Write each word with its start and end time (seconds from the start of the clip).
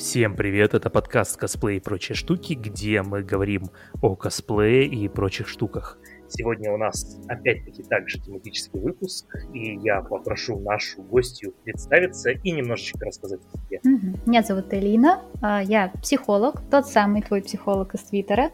Всем 0.00 0.34
привет, 0.34 0.72
это 0.72 0.88
подкаст 0.88 1.36
«Косплей 1.36 1.76
и 1.76 1.80
прочие 1.80 2.16
штуки», 2.16 2.54
где 2.54 3.02
мы 3.02 3.22
говорим 3.22 3.68
о 4.00 4.16
косплее 4.16 4.86
и 4.86 5.06
прочих 5.08 5.46
штуках. 5.46 5.98
Сегодня 6.26 6.72
у 6.72 6.78
нас 6.78 7.18
опять-таки 7.28 7.82
также 7.82 8.18
тематический 8.18 8.80
выпуск, 8.80 9.26
и 9.52 9.76
я 9.76 10.00
попрошу 10.00 10.58
нашу 10.58 11.02
гостью 11.02 11.52
представиться 11.64 12.30
и 12.30 12.50
немножечко 12.50 13.04
рассказать 13.04 13.40
о 13.52 13.58
себе. 13.58 13.80
Меня 14.24 14.42
зовут 14.42 14.72
Элина, 14.72 15.20
а, 15.42 15.62
я 15.62 15.92
психолог, 16.00 16.62
тот 16.70 16.86
самый 16.86 17.20
твой 17.20 17.42
психолог 17.42 17.94
из 17.94 18.00
Твиттера. 18.00 18.52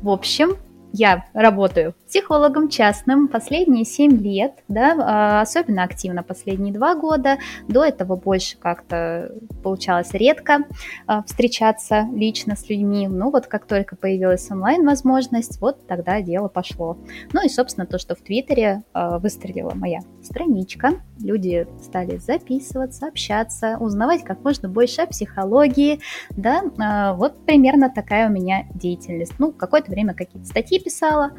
В 0.00 0.08
общем, 0.08 0.56
я 0.96 1.26
работаю 1.34 1.94
психологом 2.06 2.68
частным 2.68 3.28
последние 3.28 3.84
7 3.84 4.18
лет, 4.18 4.64
да, 4.68 4.96
а, 4.98 5.40
особенно 5.42 5.82
активно 5.82 6.22
последние 6.22 6.72
2 6.72 6.94
года. 6.94 7.38
До 7.68 7.84
этого 7.84 8.16
больше 8.16 8.56
как-то 8.56 9.32
получалось 9.62 10.12
редко 10.12 10.60
а, 11.06 11.22
встречаться 11.22 12.06
лично 12.14 12.56
с 12.56 12.68
людьми. 12.70 13.08
Ну 13.08 13.30
вот 13.30 13.46
как 13.46 13.66
только 13.66 13.96
появилась 13.96 14.50
онлайн-возможность, 14.50 15.60
вот 15.60 15.86
тогда 15.86 16.22
дело 16.22 16.48
пошло. 16.48 16.96
Ну 17.32 17.44
и, 17.44 17.48
собственно, 17.48 17.86
то, 17.86 17.98
что 17.98 18.14
в 18.14 18.20
Твиттере 18.20 18.82
а, 18.92 19.18
выстрелила 19.18 19.72
моя 19.74 20.00
страничка. 20.26 21.00
Люди 21.18 21.66
стали 21.82 22.18
записываться, 22.18 23.06
общаться, 23.06 23.76
узнавать 23.80 24.24
как 24.24 24.44
можно 24.44 24.68
больше 24.68 25.02
о 25.02 25.06
психологии. 25.06 26.00
Да, 26.30 27.14
вот 27.14 27.44
примерно 27.46 27.90
такая 27.90 28.28
у 28.28 28.32
меня 28.32 28.66
деятельность. 28.74 29.34
Ну, 29.38 29.52
какое-то 29.52 29.90
время 29.90 30.14
какие-то 30.14 30.46
статьи 30.46 30.78
писала, 30.78 31.32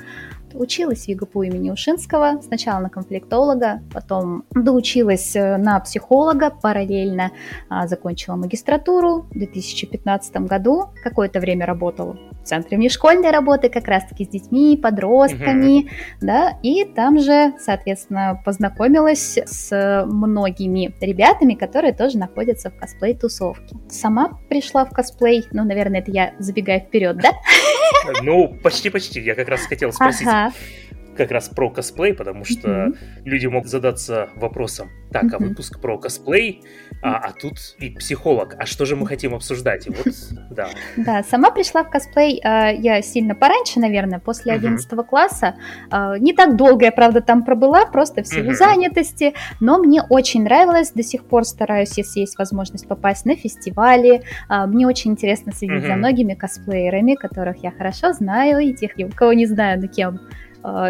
Училась 0.53 1.05
в 1.05 1.07
ЕГПУ 1.09 1.43
имени 1.43 1.71
Ушинского, 1.71 2.41
сначала 2.41 2.79
на 2.79 2.89
конфликтолога, 2.89 3.81
потом 3.93 4.45
доучилась 4.51 5.35
э, 5.35 5.57
на 5.57 5.79
психолога, 5.79 6.49
параллельно 6.49 7.31
а, 7.69 7.87
закончила 7.87 8.35
магистратуру 8.35 9.27
в 9.29 9.33
2015 9.33 10.37
году. 10.37 10.85
Какое-то 11.03 11.39
время 11.39 11.65
работала 11.65 12.17
центре 12.47 12.77
внешкольной 12.77 13.31
работы, 13.31 13.69
как 13.69 13.87
раз-таки 13.87 14.25
с 14.25 14.27
детьми, 14.27 14.79
подростками, 14.81 15.83
mm-hmm. 15.83 15.89
да, 16.21 16.57
и 16.63 16.85
там 16.85 17.19
же, 17.19 17.53
соответственно, 17.59 18.41
познакомилась 18.43 19.37
с 19.37 20.05
многими 20.07 20.93
ребятами, 21.01 21.53
которые 21.53 21.93
тоже 21.93 22.17
находятся 22.17 22.69
в 22.69 22.77
косплей-тусовке. 22.77 23.75
Сама 23.89 24.39
пришла 24.49 24.85
в 24.85 24.89
косплей, 24.91 25.45
ну, 25.51 25.63
наверное, 25.63 25.99
это 25.99 26.11
я 26.11 26.33
забегаю 26.39 26.81
вперед, 26.81 27.17
да? 27.17 27.31
Ну, 28.21 28.55
почти-почти, 28.63 29.21
я 29.21 29.35
как 29.35 29.49
раз 29.49 29.61
хотел 29.61 29.91
спросить. 29.91 30.27
Ага 30.27 30.53
как 31.17 31.31
раз 31.31 31.49
про 31.49 31.69
косплей, 31.69 32.13
потому 32.13 32.45
что 32.45 32.69
mm-hmm. 32.69 32.97
люди 33.25 33.47
могут 33.47 33.69
задаться 33.69 34.29
вопросом, 34.35 34.89
так, 35.11 35.25
mm-hmm. 35.25 35.35
а 35.35 35.37
выпуск 35.39 35.81
про 35.81 35.97
косплей, 35.97 36.63
а, 37.01 37.17
а 37.17 37.31
тут 37.31 37.57
и 37.79 37.89
психолог, 37.91 38.55
а 38.57 38.65
что 38.65 38.85
же 38.85 38.95
мы 38.95 39.07
хотим 39.07 39.33
обсуждать? 39.33 39.87
И 39.87 39.89
вот, 39.89 40.13
да. 40.51 40.69
Да, 40.95 41.23
сама 41.23 41.51
пришла 41.51 41.83
в 41.83 41.89
косплей 41.89 42.39
а, 42.43 42.71
я 42.71 43.01
сильно 43.01 43.35
пораньше, 43.35 43.79
наверное, 43.79 44.19
после 44.19 44.53
11 44.53 44.91
mm-hmm. 44.91 45.05
класса. 45.05 45.55
А, 45.89 46.17
не 46.17 46.33
так 46.33 46.55
долго 46.55 46.85
я, 46.85 46.91
правда, 46.91 47.21
там 47.21 47.43
пробыла, 47.43 47.85
просто 47.85 48.23
в 48.23 48.27
силу 48.27 48.51
mm-hmm. 48.51 48.55
занятости, 48.55 49.33
но 49.59 49.77
мне 49.77 50.01
очень 50.01 50.43
нравилось, 50.43 50.91
до 50.91 51.03
сих 51.03 51.25
пор 51.25 51.43
стараюсь, 51.45 51.97
если 51.97 52.21
есть 52.21 52.37
возможность 52.37 52.87
попасть 52.87 53.25
на 53.25 53.35
фестивали. 53.35 54.23
А, 54.47 54.67
мне 54.67 54.87
очень 54.87 55.11
интересно 55.11 55.51
следить 55.51 55.83
mm-hmm. 55.83 55.87
за 55.87 55.95
многими 55.95 56.33
косплеерами, 56.33 57.15
которых 57.15 57.63
я 57.63 57.71
хорошо 57.71 58.13
знаю, 58.13 58.59
и 58.59 58.73
тех, 58.73 58.91
кого 59.15 59.33
не 59.33 59.45
знаю, 59.45 59.81
но 59.81 59.87
кем 59.87 60.19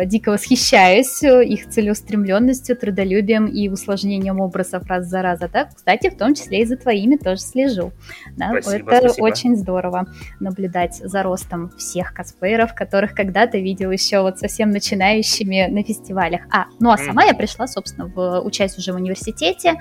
дико 0.05 0.31
восхищаюсь 0.31 1.23
э, 1.23 1.45
их 1.45 1.69
целеустремленностью, 1.69 2.75
трудолюбием 2.75 3.45
и 3.45 3.69
усложнением 3.69 4.39
образов 4.39 4.87
раз 4.87 5.05
за 5.07 5.21
раз. 5.21 5.39
Да? 5.39 5.65
Кстати, 5.73 6.09
в 6.09 6.17
том 6.17 6.33
числе 6.33 6.61
и 6.61 6.65
за 6.65 6.77
твоими 6.77 7.15
тоже 7.15 7.41
слежу. 7.41 7.91
Да? 8.35 8.49
Спасибо, 8.61 8.91
Это 8.91 9.09
спасибо. 9.09 9.25
очень 9.25 9.55
здорово 9.55 10.07
наблюдать 10.39 10.95
за 10.95 11.23
ростом 11.23 11.69
всех 11.77 12.13
косплееров, 12.13 12.73
которых 12.73 13.13
когда-то 13.13 13.57
видел 13.57 13.91
еще 13.91 14.21
вот 14.21 14.39
совсем 14.39 14.71
начинающими 14.71 15.67
на 15.69 15.83
фестивалях. 15.83 16.41
А, 16.51 16.65
ну 16.79 16.91
а 16.91 16.97
сама 16.97 17.25
mm. 17.25 17.27
я 17.27 17.33
пришла, 17.33 17.67
собственно, 17.67 18.07
в 18.07 18.41
участие 18.41 18.79
уже 18.79 18.93
в 18.93 18.95
университете. 18.95 19.75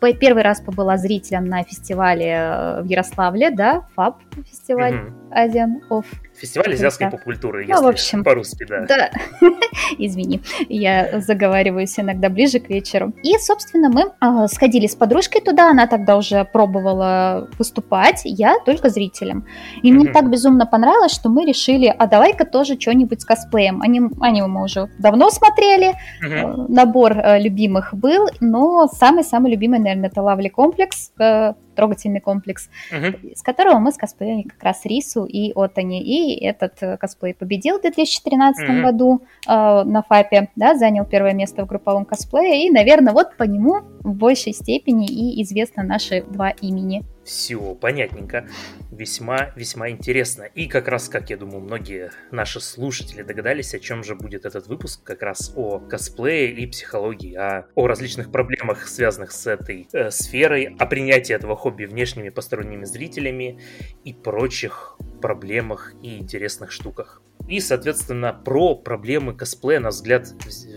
Первый 0.00 0.42
раз 0.42 0.60
побыла 0.60 0.96
зрителем 0.96 1.46
на 1.46 1.64
фестивале 1.64 2.26
э, 2.26 2.82
в 2.82 2.86
Ярославле, 2.86 3.50
да, 3.50 3.86
ФАБ 3.96 4.16
фестиваль 4.48 4.94
mm-hmm. 4.94 5.32
Asian 5.32 5.88
of 5.90 6.04
Фестиваль 6.38 6.74
азиатской 6.74 7.10
поп-культуры, 7.10 7.62
если 7.62 7.72
ну, 7.72 7.82
в 7.82 7.86
общем, 7.88 8.22
по-русски, 8.22 8.64
да. 8.68 8.86
Да, 8.86 9.10
извини, 9.98 10.40
я 10.68 11.20
заговариваюсь 11.20 11.98
иногда 11.98 12.28
ближе 12.28 12.60
к 12.60 12.68
вечеру. 12.68 13.12
И, 13.24 13.36
собственно, 13.38 13.88
мы 13.88 14.12
э, 14.20 14.46
сходили 14.46 14.86
с 14.86 14.94
подружкой 14.94 15.40
туда, 15.40 15.70
она 15.70 15.88
тогда 15.88 16.16
уже 16.16 16.44
пробовала 16.44 17.48
выступать, 17.58 18.20
я 18.24 18.58
только 18.64 18.88
зрителем. 18.88 19.46
И 19.82 19.92
мне 19.92 20.12
так 20.12 20.30
безумно 20.30 20.64
понравилось, 20.64 21.12
что 21.12 21.28
мы 21.28 21.44
решили, 21.44 21.86
а 21.86 22.06
давай-ка 22.06 22.44
тоже 22.44 22.78
что-нибудь 22.78 23.20
с 23.20 23.24
косплеем. 23.24 23.82
Они, 23.82 24.00
они 24.20 24.42
мы 24.42 24.62
уже 24.62 24.88
давно 24.98 25.30
смотрели, 25.30 25.94
э, 26.22 26.54
набор 26.68 27.18
э, 27.18 27.40
любимых 27.40 27.94
был, 27.94 28.28
но 28.40 28.86
самый-самый 28.86 29.50
любимый, 29.50 29.80
наверное, 29.88 30.10
это 30.10 30.22
Лавли 30.22 30.48
комплекс, 30.48 31.12
э, 31.18 31.54
трогательный 31.74 32.20
комплекс, 32.20 32.68
uh-huh. 32.92 33.36
с 33.36 33.42
которого 33.42 33.78
мы 33.78 33.92
скосплеили 33.92 34.42
как 34.42 34.62
раз 34.62 34.84
Рису 34.84 35.24
и 35.24 35.52
Отани. 35.54 36.02
И 36.02 36.44
этот 36.44 36.74
э, 36.82 36.96
косплей 36.96 37.34
победил 37.34 37.78
в 37.78 37.82
2013 37.82 38.68
uh-huh. 38.68 38.82
году 38.82 39.22
э, 39.46 39.50
на 39.84 40.02
ФАПе, 40.02 40.48
да, 40.56 40.74
занял 40.74 41.04
первое 41.04 41.34
место 41.34 41.64
в 41.64 41.68
групповом 41.68 42.04
косплее. 42.04 42.66
И, 42.66 42.70
наверное, 42.70 43.12
вот 43.12 43.36
по 43.36 43.44
нему 43.44 43.82
в 44.00 44.14
большей 44.14 44.52
степени 44.52 45.06
и 45.06 45.42
известно 45.42 45.82
наши 45.82 46.22
два 46.22 46.50
имени. 46.50 47.04
Все, 47.28 47.74
понятненько. 47.74 48.48
Весьма, 48.90 49.52
весьма 49.54 49.90
интересно. 49.90 50.44
И 50.44 50.66
как 50.66 50.88
раз, 50.88 51.10
как 51.10 51.28
я 51.28 51.36
думаю, 51.36 51.60
многие 51.60 52.10
наши 52.30 52.58
слушатели 52.58 53.20
догадались, 53.20 53.74
о 53.74 53.78
чем 53.78 54.02
же 54.02 54.14
будет 54.14 54.46
этот 54.46 54.66
выпуск, 54.66 55.02
как 55.04 55.20
раз 55.20 55.52
о 55.54 55.78
косплее 55.78 56.52
и 56.52 56.66
психологии, 56.66 57.34
а 57.34 57.66
о 57.74 57.86
различных 57.86 58.32
проблемах, 58.32 58.88
связанных 58.88 59.32
с 59.32 59.46
этой 59.46 59.86
э, 59.92 60.10
сферой, 60.10 60.74
о 60.78 60.86
принятии 60.86 61.34
этого 61.34 61.54
хобби 61.54 61.84
внешними 61.84 62.30
посторонними 62.30 62.86
зрителями 62.86 63.60
и 64.04 64.14
прочих 64.14 64.96
проблемах 65.20 65.92
и 66.02 66.16
интересных 66.16 66.72
штуках. 66.72 67.20
И, 67.46 67.60
соответственно, 67.60 68.32
про 68.32 68.74
проблемы 68.74 69.34
косплея 69.34 69.80
на 69.80 69.90
взгляд 69.90 70.28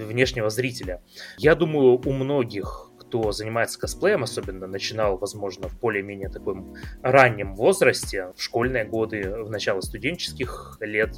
внешнего 0.02 0.50
зрителя. 0.50 1.02
Я 1.38 1.56
думаю, 1.56 1.98
у 1.98 2.12
многих 2.12 2.91
кто 3.12 3.34
занимается 3.34 3.78
косплеем, 3.78 4.24
особенно 4.24 4.68
начинал, 4.68 5.18
возможно, 5.18 5.68
в 5.68 5.78
более-менее 5.78 6.30
таком 6.30 6.76
раннем 7.02 7.56
возрасте, 7.56 8.32
в 8.38 8.42
школьные 8.42 8.86
годы, 8.86 9.44
в 9.44 9.50
начало 9.50 9.82
студенческих 9.82 10.78
лет, 10.80 11.18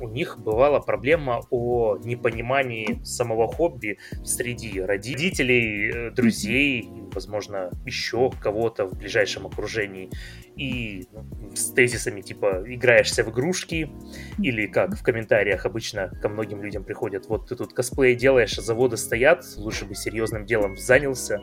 у 0.00 0.08
них 0.08 0.38
бывала 0.38 0.80
проблема 0.80 1.40
о 1.48 1.96
непонимании 1.96 3.00
самого 3.04 3.48
хобби 3.48 3.98
среди 4.22 4.82
родителей, 4.82 5.90
э, 5.90 6.10
друзей, 6.10 6.90
возможно, 7.14 7.70
еще 7.86 8.30
кого-то 8.38 8.84
в 8.84 8.98
ближайшем 8.98 9.46
окружении 9.46 10.10
и 10.60 11.08
с 11.54 11.72
тезисами 11.72 12.20
типа 12.20 12.62
«играешься 12.66 13.24
в 13.24 13.30
игрушки» 13.30 13.90
или 14.38 14.66
как 14.66 14.94
в 14.94 15.02
комментариях 15.02 15.64
обычно 15.64 16.08
ко 16.20 16.28
многим 16.28 16.62
людям 16.62 16.84
приходят 16.84 17.26
«вот 17.28 17.48
ты 17.48 17.56
тут 17.56 17.72
косплей 17.72 18.14
делаешь, 18.14 18.58
а 18.58 18.60
заводы 18.60 18.98
стоят, 18.98 19.42
лучше 19.56 19.86
бы 19.86 19.94
серьезным 19.94 20.44
делом 20.44 20.76
занялся». 20.76 21.40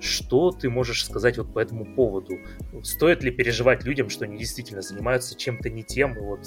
Что 0.00 0.52
ты 0.52 0.70
можешь 0.70 1.04
сказать 1.04 1.38
вот 1.38 1.52
по 1.52 1.58
этому 1.58 1.84
поводу? 1.84 2.38
Стоит 2.82 3.22
ли 3.24 3.30
переживать 3.30 3.84
людям, 3.84 4.08
что 4.08 4.24
они 4.24 4.38
действительно 4.38 4.80
занимаются 4.80 5.36
чем-то 5.36 5.70
не 5.70 5.82
тем, 5.82 6.16
и 6.16 6.20
вот 6.20 6.40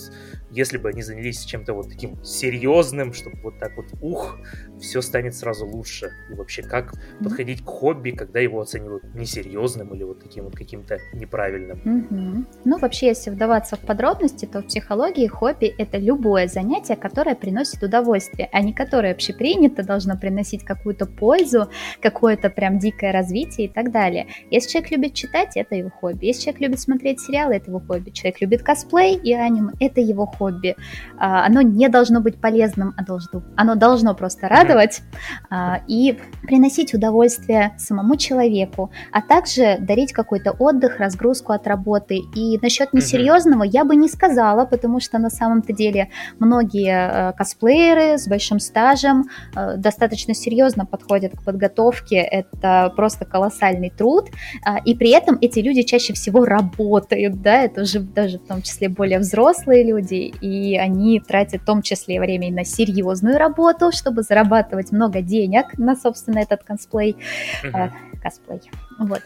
если 0.50 0.78
бы 0.78 0.90
они 0.90 1.02
занялись 1.02 1.44
чем-то 1.44 1.74
вот 1.74 1.90
таким 1.90 2.24
серьезным, 2.24 3.14
чтобы 3.14 3.38
вот 3.42 3.60
так 3.60 3.76
вот 3.76 3.88
ух, 4.02 4.38
все 4.80 5.02
станет 5.02 5.36
сразу 5.36 5.68
лучше. 5.68 6.12
И 6.32 6.34
вообще, 6.34 6.64
как 6.64 6.94
подходить 7.20 7.64
к 7.64 7.68
хобби, 7.68 8.12
когда 8.12 8.40
его 8.40 8.62
оценивают 8.62 9.04
несерьезным 9.16 9.94
или 9.94 10.04
вот 10.04 10.24
таким 10.24 10.46
вот 10.46 10.56
каким-то 10.56 11.00
неправильным? 11.14 11.82
Mm-hmm. 11.84 12.46
Ну, 12.66 12.78
вообще, 12.80 13.08
если 13.08 13.32
вдаваться 13.32 13.76
в 13.76 13.80
подробности, 13.80 14.46
то 14.46 14.62
в 14.62 14.68
психологии 14.68 15.28
хобби— 15.28 15.74
это 15.78 15.97
любое 15.97 16.47
занятие, 16.47 16.96
которое 16.96 17.36
приносит 17.36 17.84
удовольствие, 17.84 18.50
а 18.52 18.62
не 18.62 18.74
которое 18.74 19.14
общепринято 19.14 19.84
должно 19.84 20.18
приносить 20.18 20.64
какую-то 20.64 21.06
пользу, 21.06 21.70
какое-то 22.02 22.50
прям 22.50 22.80
дикое 22.80 23.12
развитие 23.12 23.41
и 23.49 23.67
так 23.67 23.91
далее. 23.91 24.28
Если 24.49 24.72
человек 24.72 24.91
любит 24.91 25.14
читать, 25.14 25.55
это 25.55 25.76
его 25.76 25.90
хобби. 25.90 26.26
Если 26.26 26.43
человек 26.43 26.61
любит 26.61 26.79
смотреть 26.79 27.20
сериалы, 27.20 27.55
это 27.55 27.70
его 27.70 27.79
хобби. 27.79 28.09
Человек 28.09 28.41
любит 28.41 28.64
косплей 28.64 29.16
и 29.16 29.34
аниме, 29.34 29.72
это 29.79 30.02
его 30.02 30.26
хобби. 30.26 30.76
А, 31.17 31.46
оно 31.46 31.61
не 31.61 31.90
должно 31.90 32.22
быть 32.22 32.38
полезным, 32.38 32.93
а 32.97 33.03
должно, 33.03 33.43
оно 33.55 33.76
должно 33.76 34.16
просто 34.16 34.47
радовать 34.47 35.02
а, 35.49 35.82
и 35.88 36.17
приносить 36.43 36.93
удовольствие 36.93 37.73
самому 37.78 38.16
человеку, 38.16 38.41
человеку, 38.41 38.91
а 39.11 39.22
также 39.22 39.78
дарить 39.79 40.14
какой-то 40.14 40.52
отдых, 40.52 40.99
разгрузку 40.99 41.53
от 41.53 41.67
работы. 41.67 42.20
И 42.35 42.58
насчет 42.61 42.94
несерьезного 42.94 43.64
я 43.64 43.84
бы 43.84 43.96
не 43.96 44.08
сказала, 44.08 44.66
потому 44.66 44.99
что 44.99 45.20
на 45.20 45.29
самом-то 45.29 45.73
деле 45.73 46.09
многие 46.40 47.29
э, 47.29 47.34
косплееры 47.34 48.17
с 48.17 48.28
большим 48.28 48.59
стажем 48.59 49.26
э, 49.55 49.78
достаточно 49.78 50.34
серьезно 50.34 50.85
подходят 50.85 51.34
к 51.34 51.44
подготовке. 51.44 52.17
Это 52.17 52.94
просто 52.96 53.26
колоссальный 53.32 53.90
труд. 53.90 54.30
Э, 54.66 54.78
и 54.86 54.96
при 54.96 55.12
этом 55.12 55.38
эти 55.42 55.60
люди 55.60 55.84
чаще 55.84 56.14
всего 56.14 56.46
работают, 56.46 57.42
да, 57.42 57.64
это 57.64 57.82
уже 57.82 58.00
даже 58.00 58.40
в 58.40 58.48
том 58.48 58.62
числе 58.62 58.90
более 58.90 59.20
взрослые 59.20 59.84
люди, 59.84 60.34
и 60.42 60.78
они 60.78 61.20
тратят 61.20 61.62
в 61.62 61.66
том 61.66 61.82
числе 61.82 62.20
время 62.20 62.50
и 62.50 62.52
на 62.52 62.66
серьезную 62.66 63.38
работу, 63.38 63.92
чтобы 63.92 64.24
зарабатывать 64.24 64.92
много 64.92 65.22
денег 65.22 65.78
на, 65.78 65.96
собственно, 65.96 66.40
этот 66.40 66.64
косплей. 66.64 67.16
Uh-huh. 67.64 67.92
Косплей. 68.22 68.62
Вот. 68.99 69.22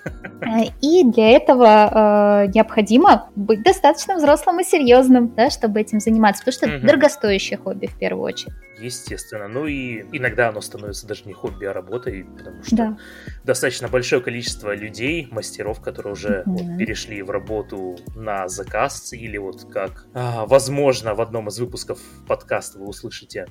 И 0.82 1.04
для 1.04 1.32
этого 1.32 2.44
э, 2.46 2.52
необходимо 2.54 3.30
быть 3.36 3.64
достаточно 3.64 4.16
взрослым 4.16 4.60
и 4.60 4.64
серьезным, 4.64 5.34
да, 5.36 5.50
чтобы 5.50 5.82
этим 5.82 6.00
заниматься, 6.00 6.44
потому 6.44 6.54
что 6.54 6.66
uh-huh. 6.66 6.78
это 6.78 6.88
дорогостоящее 6.88 7.58
хобби 7.58 7.88
в 7.88 7.98
первую 7.98 8.24
очередь. 8.24 8.54
Естественно. 8.80 9.48
Ну 9.48 9.68
и 9.68 10.04
иногда 10.12 10.50
оно 10.50 10.62
становится 10.62 11.08
даже 11.08 11.26
не 11.26 11.34
хобби, 11.34 11.66
а 11.66 11.74
работой, 11.74 12.26
потому 12.38 12.64
что 12.64 12.76
да. 12.76 12.98
достаточно 13.44 13.88
большое 13.88 14.22
количество 14.22 14.76
людей, 14.76 15.28
мастеров, 15.32 15.82
которые 15.82 16.14
уже 16.14 16.44
да. 16.46 16.52
вот, 16.52 16.78
перешли 16.78 17.22
в 17.22 17.30
работу 17.30 17.98
на 18.16 18.48
заказ, 18.48 19.14
или 19.14 19.38
вот 19.38 19.66
как, 19.72 20.06
а, 20.14 20.46
возможно, 20.46 21.16
в 21.16 21.22
одном 21.22 21.48
из 21.48 21.60
выпусков 21.60 22.00
подкаста 22.28 22.80
вы 22.80 22.88
услышите 22.88 23.48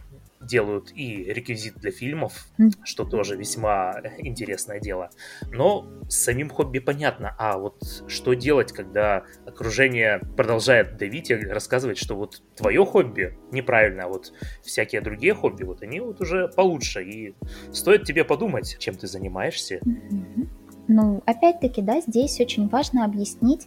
делают 0.46 0.92
и 0.94 1.24
реквизит 1.24 1.76
для 1.76 1.90
фильмов, 1.90 2.46
что 2.84 3.04
тоже 3.04 3.36
весьма 3.36 3.94
интересное 4.18 4.80
дело. 4.80 5.10
Но 5.50 5.86
с 6.08 6.16
самим 6.16 6.50
хобби 6.50 6.78
понятно. 6.78 7.34
А 7.38 7.58
вот 7.58 8.04
что 8.08 8.34
делать, 8.34 8.72
когда 8.72 9.24
окружение 9.46 10.20
продолжает 10.36 10.96
давить 10.96 11.30
и 11.30 11.34
рассказывать, 11.34 11.98
что 11.98 12.14
вот 12.16 12.42
твое 12.56 12.84
хобби 12.84 13.38
неправильно, 13.50 14.04
а 14.04 14.08
вот 14.08 14.32
всякие 14.62 15.00
другие 15.00 15.34
хобби, 15.34 15.64
вот 15.64 15.82
они 15.82 16.00
вот 16.00 16.20
уже 16.20 16.48
получше. 16.48 17.04
И 17.04 17.34
стоит 17.72 18.04
тебе 18.04 18.24
подумать, 18.24 18.76
чем 18.78 18.94
ты 18.94 19.06
занимаешься. 19.06 19.80
Ну, 20.86 21.22
опять-таки, 21.24 21.80
да, 21.80 22.00
здесь 22.00 22.40
очень 22.40 22.68
важно 22.68 23.04
объяснить 23.04 23.66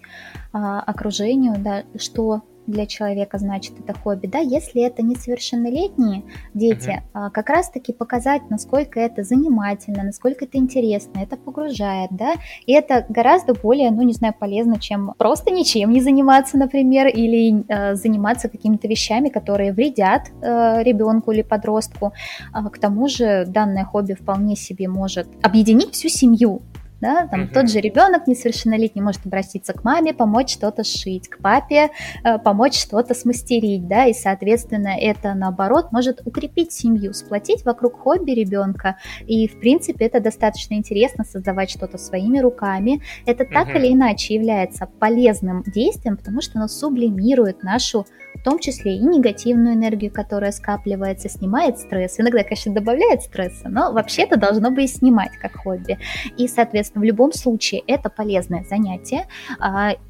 а, 0.54 0.82
окружению, 0.82 1.56
да, 1.58 1.84
что 1.98 2.44
для 2.68 2.86
человека 2.86 3.38
значит 3.38 3.74
это 3.80 3.98
хобби, 3.98 4.28
да, 4.28 4.40
если 4.40 4.84
это 4.84 5.02
несовершеннолетние 5.02 6.24
дети, 6.54 7.02
uh-huh. 7.14 7.32
как 7.32 7.50
раз-таки 7.50 7.94
показать, 7.94 8.50
насколько 8.50 9.00
это 9.00 9.24
занимательно, 9.24 10.04
насколько 10.04 10.46
это 10.46 10.58
интересно, 10.58 11.20
это 11.20 11.38
погружает, 11.38 12.10
да, 12.12 12.36
и 12.66 12.74
это 12.74 13.06
гораздо 13.10 13.54
более, 13.54 13.92
ну, 13.92 14.02
не 14.04 14.14
знаю, 14.14 14.34
полезно, 14.38 14.80
чем 14.80 15.14
просто 15.18 15.52
ничем 15.52 15.92
не 15.92 16.02
заниматься, 16.02 16.58
например, 16.58 17.08
или 17.08 17.64
э, 17.68 17.96
заниматься 17.96 18.50
какими-то 18.50 18.88
вещами, 18.88 19.30
которые 19.30 19.72
вредят 19.72 20.24
э, 20.42 20.84
ребенку 20.84 21.32
или 21.32 21.42
подростку. 21.42 22.14
А, 22.52 22.70
к 22.70 22.78
тому 22.78 23.08
же 23.08 23.46
данное 23.48 23.86
хобби 23.86 24.14
вполне 24.14 24.56
себе 24.56 24.88
может 24.88 25.28
объединить 25.42 25.94
всю 25.94 26.10
семью, 26.10 26.62
да, 27.02 27.28
там 27.28 27.44
mm-hmm. 27.44 27.54
тот 27.54 27.70
же 27.70 27.80
ребенок 27.80 28.28
несовершеннолетний 28.28 29.02
может 29.02 29.26
обратиться 29.26 29.74
к 29.74 29.84
маме, 29.84 30.14
помочь 30.14 30.54
что-то 30.54 30.84
сшить, 30.84 31.28
к 31.28 31.40
папе 31.40 31.90
э, 32.24 32.40
помочь 32.40 32.78
что-то 32.80 33.14
смастерить, 33.14 33.88
да, 33.88 34.06
и, 34.06 34.14
соответственно, 34.14 34.96
это, 35.00 35.34
наоборот, 35.34 35.92
может 35.92 36.22
укрепить 36.26 36.72
семью, 36.72 37.14
сплотить 37.14 37.66
вокруг 37.66 38.00
хобби 38.00 38.32
ребенка, 38.32 38.98
и, 39.26 39.48
в 39.48 39.60
принципе, 39.60 40.06
это 40.06 40.20
достаточно 40.20 40.74
интересно, 40.76 41.24
создавать 41.24 41.70
что-то 41.70 41.98
своими 41.98 42.40
руками, 42.40 43.02
это 43.26 43.46
так 43.46 43.76
или 43.76 43.94
иначе 43.94 44.34
является 44.34 44.88
полезным 45.00 45.64
действием, 45.64 46.18
потому 46.18 46.42
что 46.42 46.58
оно 46.58 46.68
сублимирует 46.68 47.64
нашу 47.64 48.06
в 48.40 48.44
том 48.44 48.60
числе 48.60 48.96
и 48.96 49.00
негативную 49.00 49.76
энергию, 49.76 50.12
которая 50.12 50.52
скапливается, 50.52 51.30
снимает 51.30 51.80
стресс. 51.80 52.20
Иногда, 52.20 52.44
конечно, 52.44 52.74
добавляет 52.74 53.24
стресса, 53.24 53.70
но 53.70 53.92
вообще-то 53.92 54.38
должно 54.38 54.72
бы 54.72 54.84
и 54.84 54.88
снимать 54.88 55.32
как 55.42 55.58
хобби. 55.58 55.98
И, 56.38 56.48
соответственно, 56.48 57.02
в 57.02 57.06
любом 57.06 57.34
случае 57.34 57.82
это 57.88 58.10
полезное 58.10 58.64
занятие. 58.64 59.28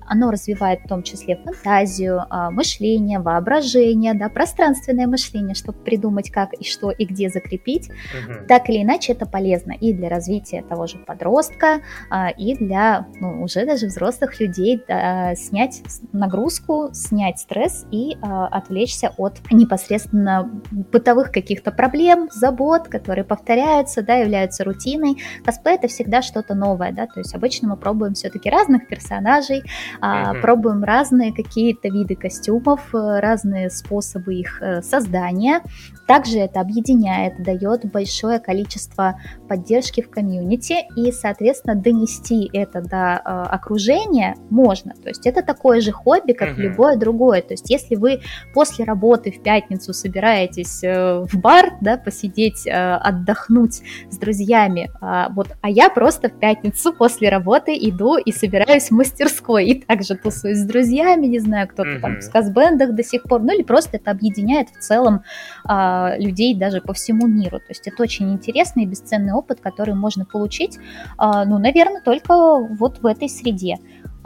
Оно 0.08 0.32
развивает 0.32 0.82
в 0.82 0.88
том 0.88 1.04
числе 1.04 1.36
фантазию, 1.36 2.26
а, 2.30 2.50
мышление, 2.52 3.20
воображение, 3.20 4.14
да, 4.14 4.30
пространственное 4.30 5.08
мышление, 5.08 5.56
чтобы 5.56 5.80
придумать, 5.80 6.32
как 6.32 6.54
и 6.54 6.64
что 6.64 6.92
и 6.92 7.06
где 7.06 7.30
закрепить. 7.30 7.90
Угу. 7.90 8.48
Так 8.48 8.70
или 8.70 8.84
иначе, 8.84 9.14
это 9.14 9.26
полезно 9.26 9.72
и 9.72 9.94
для 9.94 10.10
развития 10.10 10.64
того 10.64 10.88
же 10.88 10.98
подростка, 10.98 11.82
а, 12.10 12.30
и 12.30 12.56
для 12.56 13.08
ну, 13.20 13.44
уже 13.44 13.66
даже 13.66 13.88
взрослых 13.88 14.40
людей 14.40 14.82
да, 14.88 15.36
снять 15.36 15.82
нагрузку, 16.12 16.90
снять 16.94 17.40
стресс 17.40 17.86
и 17.92 18.18
а, 18.22 18.48
отвлечься 18.48 19.14
от 19.18 19.40
непосредственно 19.52 20.50
бытовых 20.72 21.32
каких-то 21.32 21.72
проблем, 21.72 22.30
забот, 22.32 22.88
которые 22.88 23.26
повторяются, 23.26 24.02
да, 24.02 24.16
являются 24.16 24.64
рутиной. 24.64 25.18
Косплей 25.44 25.76
это 25.76 25.88
всегда 25.88 26.22
что-то 26.22 26.56
новое, 26.56 26.92
да, 26.92 27.08
то 27.08 27.20
есть 27.20 27.36
обычно 27.36 27.70
мы 27.70 27.78
пробуем 27.78 28.14
все-таки 28.14 28.50
разных 28.50 28.88
персонажей, 28.88 29.64
mm-hmm. 30.02 30.42
пробуем 30.42 30.84
разные 30.84 31.34
какие-то 31.34 31.90
виды 31.90 32.16
костюмов, 32.16 32.94
э, 32.94 33.20
разные 33.20 33.70
способы 33.70 34.36
их 34.36 34.62
э, 34.62 34.82
создания, 34.82 35.62
также 36.08 36.40
это 36.40 36.62
объединяет, 36.62 37.42
дает 37.44 37.90
большое 37.92 38.40
количество 38.40 39.20
поддержки 39.50 40.02
в 40.02 40.10
комьюнити 40.10 40.86
и, 40.96 41.12
соответственно, 41.12 41.76
донести 41.76 42.50
это 42.54 42.82
до 42.82 43.22
э, 43.24 43.30
окружения 43.50 44.36
можно. 44.50 44.94
То 44.94 45.10
есть 45.10 45.28
это 45.28 45.42
такое 45.42 45.82
же 45.82 45.92
хобби, 45.92 46.34
как 46.34 46.50
uh-huh. 46.50 46.62
любое 46.62 46.96
другое. 46.96 47.42
То 47.42 47.54
есть 47.54 47.70
если 47.70 47.96
вы 47.96 48.22
после 48.54 48.86
работы 48.86 49.32
в 49.32 49.42
пятницу 49.42 49.94
собираетесь 49.94 50.82
в 50.82 51.30
бар, 51.38 51.74
да, 51.82 51.98
посидеть, 51.98 52.66
отдохнуть 52.68 53.82
с 54.10 54.18
друзьями, 54.18 54.90
э, 55.02 55.34
вот, 55.34 55.48
а 55.62 55.70
я 55.70 55.90
просто 55.90 56.30
в 56.30 56.40
пятницу 56.40 56.94
после 56.98 57.30
работы 57.30 57.78
иду 57.78 58.18
и 58.18 58.32
собираюсь 58.32 58.90
в 58.90 58.92
мастерской 58.92 59.66
и 59.66 59.84
также 59.88 60.16
тусуюсь 60.16 60.60
с 60.60 60.66
друзьями, 60.66 61.28
не 61.28 61.40
знаю, 61.40 61.68
кто-то 61.68 61.90
uh-huh. 61.90 62.00
там 62.00 62.18
в 62.18 62.22
сказбендах 62.22 62.94
до 62.94 63.04
сих 63.04 63.24
пор, 63.24 63.42
ну 63.42 63.54
или 63.54 63.64
просто 63.64 63.98
это 63.98 64.12
объединяет 64.12 64.70
в 64.70 64.80
целом 64.80 65.24
э, 65.68 66.20
людей 66.20 66.56
даже 66.56 66.82
по 66.82 66.94
всему 66.94 67.28
миру. 67.28 67.60
То 67.60 67.70
есть 67.70 67.88
это 67.88 68.04
очень 68.04 68.34
интересный 68.34 68.84
и 68.84 68.86
бесценный 68.86 69.34
опыт, 69.34 69.60
который 69.62 69.96
можно 69.96 70.26
получить, 70.26 70.78
а, 71.18 71.46
ну, 71.46 71.58
наверное, 71.58 72.02
только 72.02 72.34
вот 72.34 73.02
в 73.02 73.06
этой 73.06 73.30
среде 73.30 73.78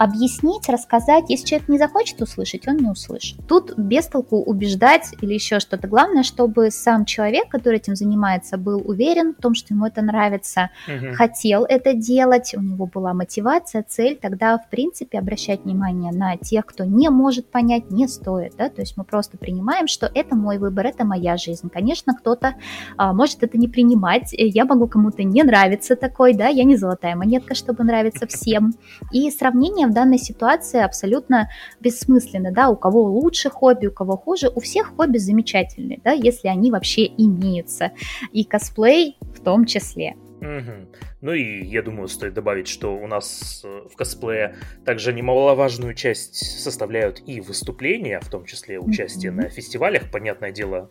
объяснить, 0.01 0.67
рассказать. 0.67 1.25
Если 1.29 1.45
человек 1.45 1.69
не 1.69 1.77
захочет 1.77 2.19
услышать, 2.23 2.67
он 2.67 2.77
не 2.77 2.89
услышит. 2.89 3.37
Тут 3.47 3.77
без 3.77 4.07
толку 4.07 4.37
убеждать 4.37 5.13
или 5.21 5.35
еще 5.35 5.59
что-то. 5.59 5.87
Главное, 5.87 6.23
чтобы 6.23 6.71
сам 6.71 7.05
человек, 7.05 7.49
который 7.49 7.75
этим 7.75 7.95
занимается, 7.95 8.57
был 8.57 8.81
уверен 8.83 9.35
в 9.37 9.41
том, 9.41 9.53
что 9.53 9.75
ему 9.75 9.85
это 9.85 10.01
нравится, 10.01 10.71
угу. 10.87 11.13
хотел 11.13 11.65
это 11.65 11.93
делать, 11.93 12.55
у 12.57 12.61
него 12.61 12.87
была 12.87 13.13
мотивация, 13.13 13.85
цель, 13.87 14.17
тогда, 14.19 14.57
в 14.57 14.69
принципе, 14.69 15.19
обращать 15.19 15.65
внимание 15.65 16.11
на 16.11 16.35
тех, 16.35 16.65
кто 16.65 16.83
не 16.83 17.09
может 17.09 17.51
понять, 17.51 17.91
не 17.91 18.07
стоит. 18.07 18.55
Да? 18.57 18.69
То 18.69 18.81
есть 18.81 18.97
мы 18.97 19.03
просто 19.03 19.37
принимаем, 19.37 19.87
что 19.87 20.09
это 20.11 20.35
мой 20.35 20.57
выбор, 20.57 20.87
это 20.87 21.05
моя 21.05 21.37
жизнь. 21.37 21.69
Конечно, 21.69 22.15
кто-то 22.15 22.55
а, 22.97 23.13
может 23.13 23.43
это 23.43 23.59
не 23.59 23.67
принимать, 23.67 24.33
я 24.33 24.65
могу 24.65 24.87
кому-то 24.87 25.23
не 25.23 25.43
нравиться 25.43 25.95
такой, 25.95 26.33
да, 26.33 26.47
я 26.47 26.63
не 26.63 26.75
золотая 26.75 27.15
монетка, 27.15 27.53
чтобы 27.53 27.83
нравиться 27.83 28.25
всем. 28.25 28.73
И 29.11 29.29
сравнение 29.29 29.90
в 29.91 29.93
данной 29.93 30.17
ситуации 30.17 30.81
абсолютно 30.81 31.49
бессмысленно, 31.79 32.51
да, 32.51 32.69
у 32.69 32.75
кого 32.75 33.03
лучше 33.03 33.49
хобби, 33.49 33.87
у 33.87 33.91
кого 33.91 34.17
хуже, 34.17 34.51
у 34.53 34.59
всех 34.59 34.95
хобби 34.95 35.17
замечательные, 35.17 35.99
да, 36.03 36.11
если 36.11 36.47
они 36.47 36.71
вообще 36.71 37.05
имеются, 37.05 37.91
и 38.31 38.43
косплей 38.43 39.17
в 39.35 39.41
том 39.41 39.65
числе. 39.65 40.15
Угу. 40.41 40.87
Ну 41.21 41.33
и 41.33 41.63
я 41.63 41.83
думаю, 41.83 42.07
стоит 42.07 42.33
добавить, 42.33 42.67
что 42.67 42.95
у 42.95 43.05
нас 43.05 43.61
э, 43.63 43.87
в 43.87 43.95
косплее 43.95 44.55
также 44.85 45.13
немаловажную 45.13 45.93
часть 45.93 46.59
составляют 46.59 47.21
и 47.27 47.41
выступления, 47.41 48.19
в 48.19 48.29
том 48.29 48.45
числе 48.45 48.79
участие 48.79 49.31
mm-hmm. 49.31 49.35
на 49.35 49.49
фестивалях. 49.49 50.09
Понятное 50.11 50.51
дело, 50.51 50.89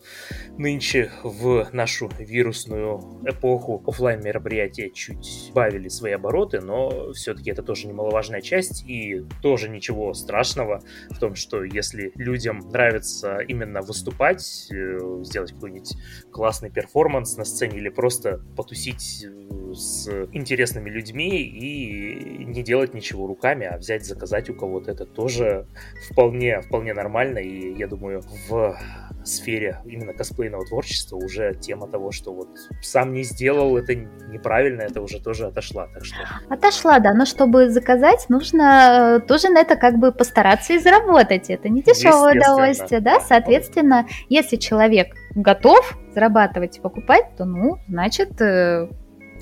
нынче 0.56 1.10
в 1.24 1.68
нашу 1.72 2.10
вирусную 2.20 3.00
эпоху 3.26 3.82
офлайн 3.88 4.22
мероприятия 4.22 4.88
чуть 4.90 5.50
бавили 5.52 5.88
свои 5.88 6.12
обороты, 6.12 6.60
но 6.60 7.12
все-таки 7.12 7.50
это 7.50 7.64
тоже 7.64 7.88
немаловажная 7.88 8.40
часть 8.40 8.84
и 8.88 9.24
тоже 9.42 9.68
ничего 9.68 10.14
страшного 10.14 10.80
в 11.10 11.18
том, 11.18 11.34
что 11.34 11.64
если 11.64 12.12
людям 12.14 12.60
нравится 12.70 13.38
именно 13.38 13.82
выступать, 13.82 14.68
э, 14.70 15.22
сделать 15.24 15.52
какой-нибудь 15.52 15.96
классный 16.30 16.70
перформанс 16.70 17.36
на 17.36 17.44
сцене 17.44 17.78
или 17.78 17.88
просто 17.88 18.40
потусить 18.56 19.26
с 19.74 20.08
интересными 20.32 20.90
людьми 20.90 21.42
и 21.42 22.44
не 22.44 22.62
делать 22.62 22.94
ничего 22.94 23.26
руками, 23.26 23.66
а 23.66 23.78
взять, 23.78 24.04
заказать 24.04 24.50
у 24.50 24.54
кого-то. 24.54 24.90
Это 24.90 25.06
тоже 25.06 25.66
вполне, 26.10 26.60
вполне 26.60 26.94
нормально. 26.94 27.38
И 27.38 27.76
я 27.76 27.86
думаю, 27.86 28.22
в 28.48 28.76
сфере 29.24 29.78
именно 29.84 30.12
косплейного 30.12 30.64
творчества 30.66 31.16
уже 31.16 31.54
тема 31.54 31.86
того, 31.86 32.10
что 32.10 32.32
вот 32.32 32.48
сам 32.82 33.12
не 33.12 33.22
сделал, 33.22 33.76
это 33.76 33.94
неправильно, 33.94 34.82
это 34.82 35.00
уже 35.00 35.22
тоже 35.22 35.46
отошла. 35.46 35.88
Так 35.92 36.04
что... 36.04 36.16
Отошла, 36.48 36.98
да, 36.98 37.12
но 37.12 37.24
чтобы 37.26 37.70
заказать, 37.70 38.26
нужно 38.28 39.18
э, 39.18 39.26
тоже 39.26 39.50
на 39.50 39.60
это 39.60 39.76
как 39.76 39.98
бы 39.98 40.12
постараться 40.12 40.72
и 40.72 40.78
заработать. 40.78 41.50
Это 41.50 41.68
не 41.68 41.82
дешевое 41.82 42.34
удовольствие, 42.36 43.00
да, 43.00 43.20
соответственно, 43.20 44.06
если 44.28 44.56
человек 44.56 45.14
готов 45.34 45.98
зарабатывать 46.14 46.78
и 46.78 46.80
покупать, 46.80 47.36
то, 47.36 47.44
ну, 47.44 47.78
значит, 47.88 48.40
э, 48.40 48.88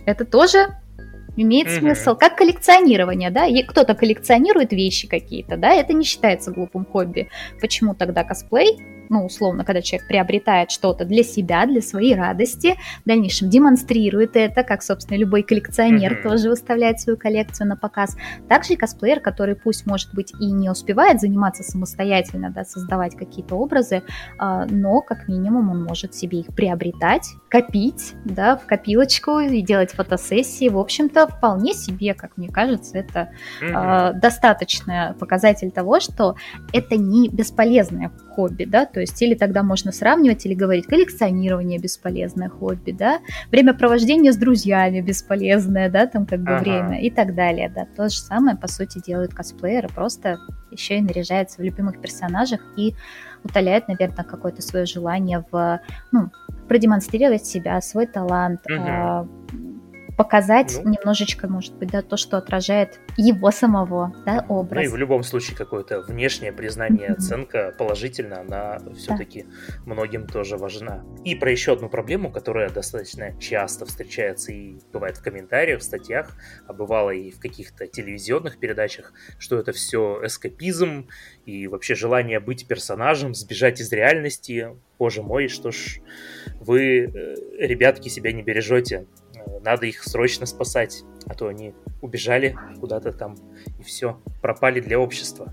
это 0.09 0.25
тоже 0.25 0.75
имеет 1.37 1.69
mm-hmm. 1.69 1.79
смысл, 1.79 2.17
как 2.17 2.37
коллекционирование, 2.37 3.31
да, 3.31 3.47
и 3.47 3.63
кто-то 3.63 3.95
коллекционирует 3.95 4.73
вещи 4.73 5.07
какие-то, 5.07 5.57
да, 5.57 5.73
это 5.75 5.93
не 5.93 6.05
считается 6.05 6.51
глупым 6.51 6.85
хобби. 6.85 7.29
Почему 7.61 7.95
тогда 7.95 8.25
косплей 8.25 8.79
ну, 9.11 9.25
условно, 9.25 9.65
когда 9.65 9.83
человек 9.83 10.09
приобретает 10.09 10.71
что-то 10.71 11.05
для 11.05 11.23
себя, 11.23 11.67
для 11.67 11.81
своей 11.81 12.15
радости, 12.15 12.77
в 13.05 13.09
дальнейшем 13.09 13.51
демонстрирует 13.51 14.37
это, 14.37 14.63
как, 14.63 14.83
собственно, 14.83 15.17
любой 15.19 15.43
коллекционер 15.43 16.15
mm-hmm. 16.15 16.23
тоже 16.23 16.51
выставляет 16.51 17.01
свою 17.01 17.19
коллекцию 17.19 17.69
на 17.69 17.77
показ. 17.77 18.17
Также 18.49 18.75
и 18.75 18.77
косплеер, 18.77 19.21
который 19.21 19.55
пусть, 19.55 19.87
может 19.87 20.15
быть, 20.15 20.33
и 20.41 20.51
не 20.51 20.71
успевает 20.71 21.21
заниматься 21.21 21.63
самостоятельно, 21.63 22.51
да, 22.51 22.65
создавать 22.65 23.17
какие-то 23.17 23.57
образы, 23.57 24.03
а, 24.39 24.67
но, 24.67 25.01
как 25.01 25.29
минимум, 25.29 25.71
он 25.71 25.85
может 25.85 26.15
себе 26.15 26.41
их 26.41 26.47
приобретать, 26.55 27.29
копить, 27.49 28.15
да, 28.25 28.57
в 28.57 28.67
копилочку 28.67 29.39
и 29.39 29.63
делать 29.63 29.93
фотосессии. 29.93 30.69
В 30.69 30.79
общем-то, 30.79 31.27
вполне 31.29 31.73
себе, 31.75 32.15
как 32.15 32.37
мне 32.37 32.49
кажется, 32.49 32.99
это 32.99 33.31
mm-hmm. 33.63 34.21
достаточный 34.21 35.15
показатель 35.15 35.71
того, 35.71 36.01
что 36.01 36.37
это 36.73 36.97
не 36.97 37.29
бесполезное 37.29 38.11
хобби, 38.31 38.65
да, 38.65 38.87
то 38.87 38.98
есть 39.01 39.21
или 39.23 39.35
тогда 39.35 39.63
можно 39.63 39.93
сравнивать 39.93 40.45
или 40.47 40.55
говорить 40.55 40.87
коллекционирование 40.87 41.79
бесполезное 41.79 42.49
хобби, 42.49 42.93
да, 42.93 43.21
времяпровождение 43.51 44.33
с 44.33 44.37
друзьями 44.37 45.01
бесполезное, 45.01 45.91
да, 45.91 46.07
там 46.07 46.27
как 46.27 46.41
бы 46.41 46.53
ага. 46.53 46.63
время 46.63 47.01
и 47.01 47.11
так 47.11 47.35
далее, 47.35 47.71
да. 47.75 47.87
То 47.97 48.09
же 48.09 48.19
самое, 48.19 48.57
по 48.57 48.69
сути, 48.69 49.01
делают 49.05 49.35
косплееры, 49.35 49.89
просто 49.89 50.39
еще 50.71 50.99
и 50.99 51.01
наряжаются 51.01 51.61
в 51.61 51.65
любимых 51.65 52.01
персонажах 52.01 52.61
и 52.77 52.95
утоляют, 53.45 53.89
наверное, 53.89 54.25
какое-то 54.25 54.63
свое 54.63 54.85
желание 54.85 55.45
в, 55.51 55.81
ну, 56.13 56.31
продемонстрировать 56.69 57.47
себя, 57.47 57.81
свой 57.81 58.07
талант, 58.07 58.61
угу 58.67 59.29
показать 60.19 60.81
ну, 60.83 60.91
немножечко, 60.91 61.47
может 61.47 61.75
быть, 61.77 61.93
да, 61.93 62.03
то, 62.03 62.17
что 62.17 62.39
отражает 62.39 62.99
его 63.17 63.53
самого, 63.53 64.13
да, 64.27 64.45
образ. 64.49 64.83
Ну 64.83 64.91
и 64.91 64.93
в 64.93 64.97
любом 64.97 65.23
случае 65.23 65.57
какое-то 65.57 66.01
внешнее 66.03 66.53
признание, 66.53 67.11
mm-hmm. 67.11 67.15
оценка 67.15 67.75
положительно, 67.79 68.41
она 68.41 68.81
все-таки 68.97 69.45
да. 69.45 69.75
многим 69.87 70.27
тоже 70.27 70.57
важна. 70.57 71.05
И 71.25 71.37
про 71.37 71.53
еще 71.53 71.75
одну 71.75 71.89
проблему, 71.89 72.33
которая 72.33 72.69
достаточно 72.69 73.41
часто 73.41 73.87
встречается 73.87 74.51
и 74.51 74.81
бывает 74.93 75.19
в 75.19 75.23
комментариях, 75.23 75.79
в 75.79 75.85
статьях, 75.85 76.35
а 76.67 76.73
бывало 76.73 77.11
и 77.11 77.31
в 77.31 77.39
каких-то 77.39 77.87
телевизионных 77.87 78.59
передачах, 78.59 79.13
что 79.39 79.57
это 79.57 79.71
все 79.71 80.21
эскапизм 80.25 81.07
и 81.47 81.69
вообще 81.69 81.95
желание 81.95 82.41
быть 82.41 82.67
персонажем, 82.67 83.37
сбежать 83.37 83.81
из 83.81 83.93
реальности. 83.93 84.77
Боже 84.99 85.23
мой, 85.23 85.47
что 85.47 85.71
ж 85.71 86.01
вы, 86.59 87.05
э, 87.05 87.37
ребятки, 87.57 88.09
себя 88.09 88.33
не 88.33 88.43
бережете 88.43 89.07
надо 89.61 89.87
их 89.87 90.03
срочно 90.03 90.47
спасать, 90.47 91.03
а 91.27 91.35
то 91.35 91.49
они 91.49 91.75
убежали 92.01 92.57
куда-то 92.81 93.13
там 93.13 93.37
и 93.79 93.83
все, 93.83 94.21
пропали 94.41 94.81
для 94.81 94.99
общества. 94.99 95.53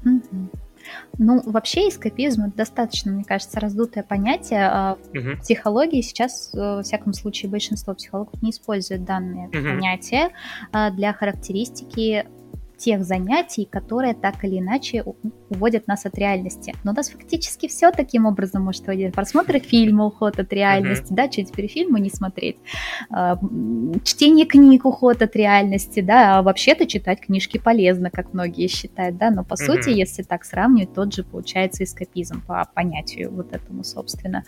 Ну, 1.18 1.42
вообще 1.46 1.90
эскапизм 1.90 2.44
это 2.44 2.58
достаточно, 2.58 3.12
мне 3.12 3.24
кажется, 3.24 3.60
раздутое 3.60 4.04
понятие. 4.04 4.68
А 4.68 4.98
в 5.14 5.42
психологии 5.42 6.02
сейчас, 6.02 6.54
э, 6.54 6.58
во 6.58 6.84
всяком 6.84 7.14
случае, 7.14 7.50
большинство 7.50 7.96
психологов 7.96 8.40
не 8.42 8.52
используют 8.52 9.04
данные 9.04 9.48
угу. 9.48 9.56
понятия 9.56 10.30
а, 10.72 10.92
для 10.92 11.12
характеристики 11.14 12.26
тех 12.78 13.04
занятий, 13.04 13.66
которые 13.66 14.14
так 14.14 14.44
или 14.44 14.60
иначе 14.60 15.04
уводят 15.50 15.88
нас 15.88 16.06
от 16.06 16.18
реальности. 16.18 16.74
Но 16.84 16.92
у 16.92 16.96
нас 16.96 17.10
фактически 17.10 17.68
все 17.68 17.92
таким 17.92 18.26
образом 18.26 18.64
может 18.64 18.84
уводить. 18.84 19.14
Просмотр 19.14 19.60
фильма, 19.60 20.06
уход 20.06 20.40
от 20.40 20.52
реальности, 20.54 21.12
uh-huh. 21.12 21.16
да, 21.16 21.32
что 21.32 21.44
теперь 21.44 21.68
фильмы 21.68 22.00
не 22.00 22.10
смотреть. 22.10 22.58
А, 23.10 23.40
чтение 24.04 24.46
книг, 24.46 24.86
уход 24.86 25.22
от 25.22 25.36
реальности, 25.36 26.02
да, 26.02 26.38
а 26.38 26.42
вообще-то 26.42 26.86
читать 26.86 27.22
книжки 27.22 27.58
полезно, 27.58 28.10
как 28.10 28.34
многие 28.34 28.68
считают, 28.68 29.18
да, 29.18 29.32
но 29.32 29.44
по 29.44 29.54
uh-huh. 29.54 29.58
сути, 29.58 29.90
если 29.90 30.24
так 30.24 30.46
сравнивать, 30.46 30.94
тот 30.94 31.14
же 31.14 31.24
получается 31.24 31.84
эскапизм 31.84 32.42
по 32.42 32.68
понятию 32.74 33.32
вот 33.32 33.54
этому, 33.54 33.84
собственно. 33.84 34.44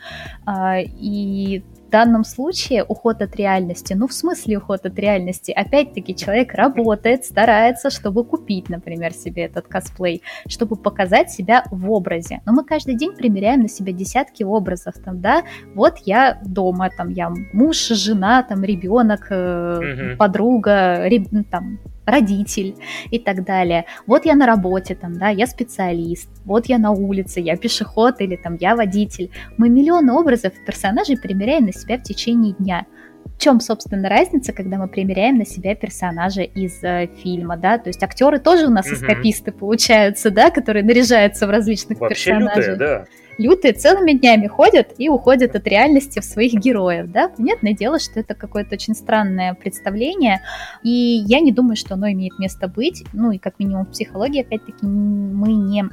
А, 0.46 0.80
и 0.80 1.64
в 1.88 1.90
данном 1.90 2.26
случае 2.26 2.84
уход 2.84 3.22
от 3.22 3.36
реальности, 3.38 3.94
ну 3.94 4.08
в 4.08 4.14
смысле 4.14 4.58
уход 4.58 4.86
от 4.86 5.00
реальности, 5.00 5.52
опять-таки 5.52 6.16
человек 6.16 6.54
работает, 6.54 7.24
старается, 7.24 7.90
чтобы 7.90 8.26
купить, 8.26 8.70
например, 8.70 9.14
себе 9.14 9.44
этот 9.44 9.68
косплей, 9.68 10.22
чтобы 10.48 10.76
показать 10.76 11.32
себя 11.32 11.64
в 11.72 11.90
образе. 11.90 12.42
Но 12.46 12.52
мы 12.52 12.66
каждый 12.66 12.96
день 12.96 13.14
примеряем 13.14 13.62
на 13.62 13.70
себя 13.70 13.94
десятки 13.94 14.44
образов, 14.44 14.96
там, 15.04 15.22
да, 15.22 15.44
вот 15.76 16.00
я 16.06 16.40
дома, 16.46 16.90
там, 16.90 17.10
я 17.10 17.32
муж, 17.54 17.78
жена, 17.88 18.44
там, 18.44 18.64
ребенок, 18.64 19.28
э, 19.30 20.16
подруга, 20.18 21.08
реб, 21.08 21.30
там, 21.50 21.80
родитель 22.08 22.76
и 23.12 23.20
так 23.20 23.44
далее. 23.44 23.86
Вот 24.08 24.26
я 24.26 24.36
на 24.36 24.48
работе, 24.48 24.96
там, 24.96 25.14
да, 25.18 25.30
я 25.30 25.46
специалист, 25.46 26.30
вот 26.46 26.66
я 26.68 26.78
на 26.78 26.92
улице, 26.92 27.42
я 27.42 27.58
пешеход 27.58 28.22
или 28.22 28.38
там 28.38 28.58
я 28.60 28.76
водитель. 28.76 29.30
Мы 29.58 29.70
миллионы 29.70 30.14
образов 30.14 30.54
персонажей 30.66 31.18
примеряем 31.18 31.66
на 31.66 31.74
себя 31.74 31.98
в 31.98 32.04
течение 32.04 32.54
дня. 32.54 32.86
В 33.26 33.40
чем, 33.40 33.60
собственно, 33.60 34.10
разница, 34.10 34.54
когда 34.54 34.78
мы 34.78 34.88
примеряем 34.88 35.38
на 35.38 35.46
себя 35.46 35.76
персонажа 35.76 36.42
из 36.42 36.82
э, 36.82 37.08
фильма, 37.22 37.58
да? 37.58 37.78
То 37.78 37.90
есть 37.90 38.02
актеры 38.02 38.40
тоже 38.40 38.66
у 38.66 38.72
нас 38.72 38.88
угу. 38.88 38.96
эскаписты 38.96 39.52
получаются, 39.52 40.32
да, 40.32 40.50
которые 40.50 40.84
наряжаются 40.84 41.46
в 41.46 41.50
различных 41.50 42.00
Вообще 42.00 42.32
персонажей. 42.32 42.72
Лютые, 42.72 42.76
да 42.78 43.06
лютые 43.38 43.74
целыми 43.74 44.14
днями 44.14 44.48
ходят 44.48 44.94
и 44.98 45.10
уходят 45.10 45.56
от 45.56 45.68
реальности 45.68 46.20
в 46.20 46.24
своих 46.24 46.54
героев, 46.54 47.12
да, 47.12 47.30
понятное 47.30 47.74
дело, 47.74 48.00
что 48.00 48.20
это 48.20 48.34
какое-то 48.34 48.76
очень 48.76 48.96
странное 48.96 49.54
представление, 49.54 50.42
и 50.84 50.90
я 51.26 51.40
не 51.40 51.52
думаю, 51.52 51.76
что 51.76 51.96
оно 51.96 52.10
имеет 52.12 52.38
место 52.40 52.68
быть, 52.68 53.04
ну 53.14 53.32
и 53.32 53.38
как 53.38 53.60
минимум 53.60 53.86
в 53.86 53.92
психологии, 53.92 54.42
опять-таки, 54.42 54.86
мы 54.86 55.54
не, 55.54 55.86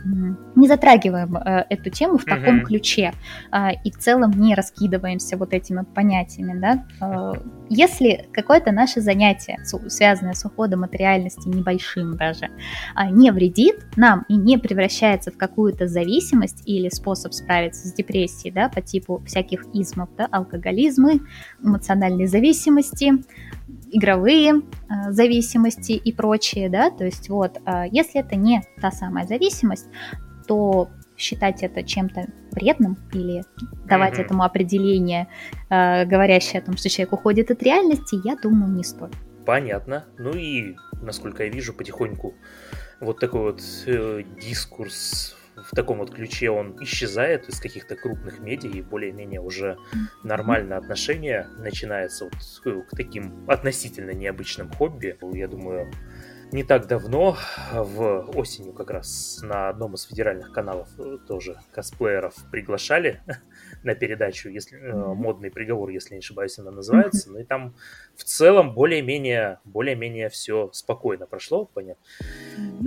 не 0.55 0.69
затрагиваем 0.69 1.37
э, 1.37 1.67
эту 1.69 1.91
тему 1.91 2.19
в 2.19 2.25
таком 2.25 2.65
ключе, 2.65 3.13
э, 3.53 3.73
и 3.85 3.91
в 3.91 3.99
целом 3.99 4.33
не 4.33 4.55
раскидываемся 4.55 5.37
вот 5.37 5.53
этими 5.53 5.85
понятиями, 5.85 6.59
да, 6.59 6.85
э, 7.01 7.33
если 7.69 8.29
какое-то 8.33 8.73
наше 8.73 9.01
занятие, 9.01 9.59
связанное 9.89 10.35
с 10.35 10.45
уходом 10.45 10.85
от 10.85 10.95
реальности 10.95 11.49
небольшим 11.49 12.17
даже, 12.17 12.47
э, 12.47 13.11
не 13.11 13.31
вредит 13.31 13.87
нам 13.97 14.25
и 14.29 14.37
не 14.37 14.59
превращается 14.59 15.31
в 15.31 15.37
какую-то 15.37 15.87
зависимость 15.87 16.63
или 16.67 16.89
способ 16.89 17.34
справиться 17.35 17.89
с 17.89 17.93
депрессией, 17.93 18.53
да, 18.53 18.69
по 18.69 18.81
типу 18.81 19.23
всяких 19.27 19.65
измов, 19.75 20.09
да, 20.17 20.29
алкоголизмы, 20.31 21.21
эмоциональные 21.63 22.29
зависимости, 22.29 23.13
игровые 23.91 24.55
э, 24.55 25.13
зависимости 25.13 25.93
и 25.93 26.13
прочее, 26.13 26.69
да, 26.69 26.91
то 26.91 27.05
есть 27.05 27.29
вот, 27.29 27.59
э, 27.65 27.85
если 27.91 28.21
это 28.21 28.37
не 28.37 28.63
та 28.81 28.91
самая 28.91 29.27
зависимость, 29.27 29.87
то 30.47 30.89
считать 31.17 31.63
это 31.63 31.83
чем-то 31.83 32.27
вредным 32.51 32.97
или 33.13 33.45
давать 33.87 34.15
mm-hmm. 34.15 34.23
этому 34.23 34.43
определение, 34.43 35.29
э, 35.71 36.05
говорящее 36.07 36.61
о 36.61 36.65
том, 36.65 36.77
что 36.77 36.89
человек 36.89 37.13
уходит 37.13 37.51
от 37.51 37.63
реальности, 37.63 38.17
я 38.25 38.37
думаю, 38.37 38.73
не 38.73 38.85
стоит. 38.85 39.15
Понятно. 39.47 40.05
Ну 40.19 40.33
и, 40.33 40.77
насколько 41.03 41.45
я 41.45 41.51
вижу, 41.51 41.75
потихоньку 41.75 42.35
вот 43.01 43.21
такой 43.21 43.41
вот 43.41 43.63
э, 43.87 44.23
дискурс 44.41 45.34
в 45.71 45.75
таком 45.75 45.99
вот 45.99 46.15
ключе 46.15 46.51
он 46.51 46.77
исчезает 46.83 47.49
из 47.49 47.61
каких-то 47.61 47.97
крупных 47.97 48.39
медиа, 48.39 48.71
и 48.71 48.83
более-менее 48.83 49.41
уже 49.41 49.79
нормальное 50.23 50.79
отношение 50.79 51.49
начинается 51.59 52.25
вот 52.27 52.35
к 52.87 52.97
таким 52.97 53.49
относительно 53.49 54.11
необычным 54.11 54.71
хобби. 54.71 55.17
Я 55.33 55.49
думаю, 55.49 55.91
не 56.53 56.63
так 56.63 56.87
давно, 56.87 57.37
в 57.73 58.31
осенью 58.37 58.73
как 58.75 58.91
раз 58.91 59.41
на 59.43 59.69
одном 59.69 59.95
из 59.95 60.05
федеральных 60.05 60.53
каналов 60.53 60.89
э, 60.99 61.19
тоже 61.27 61.59
косплееров 61.73 62.35
приглашали 62.53 63.21
на 63.85 63.95
передачу, 63.95 64.49
если 64.49 64.79
э, 64.79 65.15
модный 65.15 65.51
приговор, 65.51 65.91
если 65.91 66.15
не 66.15 66.19
ошибаюсь, 66.19 66.59
она 66.59 66.71
называется. 66.71 67.31
Ну 67.31 67.39
и 67.39 67.45
там 67.45 67.75
в 68.17 68.25
целом 68.25 68.75
более-менее 68.75 69.61
более-менее 69.65 70.29
все 70.29 70.71
спокойно 70.73 71.27
прошло, 71.27 71.67
понятно. 71.67 72.03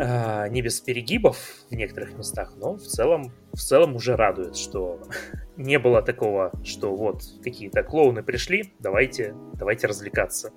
А, 0.01 0.47
не 0.49 0.61
без 0.61 0.81
перегибов 0.81 1.37
в 1.69 1.75
некоторых 1.75 2.17
местах, 2.17 2.53
но 2.57 2.75
в 2.75 2.83
целом 2.83 3.31
в 3.53 3.59
целом 3.59 3.95
уже 3.95 4.15
радует, 4.15 4.55
что 4.55 5.01
не 5.57 5.79
было 5.79 6.01
такого, 6.01 6.51
что 6.63 6.95
вот 6.95 7.23
какие-то 7.43 7.83
клоуны 7.83 8.23
пришли, 8.23 8.73
давайте 8.79 9.35
давайте 9.53 9.87
развлекаться. 9.87 10.51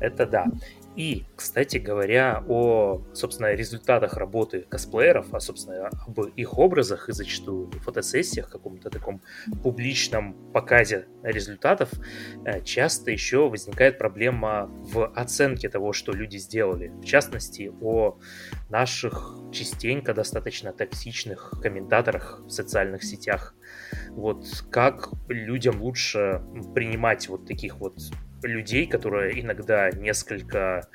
Это 0.00 0.26
да. 0.26 0.46
И, 0.96 1.26
кстати 1.36 1.76
говоря, 1.76 2.42
о, 2.48 3.02
собственно, 3.12 3.52
результатах 3.52 4.14
работы 4.14 4.62
косплееров, 4.62 5.32
а, 5.34 5.40
собственно, 5.40 5.90
об 6.06 6.20
их 6.20 6.58
образах 6.58 7.10
и 7.10 7.12
зачастую 7.12 7.70
фотосессиях, 7.82 8.48
каком-то 8.48 8.88
таком 8.88 9.20
публичном 9.62 10.52
показе 10.52 11.06
результатов, 11.22 11.90
э, 12.46 12.62
часто 12.62 13.10
еще 13.10 13.48
возникает 13.50 13.98
проблема 13.98 14.70
в 14.70 15.06
оценке 15.14 15.68
того, 15.68 15.92
что 15.92 16.12
люди 16.12 16.38
сделали. 16.38 16.88
В 16.88 17.04
частности, 17.04 17.70
о 17.82 18.18
наших 18.70 19.38
частенько 19.52 20.14
достаточно 20.14 20.72
токсичных 20.72 21.52
комментаторах 21.62 22.40
в 22.46 22.50
социальных 22.50 23.04
сетях. 23.04 23.54
Вот 24.10 24.46
как 24.70 25.10
людям 25.28 25.82
лучше 25.82 26.42
принимать 26.74 27.28
вот 27.28 27.46
таких 27.46 27.76
вот 27.76 27.98
людей, 28.42 28.86
которые 28.86 29.40
иногда 29.40 29.90
несколько, 29.90 30.88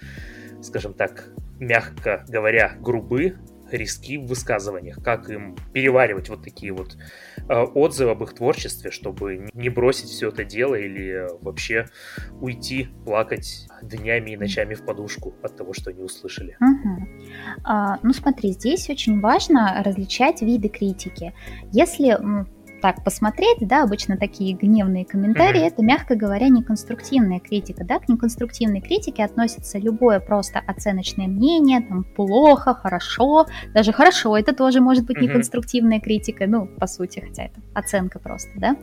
скажем 0.61 0.93
так, 0.93 1.29
мягко 1.59 2.25
говоря, 2.27 2.75
грубы, 2.79 3.37
риски 3.71 4.17
в 4.17 4.25
высказываниях, 4.25 5.01
как 5.03 5.29
им 5.29 5.55
переваривать 5.73 6.29
вот 6.29 6.43
такие 6.43 6.73
вот 6.73 6.97
э, 7.37 7.53
отзывы 7.53 8.11
об 8.11 8.23
их 8.23 8.33
творчестве, 8.33 8.91
чтобы 8.91 9.47
не 9.53 9.69
бросить 9.69 10.09
все 10.09 10.29
это 10.29 10.43
дело 10.43 10.75
или 10.75 11.27
вообще 11.41 11.87
уйти 12.39 12.89
плакать 13.05 13.67
днями 13.81 14.31
и 14.31 14.37
ночами 14.37 14.73
в 14.73 14.85
подушку 14.85 15.33
от 15.41 15.55
того, 15.55 15.73
что 15.73 15.89
они 15.91 16.03
услышали. 16.03 16.57
Угу. 16.59 17.07
А, 17.63 17.99
ну 18.03 18.13
смотри, 18.13 18.51
здесь 18.51 18.89
очень 18.89 19.19
важно 19.21 19.81
различать 19.85 20.41
виды 20.41 20.69
критики. 20.69 21.33
Если 21.71 22.17
так 22.81 23.03
посмотреть, 23.03 23.59
да, 23.61 23.83
обычно 23.83 24.17
такие 24.17 24.53
гневные 24.53 25.05
комментарии, 25.05 25.61
mm-hmm. 25.61 25.67
это, 25.67 25.83
мягко 25.83 26.15
говоря, 26.15 26.49
неконструктивная 26.49 27.39
критика, 27.39 27.85
да, 27.85 27.99
к 27.99 28.09
неконструктивной 28.09 28.81
критике 28.81 29.23
относится 29.23 29.77
любое 29.77 30.19
просто 30.19 30.59
оценочное 30.59 31.27
мнение, 31.27 31.81
там, 31.81 32.03
плохо, 32.03 32.73
хорошо, 32.73 33.45
даже 33.73 33.93
хорошо, 33.93 34.37
это 34.37 34.53
тоже 34.53 34.81
может 34.81 35.05
быть 35.05 35.17
mm-hmm. 35.17 35.21
неконструктивная 35.21 35.99
критика, 35.99 36.47
ну, 36.47 36.65
по 36.67 36.87
сути, 36.87 37.19
хотя 37.19 37.43
это 37.43 37.61
оценка 37.73 38.19
просто, 38.19 38.51
да, 38.55 38.75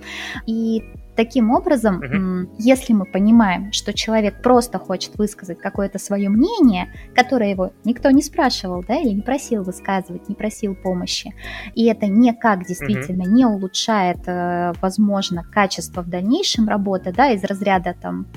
и 0.47 0.83
Таким 1.19 1.51
образом, 1.51 1.97
угу. 1.97 2.53
если 2.59 2.93
мы 2.93 3.05
понимаем, 3.05 3.73
что 3.73 3.93
человек 3.93 4.41
просто 4.41 4.79
хочет 4.79 5.19
высказать 5.19 5.59
какое-то 5.59 5.99
свое 5.99 6.29
мнение, 6.29 6.95
которое 7.13 7.51
его 7.51 7.73
никто 7.83 8.09
не 8.13 8.23
спрашивал, 8.23 8.85
да, 8.87 8.95
или 8.95 9.15
не 9.15 9.23
просил 9.23 9.65
высказывать, 9.65 10.29
не 10.29 10.37
просил 10.37 10.77
помощи, 10.77 11.35
и 11.75 11.87
это 11.87 12.07
никак 12.07 12.65
действительно 12.65 13.25
угу. 13.25 13.33
не 13.33 13.45
улучшает, 13.47 14.29
э, 14.29 14.75
возможно, 14.81 15.43
качество 15.43 16.03
в 16.03 16.09
дальнейшем 16.09 16.69
работы, 16.69 17.13
да, 17.13 17.31
из 17.31 17.43
разряда 17.43 17.97
там 18.01 18.29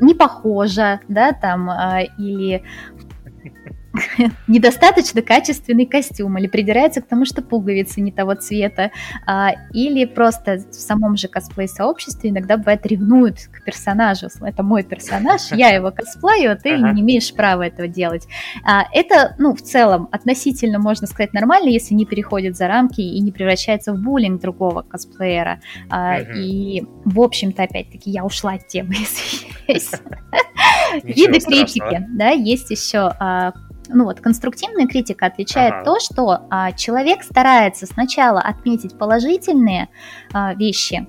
не 0.00 0.12
похоже, 0.12 0.98
да, 1.06 1.34
там, 1.34 1.70
э, 1.70 2.06
или 2.18 2.64
недостаточно 4.48 5.22
качественный 5.22 5.86
костюм, 5.86 6.38
или 6.38 6.46
придирается 6.46 7.00
к 7.00 7.06
тому, 7.06 7.24
что 7.24 7.42
пуговицы 7.42 8.00
не 8.00 8.12
того 8.12 8.34
цвета, 8.34 8.90
а, 9.26 9.52
или 9.72 10.04
просто 10.04 10.58
в 10.70 10.74
самом 10.74 11.16
же 11.16 11.28
косплей-сообществе 11.28 12.30
иногда 12.30 12.56
бывает 12.56 12.84
ревнуют 12.86 13.38
к 13.52 13.64
персонажу. 13.64 14.26
Это 14.40 14.62
мой 14.62 14.82
персонаж, 14.82 15.52
я 15.52 15.70
его 15.70 15.90
косплею, 15.90 16.52
а 16.52 16.56
ты 16.56 16.74
ага. 16.74 16.92
не 16.92 17.02
имеешь 17.02 17.32
права 17.32 17.66
этого 17.66 17.88
делать. 17.88 18.26
А, 18.64 18.84
это, 18.92 19.34
ну, 19.38 19.54
в 19.54 19.62
целом, 19.62 20.08
относительно, 20.10 20.78
можно 20.78 21.06
сказать, 21.06 21.32
нормально, 21.32 21.68
если 21.68 21.94
не 21.94 22.06
переходит 22.06 22.56
за 22.56 22.68
рамки 22.68 23.00
и 23.00 23.20
не 23.20 23.32
превращается 23.32 23.92
в 23.92 23.98
буллинг 23.98 24.40
другого 24.40 24.82
косплеера. 24.82 25.60
А, 25.90 26.18
и, 26.20 26.84
в 27.04 27.20
общем-то, 27.20 27.62
опять-таки, 27.62 28.10
я 28.10 28.24
ушла 28.24 28.54
от 28.54 28.66
темы, 28.66 28.94
извиняюсь. 28.94 29.90
Виды 31.02 31.40
критики, 31.40 32.06
да, 32.10 32.30
есть 32.30 32.70
еще 32.70 33.12
а, 33.18 33.52
ну 33.94 34.04
вот 34.04 34.20
конструктивная 34.20 34.86
критика 34.86 35.26
отличает 35.26 35.72
ага. 35.74 35.84
то, 35.84 36.00
что 36.00 36.46
а, 36.50 36.72
человек 36.72 37.22
старается 37.22 37.86
сначала 37.86 38.40
отметить 38.40 38.98
положительные 38.98 39.88
а, 40.32 40.54
вещи, 40.54 41.06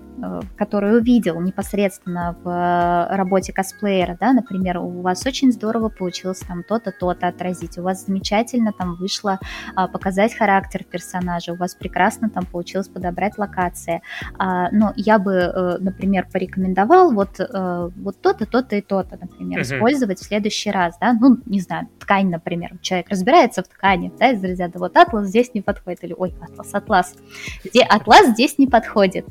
который 0.58 0.98
увидел 0.98 1.40
непосредственно 1.42 2.36
в 2.44 2.50
э, 2.50 3.16
работе 3.16 3.54
косплеера, 3.54 4.18
да, 4.20 4.34
например, 4.34 4.78
у 4.78 5.02
вас 5.02 5.26
очень 5.26 5.52
здорово 5.52 5.90
получилось 5.90 6.40
там 6.40 6.64
то-то, 6.64 6.92
то-то 6.92 7.28
отразить, 7.28 7.78
у 7.78 7.84
вас 7.84 8.06
замечательно 8.06 8.72
там 8.72 8.96
вышло 8.96 9.40
а, 9.76 9.88
показать 9.88 10.36
характер 10.36 10.84
персонажа, 10.84 11.54
у 11.54 11.56
вас 11.56 11.76
прекрасно 11.76 12.30
там 12.30 12.46
получилось 12.46 12.88
подобрать 12.88 13.38
локации, 13.38 14.02
а, 14.38 14.70
но 14.72 14.94
я 14.96 15.20
бы, 15.20 15.34
э, 15.34 15.78
например, 15.80 16.28
порекомендовал 16.32 17.14
вот, 17.14 17.40
вот 17.40 18.22
то-то, 18.22 18.46
то-то 18.46 18.76
и 18.76 18.82
то-то, 18.82 19.18
например, 19.20 19.60
uh-huh. 19.60 19.64
использовать 19.64 20.20
в 20.20 20.24
следующий 20.24 20.72
раз, 20.72 20.98
да, 21.00 21.14
ну, 21.14 21.38
не 21.46 21.60
знаю, 21.60 21.88
ткань, 22.00 22.30
например, 22.30 22.78
человек 22.82 23.10
разбирается 23.10 23.64
в 23.64 23.68
ткани, 23.68 24.12
да, 24.20 24.32
из 24.32 24.44
разряда 24.44 24.80
вот 24.80 24.96
атлас 24.98 25.28
здесь 25.28 25.54
не 25.54 25.62
подходит, 25.62 26.04
или 26.04 26.16
ой, 26.18 26.36
атлас, 26.42 26.74
атлас, 26.74 27.16
где 27.64 27.82
атлас 27.82 28.28
здесь 28.30 28.58
не 28.58 28.68
подходит. 28.68 29.26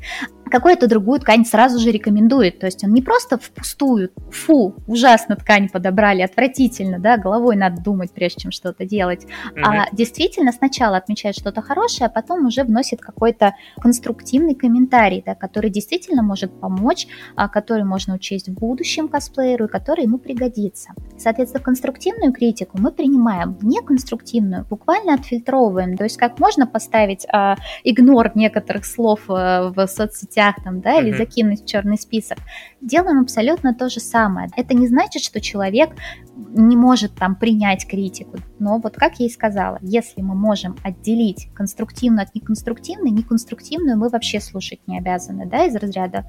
Какой 0.49 0.73
эту 0.73 0.87
другую 0.87 1.19
ткань 1.19 1.45
сразу 1.45 1.79
же 1.79 1.91
рекомендует. 1.91 2.59
То 2.59 2.67
есть 2.67 2.83
он 2.83 2.91
не 2.91 3.01
просто 3.01 3.37
впустую, 3.37 4.11
фу, 4.31 4.75
ужасно 4.87 5.35
ткань 5.35 5.69
подобрали, 5.69 6.21
отвратительно, 6.21 6.99
да, 6.99 7.17
головой 7.17 7.55
надо 7.55 7.81
думать, 7.81 8.11
прежде 8.11 8.41
чем 8.41 8.51
что-то 8.51 8.85
делать, 8.85 9.25
mm-hmm. 9.25 9.61
а 9.63 9.87
действительно 9.91 10.51
сначала 10.51 10.97
отмечает 10.97 11.35
что-то 11.35 11.61
хорошее, 11.61 12.07
а 12.07 12.09
потом 12.09 12.45
уже 12.45 12.63
вносит 12.63 13.01
какой-то 13.01 13.55
конструктивный 13.81 14.55
комментарий, 14.55 15.23
да, 15.25 15.35
который 15.35 15.69
действительно 15.69 16.21
может 16.21 16.59
помочь, 16.59 17.07
а, 17.35 17.49
который 17.49 17.83
можно 17.83 18.15
учесть 18.15 18.47
в 18.47 18.53
будущем 18.53 19.07
косплееру 19.07 19.65
и 19.65 19.67
который 19.69 20.05
ему 20.05 20.17
пригодится. 20.17 20.91
Соответственно, 21.17 21.63
конструктивную 21.63 22.31
критику 22.33 22.77
мы 22.79 22.91
принимаем, 22.91 23.57
неконструктивную 23.61 24.65
буквально 24.65 25.15
отфильтровываем, 25.15 25.97
то 25.97 26.03
есть 26.03 26.17
как 26.17 26.39
можно 26.39 26.67
поставить 26.67 27.25
а, 27.31 27.55
игнор 27.83 28.31
некоторых 28.35 28.85
слов 28.85 29.21
а, 29.27 29.69
в 29.69 29.87
соцсетях, 30.35 30.63
там, 30.63 30.81
да, 30.81 30.99
или 30.99 31.15
закинуть 31.15 31.63
в 31.63 31.65
черный 31.65 31.97
список. 31.97 32.37
Делаем 32.81 33.21
абсолютно 33.21 33.73
то 33.73 33.89
же 33.89 33.99
самое. 33.99 34.49
Это 34.55 34.73
не 34.73 34.87
значит, 34.87 35.23
что 35.23 35.39
человек 35.39 35.91
не 36.35 36.75
может 36.75 37.15
там 37.15 37.35
принять 37.35 37.87
критику. 37.87 38.37
Но 38.59 38.79
вот 38.79 38.95
как 38.95 39.19
я 39.19 39.27
и 39.27 39.29
сказала, 39.29 39.79
если 39.81 40.21
мы 40.21 40.35
можем 40.35 40.75
отделить 40.83 41.49
конструктивную 41.53 42.23
от 42.23 42.35
неконструктивной, 42.35 43.11
неконструктивную 43.11 43.97
мы 43.97 44.09
вообще 44.09 44.39
слушать 44.39 44.79
не 44.87 44.97
обязаны, 44.97 45.45
да, 45.45 45.65
из 45.65 45.75
разряда 45.75 46.25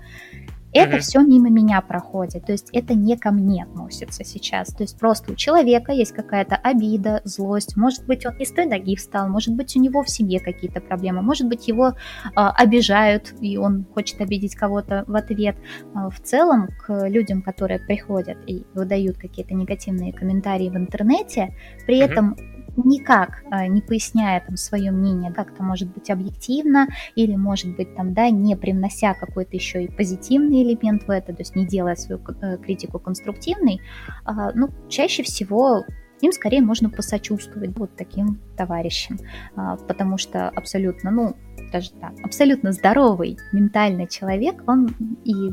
это 0.72 0.96
mm-hmm. 0.96 1.00
все 1.00 1.20
мимо 1.20 1.50
меня 1.50 1.80
проходит, 1.80 2.46
то 2.46 2.52
есть 2.52 2.68
это 2.72 2.94
не 2.94 3.16
ко 3.16 3.30
мне 3.30 3.64
относится 3.64 4.24
сейчас. 4.24 4.68
То 4.68 4.82
есть 4.82 4.98
просто 4.98 5.32
у 5.32 5.34
человека 5.34 5.92
есть 5.92 6.12
какая-то 6.12 6.56
обида, 6.56 7.22
злость, 7.24 7.76
может 7.76 8.06
быть, 8.06 8.26
он 8.26 8.36
не 8.36 8.44
с 8.44 8.52
той 8.52 8.66
ноги 8.66 8.96
встал, 8.96 9.28
может 9.28 9.54
быть, 9.54 9.76
у 9.76 9.80
него 9.80 10.02
в 10.02 10.10
семье 10.10 10.40
какие-то 10.40 10.80
проблемы, 10.80 11.22
может 11.22 11.48
быть, 11.48 11.68
его 11.68 11.88
э, 11.88 11.94
обижают, 12.34 13.34
и 13.40 13.56
он 13.56 13.86
хочет 13.94 14.20
обидеть 14.20 14.54
кого-то 14.54 15.04
в 15.06 15.14
ответ. 15.14 15.56
Э, 15.94 16.08
в 16.10 16.20
целом, 16.20 16.68
к 16.86 17.08
людям, 17.08 17.42
которые 17.42 17.80
приходят 17.80 18.38
и 18.46 18.64
выдают 18.74 19.18
какие-то 19.18 19.54
негативные 19.54 20.12
комментарии 20.12 20.68
в 20.68 20.76
интернете, 20.76 21.54
при 21.86 22.00
mm-hmm. 22.00 22.10
этом 22.10 22.36
никак 22.76 23.42
э, 23.50 23.66
не 23.66 23.80
поясняя 23.80 24.40
там 24.40 24.56
свое 24.56 24.90
мнение, 24.90 25.32
как-то 25.32 25.62
может 25.62 25.92
быть 25.92 26.10
объективно 26.10 26.88
или 27.14 27.36
может 27.36 27.76
быть 27.76 27.94
там, 27.96 28.14
да, 28.14 28.30
не 28.30 28.56
привнося 28.56 29.14
какой-то 29.14 29.56
еще 29.56 29.84
и 29.84 29.88
позитивный 29.88 30.62
элемент 30.62 31.04
в 31.04 31.10
это, 31.10 31.32
то 31.32 31.40
есть 31.40 31.56
не 31.56 31.66
делая 31.66 31.96
свою 31.96 32.20
э, 32.20 32.58
критику 32.58 32.98
конструктивной, 32.98 33.80
а, 34.24 34.52
ну, 34.52 34.70
чаще 34.88 35.22
всего 35.22 35.84
им 36.20 36.32
скорее 36.32 36.62
можно 36.62 36.88
посочувствовать 36.88 37.76
вот 37.78 37.94
таким 37.96 38.40
товарищам, 38.56 39.18
а, 39.54 39.76
потому 39.76 40.18
что 40.18 40.48
абсолютно, 40.48 41.10
ну, 41.10 41.36
даже 41.72 41.90
так, 41.92 42.12
абсолютно 42.22 42.72
здоровый 42.72 43.38
ментальный 43.52 44.06
человек, 44.08 44.62
он 44.66 44.88
и 45.24 45.50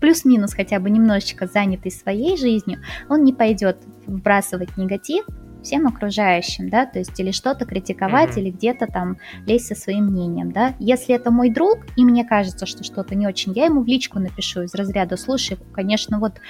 плюс-минус 0.00 0.54
хотя 0.54 0.80
бы 0.80 0.90
немножечко 0.90 1.46
занятый 1.46 1.90
своей 1.90 2.36
жизнью, 2.36 2.80
он 3.08 3.24
не 3.24 3.32
пойдет 3.32 3.78
вбрасывать 4.06 4.76
негатив 4.76 5.26
всем 5.66 5.86
окружающим, 5.86 6.70
да, 6.70 6.86
то 6.86 7.00
есть 7.00 7.18
или 7.18 7.32
что-то 7.32 7.64
критиковать, 7.64 8.36
mm-hmm. 8.36 8.40
или 8.40 8.50
где-то 8.50 8.86
там 8.86 9.18
лезть 9.46 9.66
со 9.66 9.74
своим 9.74 10.06
мнением, 10.06 10.52
да. 10.52 10.74
Если 10.78 11.14
это 11.14 11.30
мой 11.30 11.50
друг, 11.50 11.78
и 11.96 12.04
мне 12.04 12.24
кажется, 12.24 12.66
что 12.66 12.84
что-то 12.84 13.16
не 13.16 13.26
очень, 13.26 13.52
я 13.52 13.66
ему 13.66 13.82
в 13.82 13.86
личку 13.86 14.20
напишу 14.20 14.62
из 14.62 14.74
разряда, 14.74 15.16
слушай, 15.16 15.58
конечно, 15.74 16.20
вот 16.20 16.40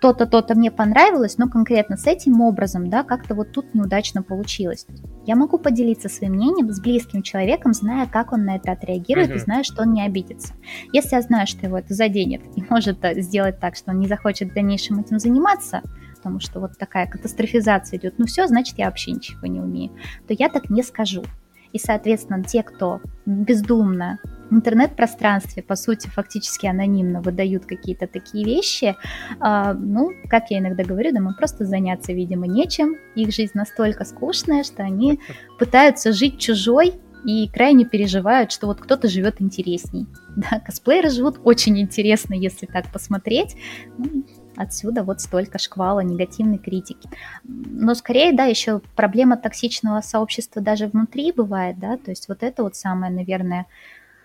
то-то, 0.00 0.26
то-то 0.26 0.56
мне 0.56 0.70
понравилось, 0.72 1.38
но 1.38 1.48
конкретно 1.48 1.96
с 1.96 2.06
этим 2.06 2.40
образом, 2.40 2.90
да, 2.90 3.04
как-то 3.04 3.36
вот 3.36 3.52
тут 3.52 3.72
неудачно 3.72 4.22
получилось. 4.22 4.86
Я 5.26 5.36
могу 5.36 5.58
поделиться 5.58 6.08
своим 6.08 6.32
мнением 6.32 6.72
с 6.72 6.80
близким 6.80 7.22
человеком, 7.22 7.72
зная, 7.72 8.06
как 8.06 8.32
он 8.32 8.44
на 8.44 8.56
это 8.56 8.72
отреагирует, 8.72 9.30
uh-huh. 9.30 9.36
и 9.36 9.38
зная, 9.38 9.62
что 9.62 9.82
он 9.82 9.92
не 9.92 10.04
обидится. 10.04 10.54
Если 10.92 11.14
я 11.14 11.22
знаю, 11.22 11.46
что 11.46 11.66
его 11.66 11.78
это 11.78 11.94
заденет 11.94 12.42
и 12.56 12.64
может 12.68 13.04
э, 13.04 13.20
сделать 13.20 13.60
так, 13.60 13.76
что 13.76 13.92
он 13.92 14.00
не 14.00 14.08
захочет 14.08 14.50
в 14.50 14.54
дальнейшем 14.54 14.98
этим 14.98 15.20
заниматься, 15.20 15.82
потому 16.22 16.38
что 16.38 16.60
вот 16.60 16.78
такая 16.78 17.08
катастрофизация 17.08 17.98
идет, 17.98 18.14
ну 18.18 18.26
все, 18.26 18.46
значит, 18.46 18.78
я 18.78 18.86
вообще 18.86 19.10
ничего 19.10 19.48
не 19.48 19.58
умею, 19.58 19.90
то 20.28 20.34
я 20.38 20.48
так 20.48 20.70
не 20.70 20.84
скажу. 20.84 21.24
И, 21.72 21.78
соответственно, 21.78 22.44
те, 22.44 22.62
кто 22.62 23.00
бездумно 23.26 24.20
в 24.50 24.54
интернет-пространстве, 24.54 25.64
по 25.64 25.74
сути, 25.74 26.06
фактически 26.06 26.66
анонимно 26.66 27.22
выдают 27.22 27.64
какие-то 27.64 28.06
такие 28.06 28.44
вещи, 28.44 28.94
а, 29.40 29.72
ну, 29.74 30.10
как 30.28 30.50
я 30.50 30.58
иногда 30.58 30.84
говорю, 30.84 31.12
да, 31.12 31.20
мы 31.20 31.34
просто 31.34 31.64
заняться, 31.64 32.12
видимо, 32.12 32.46
нечем. 32.46 32.94
Их 33.16 33.32
жизнь 33.32 33.52
настолько 33.54 34.04
скучная, 34.04 34.62
что 34.62 34.84
они 34.84 35.18
пытаются 35.58 36.12
жить 36.12 36.38
чужой 36.38 37.00
и 37.24 37.48
крайне 37.48 37.84
переживают, 37.84 38.52
что 38.52 38.66
вот 38.66 38.80
кто-то 38.80 39.08
живет 39.08 39.40
интересней. 39.40 40.06
Да, 40.36 40.60
косплееры 40.60 41.10
живут 41.10 41.40
очень 41.42 41.78
интересно, 41.80 42.34
если 42.34 42.66
так 42.66 42.92
посмотреть. 42.92 43.56
Ну, 43.98 44.24
отсюда 44.56 45.02
вот 45.02 45.20
столько 45.20 45.58
шквала 45.58 46.00
негативной 46.00 46.58
критики. 46.58 47.08
Но 47.44 47.94
скорее, 47.94 48.32
да, 48.32 48.44
еще 48.44 48.80
проблема 48.96 49.36
токсичного 49.36 50.00
сообщества 50.00 50.62
даже 50.62 50.86
внутри 50.86 51.32
бывает, 51.32 51.78
да, 51.78 51.96
то 51.96 52.10
есть 52.10 52.28
вот 52.28 52.42
это 52.42 52.62
вот 52.62 52.76
самое, 52.76 53.12
наверное, 53.12 53.66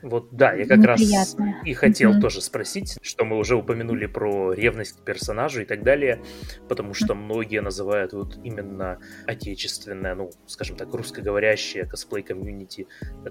вот 0.01 0.29
да, 0.31 0.53
я 0.53 0.67
как 0.67 0.83
раз 0.83 1.01
и 1.65 1.73
хотел 1.73 2.15
mm-hmm. 2.15 2.21
тоже 2.21 2.41
спросить, 2.41 2.97
что 3.01 3.25
мы 3.25 3.37
уже 3.37 3.55
упомянули 3.55 4.05
про 4.05 4.53
ревность 4.53 4.97
к 4.97 5.03
персонажу 5.03 5.61
и 5.61 5.65
так 5.65 5.83
далее, 5.83 6.21
потому 6.67 6.93
что 6.93 7.15
многие 7.15 7.61
называют 7.61 8.13
вот 8.13 8.37
именно 8.43 8.99
отечественное, 9.25 10.15
ну, 10.15 10.31
скажем 10.45 10.77
так, 10.77 10.93
русскоговорящее 10.93 11.85
косплей-комьюнити 11.85 12.87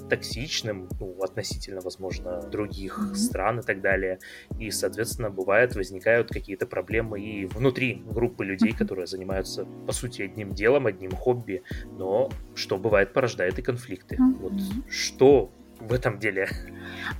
токсичным, 0.08 0.88
ну, 0.98 1.16
относительно, 1.22 1.80
возможно, 1.80 2.42
других 2.42 2.98
mm-hmm. 2.98 3.14
стран 3.14 3.60
и 3.60 3.62
так 3.62 3.80
далее. 3.80 4.18
И, 4.58 4.70
соответственно, 4.70 5.30
бывает, 5.30 5.74
возникают 5.76 6.30
какие-то 6.30 6.66
проблемы 6.66 7.20
и 7.20 7.46
внутри 7.46 8.02
группы 8.04 8.44
людей, 8.44 8.72
mm-hmm. 8.72 8.78
которые 8.78 9.06
занимаются, 9.06 9.64
по 9.86 9.92
сути, 9.92 10.22
одним 10.22 10.52
делом, 10.52 10.86
одним 10.86 11.12
хобби, 11.12 11.62
но 11.98 12.30
что 12.54 12.76
бывает, 12.78 13.12
порождает 13.12 13.58
и 13.58 13.62
конфликты. 13.62 14.16
Mm-hmm. 14.16 14.38
Вот 14.40 14.52
что 14.88 15.50
в 15.80 15.92
этом 15.92 16.18
деле? 16.18 16.48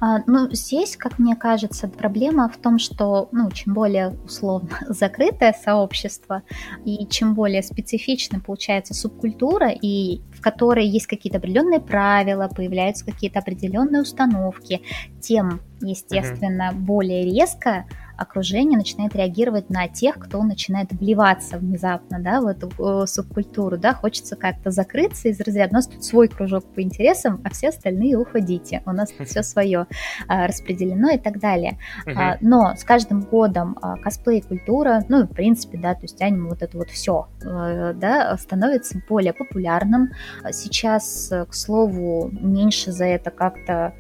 А, 0.00 0.18
ну, 0.26 0.50
здесь, 0.50 0.96
как 0.96 1.18
мне 1.18 1.36
кажется, 1.36 1.88
проблема 1.88 2.48
в 2.48 2.56
том, 2.56 2.78
что, 2.78 3.28
ну, 3.32 3.50
чем 3.50 3.74
более 3.74 4.10
условно 4.24 4.78
закрытое 4.88 5.52
сообщество 5.52 6.42
и 6.84 7.06
чем 7.08 7.34
более 7.34 7.62
специфично 7.62 8.40
получается 8.40 8.94
субкультура, 8.94 9.70
и 9.70 10.20
в 10.34 10.40
которой 10.40 10.86
есть 10.86 11.06
какие-то 11.06 11.38
определенные 11.38 11.80
правила, 11.80 12.48
появляются 12.48 13.04
какие-то 13.04 13.38
определенные 13.38 14.02
установки, 14.02 14.82
тем, 15.20 15.60
естественно, 15.80 16.70
uh-huh. 16.72 16.78
более 16.78 17.24
резко 17.24 17.86
окружение 18.16 18.78
начинает 18.78 19.14
реагировать 19.14 19.70
на 19.70 19.88
тех, 19.88 20.18
кто 20.18 20.42
начинает 20.42 20.92
вливаться 20.92 21.58
внезапно, 21.58 22.20
да, 22.20 22.40
в 22.40 22.46
эту 22.46 22.70
э, 22.78 23.06
субкультуру, 23.06 23.78
да, 23.78 23.94
хочется 23.94 24.36
как-то 24.36 24.70
закрыться 24.70 25.28
из 25.28 25.40
разряда, 25.40 25.70
у 25.70 25.74
нас 25.74 25.86
тут 25.86 26.04
свой 26.04 26.28
кружок 26.28 26.64
по 26.74 26.82
интересам, 26.82 27.40
а 27.44 27.50
все 27.50 27.68
остальные 27.68 28.18
уходите, 28.18 28.82
у 28.86 28.92
нас 28.92 29.10
все 29.10 29.42
свое 29.44 29.86
а, 30.28 30.46
распределено 30.46 31.10
и 31.10 31.18
так 31.18 31.38
далее. 31.40 31.78
А, 32.06 32.36
но 32.40 32.74
с 32.76 32.84
каждым 32.84 33.22
годом 33.22 33.78
а, 33.80 33.96
косплей-культура, 33.96 35.04
ну, 35.08 35.24
в 35.24 35.32
принципе, 35.32 35.78
да, 35.78 35.94
то 35.94 36.02
есть 36.02 36.20
аниме 36.22 36.48
вот 36.48 36.62
это 36.62 36.76
вот 36.76 36.90
все, 36.90 37.28
э, 37.42 37.94
да, 37.94 38.36
становится 38.36 39.00
более 39.08 39.32
популярным. 39.32 40.10
Сейчас, 40.50 41.32
к 41.48 41.54
слову, 41.54 42.30
меньше 42.32 42.92
за 42.92 43.04
это 43.04 43.30
как-то 43.30 43.94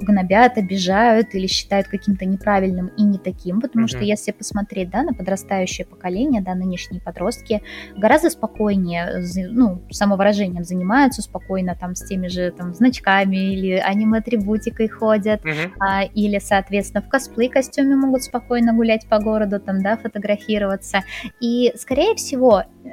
гнобят, 0.00 0.58
обижают 0.58 1.34
или 1.34 1.46
считают 1.46 1.88
каким-то 1.88 2.24
неправильным 2.24 2.88
и 2.96 3.02
не 3.02 3.18
таким, 3.18 3.60
потому 3.60 3.86
mm-hmm. 3.86 3.88
что 3.88 3.98
если 4.00 4.32
посмотреть, 4.32 4.90
да, 4.90 5.02
на 5.02 5.14
подрастающее 5.14 5.86
поколение, 5.86 6.42
да, 6.42 6.54
нынешние 6.54 7.00
подростки 7.00 7.62
гораздо 7.96 8.30
спокойнее, 8.30 9.22
ну, 9.50 9.82
самовыражением 9.90 10.64
занимаются, 10.64 11.22
спокойно 11.22 11.76
там 11.78 11.94
с 11.94 12.06
теми 12.06 12.28
же 12.28 12.50
там 12.50 12.74
значками 12.74 13.54
или 13.54 13.72
аниме-атрибутикой 13.72 14.88
ходят, 14.88 15.44
mm-hmm. 15.44 15.72
а, 15.80 16.04
или, 16.04 16.38
соответственно, 16.38 17.02
в 17.02 17.08
косплей-костюме 17.08 17.96
могут 17.96 18.22
спокойно 18.22 18.72
гулять 18.72 19.06
по 19.08 19.18
городу, 19.18 19.60
там, 19.60 19.82
да, 19.82 19.96
фотографироваться. 19.96 21.02
И, 21.40 21.72
скорее 21.76 22.14
всего, 22.14 22.60
э, 22.60 22.88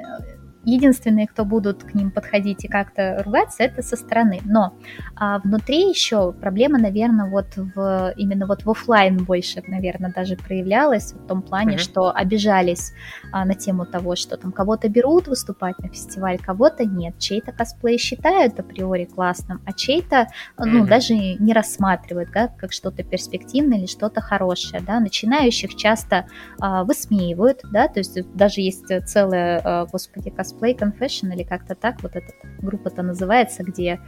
единственные, 0.64 1.26
кто 1.26 1.44
будут 1.44 1.84
к 1.84 1.94
ним 1.94 2.10
подходить 2.10 2.64
и 2.64 2.68
как-то 2.68 3.22
ругаться, 3.24 3.62
это 3.62 3.82
со 3.82 3.96
стороны. 3.96 4.40
Но 4.44 4.74
а, 5.16 5.38
внутри 5.40 5.88
еще 5.88 6.32
проблема, 6.32 6.78
наверное, 6.78 7.28
вот 7.28 7.46
в 7.56 8.12
именно 8.16 8.46
вот 8.46 8.64
в 8.64 8.70
офлайн 8.70 9.18
больше, 9.18 9.62
наверное, 9.66 10.12
даже 10.12 10.36
проявлялась 10.36 11.12
в 11.12 11.26
том 11.26 11.42
плане, 11.42 11.76
mm-hmm. 11.76 11.80
что 11.80 12.10
обижались 12.10 12.92
а, 13.32 13.44
на 13.44 13.54
тему 13.54 13.86
того, 13.86 14.16
что 14.16 14.36
там 14.36 14.52
кого-то 14.52 14.88
берут 14.88 15.28
выступать 15.28 15.78
на 15.78 15.88
фестиваль, 15.88 16.38
кого-то 16.38 16.84
нет, 16.84 17.18
чей-то 17.18 17.52
косплей 17.52 17.98
считают 17.98 18.58
априори 18.58 19.04
классным, 19.04 19.60
а 19.64 19.72
чей-то, 19.72 20.28
ну, 20.58 20.84
mm-hmm. 20.84 20.88
даже 20.88 21.14
не 21.14 21.52
рассматривают, 21.52 22.30
да, 22.32 22.48
как 22.48 22.72
что-то 22.72 23.02
перспективное 23.02 23.78
или 23.78 23.86
что-то 23.86 24.20
хорошее, 24.20 24.82
да, 24.86 25.00
начинающих 25.00 25.76
часто 25.76 26.26
а, 26.58 26.84
высмеивают, 26.84 27.60
да, 27.70 27.88
то 27.88 28.00
есть 28.00 28.18
даже 28.34 28.60
есть 28.60 28.86
целая, 29.06 29.60
а, 29.64 29.86
господи, 29.86 30.30
косплей 30.30 30.53
Cosplay 30.54 30.76
Confession 30.78 31.32
или 31.34 31.42
как-то 31.42 31.74
так, 31.74 32.02
вот 32.02 32.16
эта 32.16 32.32
группа-то 32.60 33.02
называется, 33.02 33.62
где 33.62 34.00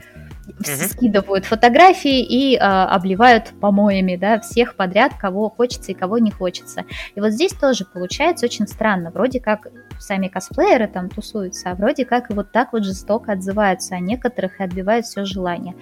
uh-huh. 0.48 0.88
скидывают 0.88 1.44
фотографии 1.44 2.20
и 2.20 2.56
а, 2.56 2.86
обливают 2.94 3.52
помоями, 3.60 4.16
да, 4.16 4.40
всех 4.40 4.76
подряд, 4.76 5.12
кого 5.18 5.50
хочется 5.50 5.92
и 5.92 5.94
кого 5.94 6.18
не 6.18 6.30
хочется. 6.30 6.84
И 7.14 7.20
вот 7.20 7.32
здесь 7.32 7.52
тоже 7.52 7.84
получается 7.84 8.46
очень 8.46 8.66
странно, 8.66 9.10
вроде 9.10 9.40
как 9.40 9.68
сами 9.98 10.28
косплееры 10.28 10.88
там 10.88 11.08
тусуются, 11.08 11.70
а 11.70 11.74
вроде 11.74 12.04
как 12.04 12.30
и 12.30 12.34
вот 12.34 12.52
так 12.52 12.72
вот 12.72 12.84
жестоко 12.84 13.32
отзываются 13.32 13.94
о 13.94 14.00
некоторых 14.00 14.60
и 14.60 14.64
отбивают 14.64 15.06
все 15.06 15.24
желание. 15.24 15.74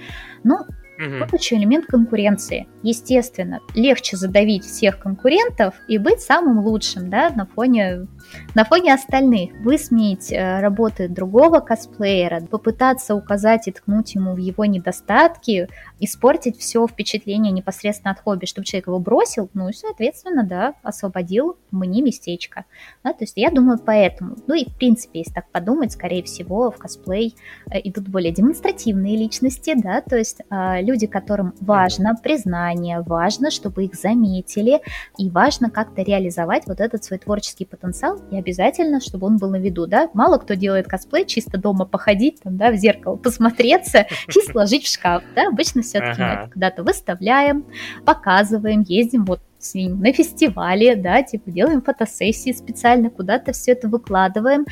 Ну, 0.42 0.59
Угу. 0.98 1.18
Вот 1.20 1.33
еще 1.33 1.57
элемент 1.57 1.87
конкуренции. 1.87 2.68
Естественно, 2.83 3.61
легче 3.74 4.16
задавить 4.16 4.64
всех 4.64 4.98
конкурентов 4.98 5.74
и 5.88 5.98
быть 5.98 6.20
самым 6.20 6.61
лучшим, 6.61 7.11
да, 7.11 7.31
на 7.31 7.46
фоне, 7.46 8.07
на 8.54 8.64
фоне 8.64 8.94
остальных. 8.94 9.52
Высмеять 9.60 10.32
э, 10.32 10.60
работы 10.60 11.08
другого 11.08 11.60
косплеера, 11.60 12.40
попытаться 12.40 13.14
указать 13.14 13.68
и 13.68 13.72
ткнуть 13.72 14.14
ему 14.14 14.34
в 14.34 14.38
его 14.38 14.64
недостатки, 14.64 15.68
испортить 16.00 16.58
все 16.58 16.87
впечатление 16.87 17.52
непосредственно 17.52 18.12
от 18.12 18.20
хобби, 18.20 18.46
чтобы 18.46 18.64
человек 18.64 18.87
его 18.88 18.98
бросил, 18.98 19.48
ну 19.54 19.68
и, 19.68 19.72
соответственно, 19.72 20.44
да, 20.44 20.74
освободил 20.82 21.56
мне 21.70 22.02
местечко. 22.02 22.64
Да, 23.02 23.12
то 23.12 23.24
есть 23.24 23.34
я 23.37 23.50
думаю 23.50 23.78
поэтому. 23.84 24.37
Ну 24.46 24.54
и, 24.54 24.68
в 24.68 24.76
принципе, 24.76 25.20
если 25.20 25.32
так 25.32 25.48
подумать, 25.50 25.92
скорее 25.92 26.22
всего, 26.22 26.70
в 26.70 26.76
косплей 26.76 27.34
э, 27.70 27.80
идут 27.84 28.08
более 28.08 28.32
демонстративные 28.32 29.16
личности, 29.16 29.74
да, 29.76 30.00
то 30.00 30.16
есть 30.16 30.40
э, 30.50 30.82
люди, 30.82 31.06
которым 31.06 31.54
важно 31.60 32.14
признание, 32.22 33.00
важно, 33.00 33.50
чтобы 33.50 33.84
их 33.84 33.94
заметили, 33.94 34.80
и 35.18 35.30
важно 35.30 35.70
как-то 35.70 36.02
реализовать 36.02 36.66
вот 36.66 36.80
этот 36.80 37.04
свой 37.04 37.18
творческий 37.18 37.64
потенциал, 37.64 38.13
и 38.31 38.38
обязательно, 38.38 39.00
чтобы 39.00 39.27
он 39.27 39.38
был 39.38 39.50
на 39.50 39.57
виду, 39.57 39.87
да. 39.87 40.11
Мало 40.14 40.38
кто 40.38 40.55
делает 40.55 40.87
косплей, 40.87 41.24
чисто 41.27 41.59
дома 41.59 41.85
походить, 41.85 42.40
там, 42.42 42.57
да, 42.57 42.70
в 42.70 42.77
зеркало 42.77 43.16
посмотреться 43.16 44.07
и 44.29 44.40
сложить 44.50 44.85
в 44.85 44.92
шкаф, 44.92 45.22
да, 45.35 45.48
обычно 45.48 45.83
все-таки 45.83 46.22
ага. 46.22 46.42
мы 46.44 46.50
куда-то 46.53 46.83
выставляем, 46.83 47.66
показываем, 48.05 48.83
ездим 48.83 49.24
вот 49.24 49.40
с 49.59 49.74
ним 49.74 50.00
на 50.00 50.12
фестивале, 50.12 50.96
да, 50.96 51.22
типа 51.22 51.50
делаем 51.50 51.83
фотосессии 51.83 52.53
специально, 52.53 53.11
куда-то 53.11 53.53
все 53.53 53.72
это 53.72 53.88
выкладываем. 53.88 54.66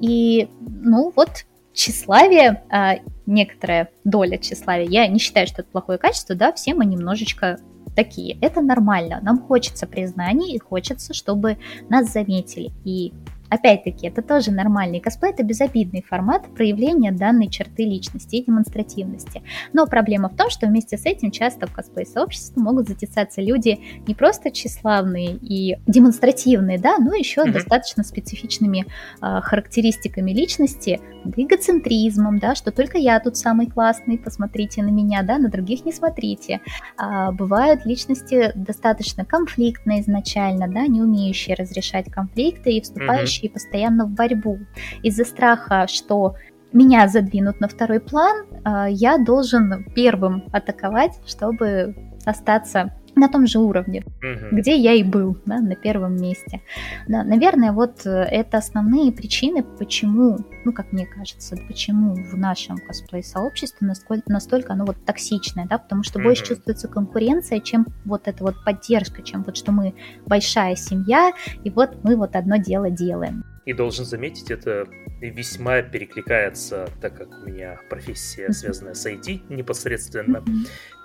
И, 0.00 0.48
ну, 0.60 1.12
вот 1.14 1.46
тщеславие, 1.72 2.62
а, 2.70 2.96
некоторая 3.26 3.90
доля 4.04 4.38
тщеславия, 4.38 4.86
я 4.86 5.06
не 5.08 5.18
считаю, 5.18 5.46
что 5.46 5.62
это 5.62 5.70
плохое 5.70 5.98
качество, 5.98 6.34
да, 6.34 6.52
все 6.52 6.74
мы 6.74 6.84
немножечко 6.84 7.58
такие. 7.94 8.38
Это 8.40 8.60
нормально. 8.60 9.20
Нам 9.22 9.40
хочется 9.40 9.86
признаний 9.86 10.54
и 10.54 10.58
хочется, 10.58 11.14
чтобы 11.14 11.58
нас 11.88 12.12
заметили. 12.12 12.72
И 12.84 13.12
Опять-таки, 13.54 14.08
это 14.08 14.20
тоже 14.20 14.50
нормальный 14.50 14.98
косплей, 14.98 15.30
это 15.30 15.44
безобидный 15.44 16.02
формат 16.02 16.52
проявления 16.54 17.12
данной 17.12 17.48
черты 17.48 17.84
личности 17.84 18.36
и 18.36 18.44
демонстративности. 18.44 19.42
Но 19.72 19.86
проблема 19.86 20.28
в 20.28 20.36
том, 20.36 20.50
что 20.50 20.66
вместе 20.66 20.98
с 20.98 21.06
этим 21.06 21.30
часто 21.30 21.68
в 21.68 21.72
косплей-сообществе 21.72 22.60
могут 22.60 22.88
затесаться 22.88 23.40
люди 23.40 23.78
не 24.08 24.14
просто 24.16 24.50
тщеславные 24.50 25.36
и 25.36 25.76
демонстративные, 25.86 26.80
да, 26.80 26.98
но 26.98 27.14
еще 27.14 27.42
mm-hmm. 27.42 27.52
достаточно 27.52 28.02
специфичными 28.02 28.86
э, 29.22 29.40
характеристиками 29.42 30.32
личности, 30.32 31.00
эгоцентризмом, 31.24 32.40
да, 32.40 32.56
что 32.56 32.72
только 32.72 32.98
я 32.98 33.20
тут 33.20 33.36
самый 33.36 33.68
классный, 33.68 34.18
посмотрите 34.18 34.82
на 34.82 34.90
меня, 34.90 35.22
да, 35.22 35.38
на 35.38 35.48
других 35.48 35.84
не 35.84 35.92
смотрите. 35.92 36.60
А, 36.96 37.30
бывают 37.30 37.86
личности 37.86 38.50
достаточно 38.56 39.24
конфликтные 39.24 40.00
изначально, 40.00 40.66
да, 40.66 40.88
не 40.88 41.00
умеющие 41.00 41.54
разрешать 41.54 42.10
конфликты 42.10 42.72
и 42.72 42.80
вступающие 42.80 43.43
идущие 43.44 43.50
постоянно 43.50 44.06
в 44.06 44.10
борьбу. 44.10 44.58
Из-за 45.02 45.24
страха, 45.24 45.86
что 45.88 46.36
меня 46.72 47.08
задвинут 47.08 47.60
на 47.60 47.68
второй 47.68 48.00
план, 48.00 48.46
а, 48.64 48.88
я 48.88 49.18
должен 49.18 49.84
первым 49.94 50.44
атаковать, 50.52 51.12
чтобы 51.26 51.94
остаться 52.26 52.92
на 53.16 53.28
том 53.28 53.46
же 53.46 53.58
уровне, 53.58 54.04
угу. 54.18 54.56
где 54.56 54.76
я 54.76 54.92
и 54.92 55.02
был, 55.02 55.36
да, 55.46 55.60
на 55.60 55.76
первом 55.76 56.16
месте. 56.16 56.60
Да, 57.08 57.22
наверное, 57.24 57.72
вот 57.72 58.06
э, 58.06 58.10
это 58.10 58.58
основные 58.58 59.12
причины, 59.12 59.62
почему, 59.62 60.38
ну, 60.64 60.72
как 60.72 60.92
мне 60.92 61.06
кажется, 61.06 61.56
почему 61.68 62.14
в 62.14 62.36
нашем 62.36 62.76
косплей-сообществе 62.78 63.86
настолько, 63.86 64.32
настолько 64.32 64.72
оно 64.72 64.84
вот 64.84 64.96
токсичное, 65.04 65.66
да, 65.66 65.78
потому 65.78 66.02
что 66.02 66.18
угу. 66.18 66.28
больше 66.28 66.44
чувствуется 66.44 66.88
конкуренция, 66.88 67.60
чем 67.60 67.86
вот 68.04 68.28
эта 68.28 68.42
вот 68.42 68.56
поддержка, 68.64 69.22
чем 69.22 69.42
вот 69.42 69.56
что 69.56 69.72
мы 69.72 69.94
большая 70.26 70.76
семья, 70.76 71.32
и 71.62 71.70
вот 71.70 72.02
мы 72.02 72.16
вот 72.16 72.36
одно 72.36 72.56
дело 72.56 72.90
делаем. 72.90 73.44
И 73.64 73.72
должен 73.72 74.04
заметить, 74.04 74.50
это 74.50 74.86
весьма 75.20 75.82
перекликается, 75.82 76.88
так 77.00 77.16
как 77.16 77.30
у 77.30 77.48
меня 77.48 77.80
профессия, 77.88 78.52
связанная 78.52 78.94
с 78.94 79.06
IT 79.06 79.46
непосредственно, 79.48 80.44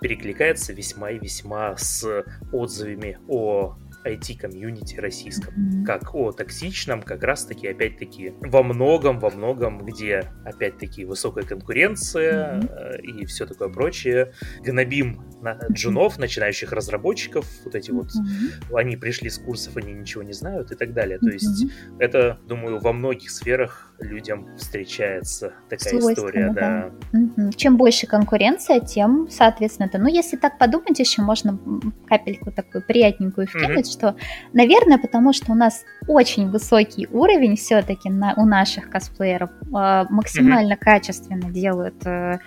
перекликается 0.02 0.74
весьма 0.74 1.12
и 1.12 1.20
весьма 1.20 1.78
с 1.78 2.26
отзывами 2.52 3.18
о 3.28 3.78
IT-комьюнити 4.06 4.98
российском, 4.98 5.84
как 5.86 6.14
о 6.16 6.32
токсичном, 6.32 7.02
как 7.02 7.24
раз-таки, 7.24 7.68
опять-таки, 7.68 8.34
во 8.42 8.64
многом, 8.64 9.20
во 9.20 9.30
многом, 9.30 9.86
где, 9.86 10.32
опять-таки, 10.46 11.06
высокая 11.06 11.44
конкуренция 11.44 12.60
mm-hmm. 12.60 13.02
и 13.02 13.26
все 13.26 13.46
такое 13.46 13.70
прочее. 13.70 14.34
Гнобим 14.62 15.24
на 15.42 15.58
джунов, 15.72 16.18
начинающих 16.18 16.72
разработчиков, 16.72 17.46
вот 17.66 17.76
эти 17.76 17.92
вот, 17.92 18.08
mm-hmm. 18.08 18.78
они 18.78 18.98
пришли 18.98 19.30
с 19.30 19.38
курсов, 19.38 19.78
они 19.78 19.94
ничего 19.94 20.24
не 20.24 20.34
знают 20.34 20.72
и 20.72 20.76
так 20.76 20.94
далее. 20.94 21.20
То 21.20 21.30
есть 21.30 21.66
mm-hmm. 21.66 21.96
это, 22.00 22.40
думаю, 22.48 22.80
во 22.80 22.94
многих 22.94 23.32
сферах 23.32 23.94
людям 24.00 24.56
встречается 24.58 25.54
такая 25.70 26.00
история, 26.00 26.52
да. 26.54 26.92
да. 27.12 27.52
Чем 27.52 27.78
больше 27.78 28.08
конкуренция, 28.08 28.80
тем, 28.80 29.28
соответственно, 29.30 29.88
это, 29.88 29.98
ну, 29.98 30.08
если 30.08 30.38
так 30.38 30.58
подумать, 30.58 30.98
еще 31.00 31.22
можно 31.22 31.60
капельку 32.08 32.52
такую 32.52 32.86
приятненькую 32.86 33.48
вкинуть. 33.48 33.89
Что, 33.90 34.16
наверное, 34.54 34.98
потому 34.98 35.34
что 35.34 35.52
у 35.52 35.56
нас 35.56 35.84
очень 36.08 36.50
высокий 36.50 37.08
уровень 37.12 37.56
все-таки 37.56 38.10
на, 38.10 38.34
у 38.36 38.46
наших 38.46 38.90
косплееров, 38.90 39.50
э, 39.52 40.06
максимально 40.10 40.74
mm-hmm. 40.74 40.78
качественно 40.78 41.50
делают 41.50 42.06
э, 42.06 42.40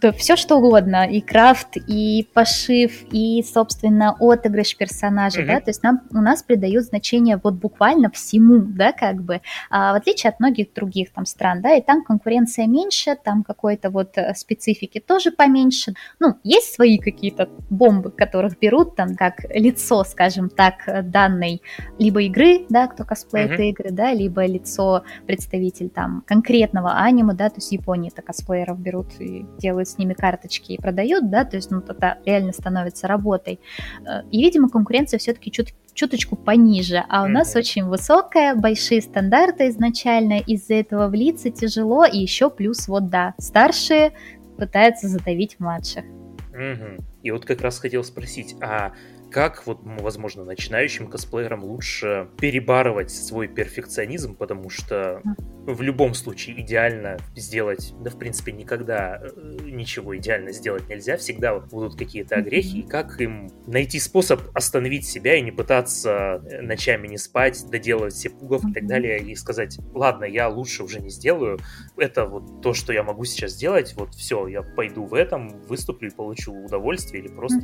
то 0.00 0.12
все 0.12 0.36
что 0.36 0.56
угодно, 0.56 1.08
и 1.08 1.20
крафт, 1.20 1.76
и 1.76 2.28
пошив, 2.32 3.04
и, 3.10 3.42
собственно, 3.42 4.16
отыгрыш 4.18 4.76
персонажа, 4.76 5.42
mm-hmm. 5.42 5.46
да, 5.46 5.60
то 5.60 5.70
есть 5.70 5.82
нам, 5.82 6.00
у 6.10 6.18
нас 6.18 6.42
придают 6.42 6.84
значение 6.84 7.40
вот 7.42 7.54
буквально 7.54 8.10
всему, 8.10 8.60
да, 8.60 8.92
как 8.92 9.22
бы, 9.22 9.40
а, 9.70 9.92
в 9.92 9.96
отличие 9.96 10.30
от 10.30 10.40
многих 10.40 10.72
других 10.72 11.12
там 11.12 11.26
стран, 11.26 11.62
да, 11.62 11.74
и 11.74 11.82
там 11.82 12.04
конкуренция 12.04 12.66
меньше, 12.66 13.16
там 13.22 13.42
какой-то 13.42 13.90
вот 13.90 14.16
э, 14.16 14.34
специфики 14.34 15.00
тоже 15.00 15.32
поменьше, 15.32 15.94
ну, 16.20 16.36
есть 16.44 16.74
свои 16.74 16.98
какие-то 16.98 17.48
бомбы, 17.70 18.10
которых 18.10 18.58
берут 18.58 18.94
там 18.94 19.16
как 19.16 19.44
лицо, 19.50 20.04
скажем 20.04 20.48
так, 20.48 20.74
данной 21.10 21.60
либо 21.98 22.22
игры, 22.22 22.66
да, 22.68 22.86
кто 22.86 23.04
косплеит 23.04 23.52
mm-hmm. 23.58 23.68
игры, 23.70 23.90
да, 23.90 24.12
либо 24.12 24.46
лицо 24.46 25.02
представитель 25.26 25.88
там 25.88 26.22
конкретного 26.26 26.98
аниме, 26.98 27.34
да, 27.34 27.48
то 27.48 27.56
есть 27.56 27.72
Японии 27.72 28.12
это 28.12 28.22
косплееров 28.22 28.78
берут 28.78 29.20
и 29.20 29.44
делают 29.58 29.87
с 29.88 29.98
ними 29.98 30.14
карточки 30.14 30.72
и 30.72 30.80
продают, 30.80 31.30
да, 31.30 31.44
то 31.44 31.56
есть, 31.56 31.70
ну, 31.70 31.80
это 31.80 32.18
реально 32.24 32.52
становится 32.52 33.08
работой. 33.08 33.60
Э, 34.06 34.22
и, 34.30 34.42
видимо, 34.42 34.68
конкуренция 34.68 35.18
все-таки 35.18 35.50
чуть 35.50 35.74
чуточку 35.94 36.36
пониже, 36.36 37.04
а 37.08 37.24
у 37.24 37.26
mm-hmm. 37.26 37.30
нас 37.30 37.56
очень 37.56 37.84
высокая, 37.84 38.54
большие 38.54 39.02
стандарты 39.02 39.68
изначально, 39.68 40.38
из-за 40.38 40.74
этого 40.74 41.08
влиться 41.08 41.50
тяжело, 41.50 42.04
и 42.04 42.18
еще 42.18 42.50
плюс 42.50 42.86
вот, 42.86 43.08
да, 43.08 43.34
старшие 43.38 44.12
пытаются 44.56 45.08
задавить 45.08 45.58
младших. 45.58 46.04
Mm-hmm. 46.52 47.02
И 47.22 47.30
вот 47.30 47.44
как 47.44 47.62
раз 47.62 47.78
хотел 47.80 48.04
спросить, 48.04 48.54
а 48.60 48.92
как 49.30 49.66
вот, 49.66 49.80
возможно, 49.82 50.44
начинающим 50.44 51.08
косплеерам 51.08 51.64
лучше 51.64 52.28
перебарывать 52.40 53.10
свой 53.10 53.48
перфекционизм, 53.48 54.34
потому 54.34 54.70
что 54.70 55.22
в 55.66 55.82
любом 55.82 56.14
случае 56.14 56.60
идеально 56.62 57.18
сделать, 57.36 57.92
да, 58.00 58.10
в 58.10 58.18
принципе, 58.18 58.52
никогда 58.52 59.20
э, 59.20 59.58
ничего 59.64 60.16
идеально 60.16 60.52
сделать 60.52 60.88
нельзя, 60.88 61.18
всегда 61.18 61.58
будут 61.58 61.96
какие-то 61.96 62.36
огрехи, 62.36 62.78
и 62.78 62.82
как 62.86 63.20
им 63.20 63.50
найти 63.66 64.00
способ 64.00 64.40
остановить 64.54 65.06
себя 65.06 65.36
и 65.36 65.42
не 65.42 65.50
пытаться 65.50 66.42
э, 66.44 66.62
ночами 66.62 67.06
не 67.06 67.18
спать, 67.18 67.62
доделывать 67.68 68.14
все 68.14 68.30
пуговки 68.30 68.70
и 68.70 68.72
так 68.72 68.86
далее, 68.86 69.18
и 69.18 69.34
сказать, 69.34 69.78
ладно, 69.92 70.24
я 70.24 70.48
лучше 70.48 70.84
уже 70.84 71.00
не 71.00 71.10
сделаю, 71.10 71.58
это 71.98 72.24
вот 72.24 72.62
то, 72.62 72.72
что 72.72 72.94
я 72.94 73.02
могу 73.02 73.24
сейчас 73.24 73.52
сделать, 73.52 73.94
вот 73.96 74.14
все, 74.14 74.46
я 74.48 74.62
пойду 74.62 75.04
в 75.04 75.12
этом, 75.12 75.48
выступлю 75.68 76.08
и 76.08 76.14
получу 76.14 76.54
удовольствие 76.64 77.22
или 77.22 77.28
просто 77.28 77.60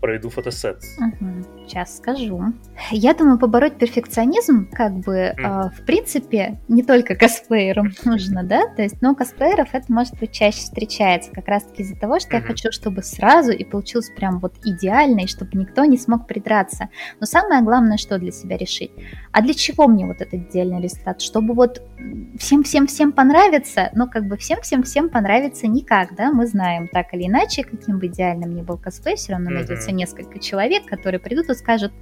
проведу 0.00 0.30
фотосет. 0.30 0.80
Угу. 0.98 1.66
Сейчас 1.66 1.96
скажу. 1.96 2.52
Я 2.90 3.14
думаю, 3.14 3.38
побороть 3.38 3.78
перфекционизм, 3.78 4.68
как 4.70 4.92
бы, 4.92 5.16
э, 5.16 5.34
в 5.38 5.84
принципе, 5.86 6.60
не 6.68 6.82
только 6.82 7.14
косплеерам 7.14 7.92
нужно, 8.04 8.42
да, 8.42 8.62
то 8.74 8.82
есть, 8.82 9.00
но 9.00 9.14
косплееров 9.14 9.68
это, 9.72 9.90
может 9.92 10.18
быть, 10.18 10.32
чаще 10.32 10.58
встречается, 10.58 11.30
как 11.30 11.48
раз-таки 11.48 11.82
из-за 11.82 11.96
того, 11.96 12.18
что 12.20 12.36
я 12.36 12.42
хочу, 12.42 12.72
чтобы 12.72 13.02
сразу 13.02 13.52
и 13.52 13.64
получилось 13.64 14.10
прям 14.10 14.38
вот 14.40 14.54
идеально, 14.64 15.20
и 15.20 15.26
чтобы 15.26 15.50
никто 15.54 15.84
не 15.84 15.96
смог 15.96 16.26
придраться. 16.26 16.88
Но 17.20 17.26
самое 17.26 17.62
главное, 17.62 17.96
что 17.96 18.18
для 18.18 18.32
себя 18.32 18.56
решить? 18.56 18.92
А 19.30 19.40
для 19.40 19.54
чего 19.54 19.86
мне 19.86 20.06
вот 20.06 20.20
этот 20.20 20.34
идеальный 20.34 20.80
результат? 20.80 21.22
Чтобы 21.22 21.54
вот 21.54 21.82
всем-всем-всем 22.38 23.12
понравится, 23.12 23.90
но 23.94 24.08
как 24.08 24.26
бы 24.26 24.36
всем-всем-всем 24.36 25.08
понравится 25.08 25.66
никак, 25.68 26.14
да, 26.16 26.32
мы 26.32 26.46
знаем 26.46 26.88
так 26.88 27.14
или 27.14 27.28
иначе, 27.28 27.62
каким 27.62 27.98
бы 27.98 28.06
идеальным 28.06 28.54
ни 28.54 28.62
был 28.62 28.78
косплей, 28.78 29.16
все 29.16 29.32
равно 29.32 29.50
найдется 29.50 29.92
несколько 29.92 30.38
человек, 30.38 30.81
которые 30.86 31.20
придут 31.20 31.48
и 31.48 31.54
скажут, 31.54 31.92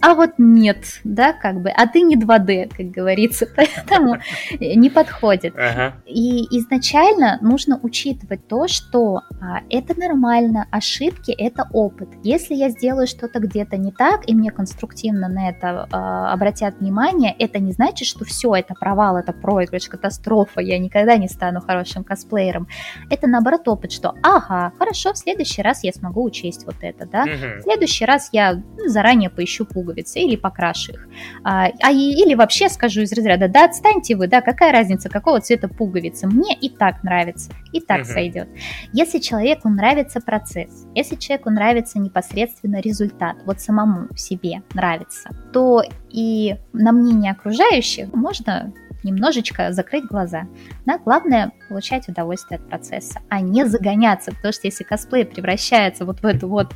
а 0.00 0.14
вот 0.14 0.32
нет, 0.38 1.00
да, 1.04 1.32
как 1.32 1.62
бы, 1.62 1.70
а 1.70 1.86
ты 1.86 2.02
не 2.02 2.16
2D, 2.16 2.72
как 2.76 2.90
говорится, 2.90 3.46
поэтому 3.56 4.16
не 4.58 4.90
подходит. 4.90 5.54
Ага. 5.56 5.94
И 6.06 6.44
изначально 6.58 7.38
нужно 7.40 7.78
учитывать 7.82 8.46
то, 8.48 8.68
что 8.68 9.22
а, 9.40 9.60
это 9.68 9.98
нормально, 9.98 10.66
ошибки— 10.70 11.30
это 11.38 11.68
опыт. 11.72 12.08
Если 12.22 12.54
я 12.54 12.70
сделаю 12.70 13.06
что-то 13.06 13.40
где-то 13.40 13.76
не 13.76 13.92
так, 13.92 14.28
и 14.28 14.34
мне 14.34 14.50
конструктивно 14.50 15.28
на 15.28 15.50
это 15.50 15.86
а, 15.90 16.32
обратят 16.32 16.80
внимание, 16.80 17.34
это 17.38 17.58
не 17.58 17.72
значит, 17.72 18.06
что 18.06 18.24
все, 18.24 18.54
это 18.54 18.74
провал, 18.74 19.16
это 19.16 19.32
проигрыш, 19.32 19.88
катастрофа, 19.88 20.60
я 20.60 20.78
никогда 20.78 21.16
не 21.16 21.28
стану 21.28 21.60
хорошим 21.60 22.04
косплеером. 22.04 22.68
Это 23.10 23.26
наоборот 23.26 23.68
опыт, 23.68 23.92
что 23.92 24.14
ага, 24.22 24.72
хорошо, 24.78 25.12
в 25.12 25.18
следующий 25.18 25.62
раз 25.62 25.84
я 25.84 25.92
смогу 25.92 26.24
учесть 26.24 26.64
вот 26.64 26.76
это, 26.80 27.06
да, 27.06 27.22
угу. 27.22 27.60
в 27.60 27.62
следующий 27.62 28.04
раз 28.04 28.30
я 28.32 28.54
ну, 28.54 28.88
заранее 28.88 29.30
поищу 29.30 29.64
пуговицу, 29.64 29.89
пуговицы 29.90 30.20
или 30.20 30.36
покрашу 30.36 30.92
их. 30.92 31.08
А, 31.44 31.66
а 31.82 31.90
или 31.92 32.34
вообще 32.34 32.68
скажу 32.68 33.02
из 33.02 33.12
разряда, 33.12 33.48
да 33.48 33.64
отстаньте 33.64 34.16
вы, 34.16 34.28
да, 34.28 34.40
какая 34.40 34.72
разница, 34.72 35.08
какого 35.08 35.40
цвета 35.40 35.68
пуговицы, 35.68 36.26
мне 36.26 36.54
и 36.54 36.68
так 36.68 37.02
нравится, 37.02 37.50
и 37.72 37.80
так 37.80 38.02
угу. 38.02 38.08
сойдет. 38.08 38.48
Если 38.92 39.18
человеку 39.18 39.68
нравится 39.68 40.20
процесс, 40.20 40.86
если 40.94 41.16
человеку 41.16 41.50
нравится 41.50 41.98
непосредственно 41.98 42.80
результат, 42.80 43.36
вот 43.44 43.60
самому 43.60 44.08
себе 44.16 44.62
нравится, 44.74 45.30
то 45.52 45.82
и 46.10 46.56
на 46.72 46.92
мнение 46.92 47.32
окружающих 47.32 48.12
можно 48.12 48.72
немножечко 49.02 49.72
закрыть 49.72 50.04
глаза. 50.04 50.46
Да, 50.86 50.98
главное 50.98 51.52
получать 51.68 52.08
удовольствие 52.08 52.58
от 52.58 52.68
процесса, 52.68 53.20
а 53.28 53.40
не 53.40 53.64
загоняться, 53.66 54.32
потому 54.32 54.52
что 54.52 54.66
если 54.66 54.84
косплей 54.84 55.24
превращается 55.24 56.04
вот 56.04 56.20
в 56.20 56.26
эту 56.26 56.48
вот 56.48 56.74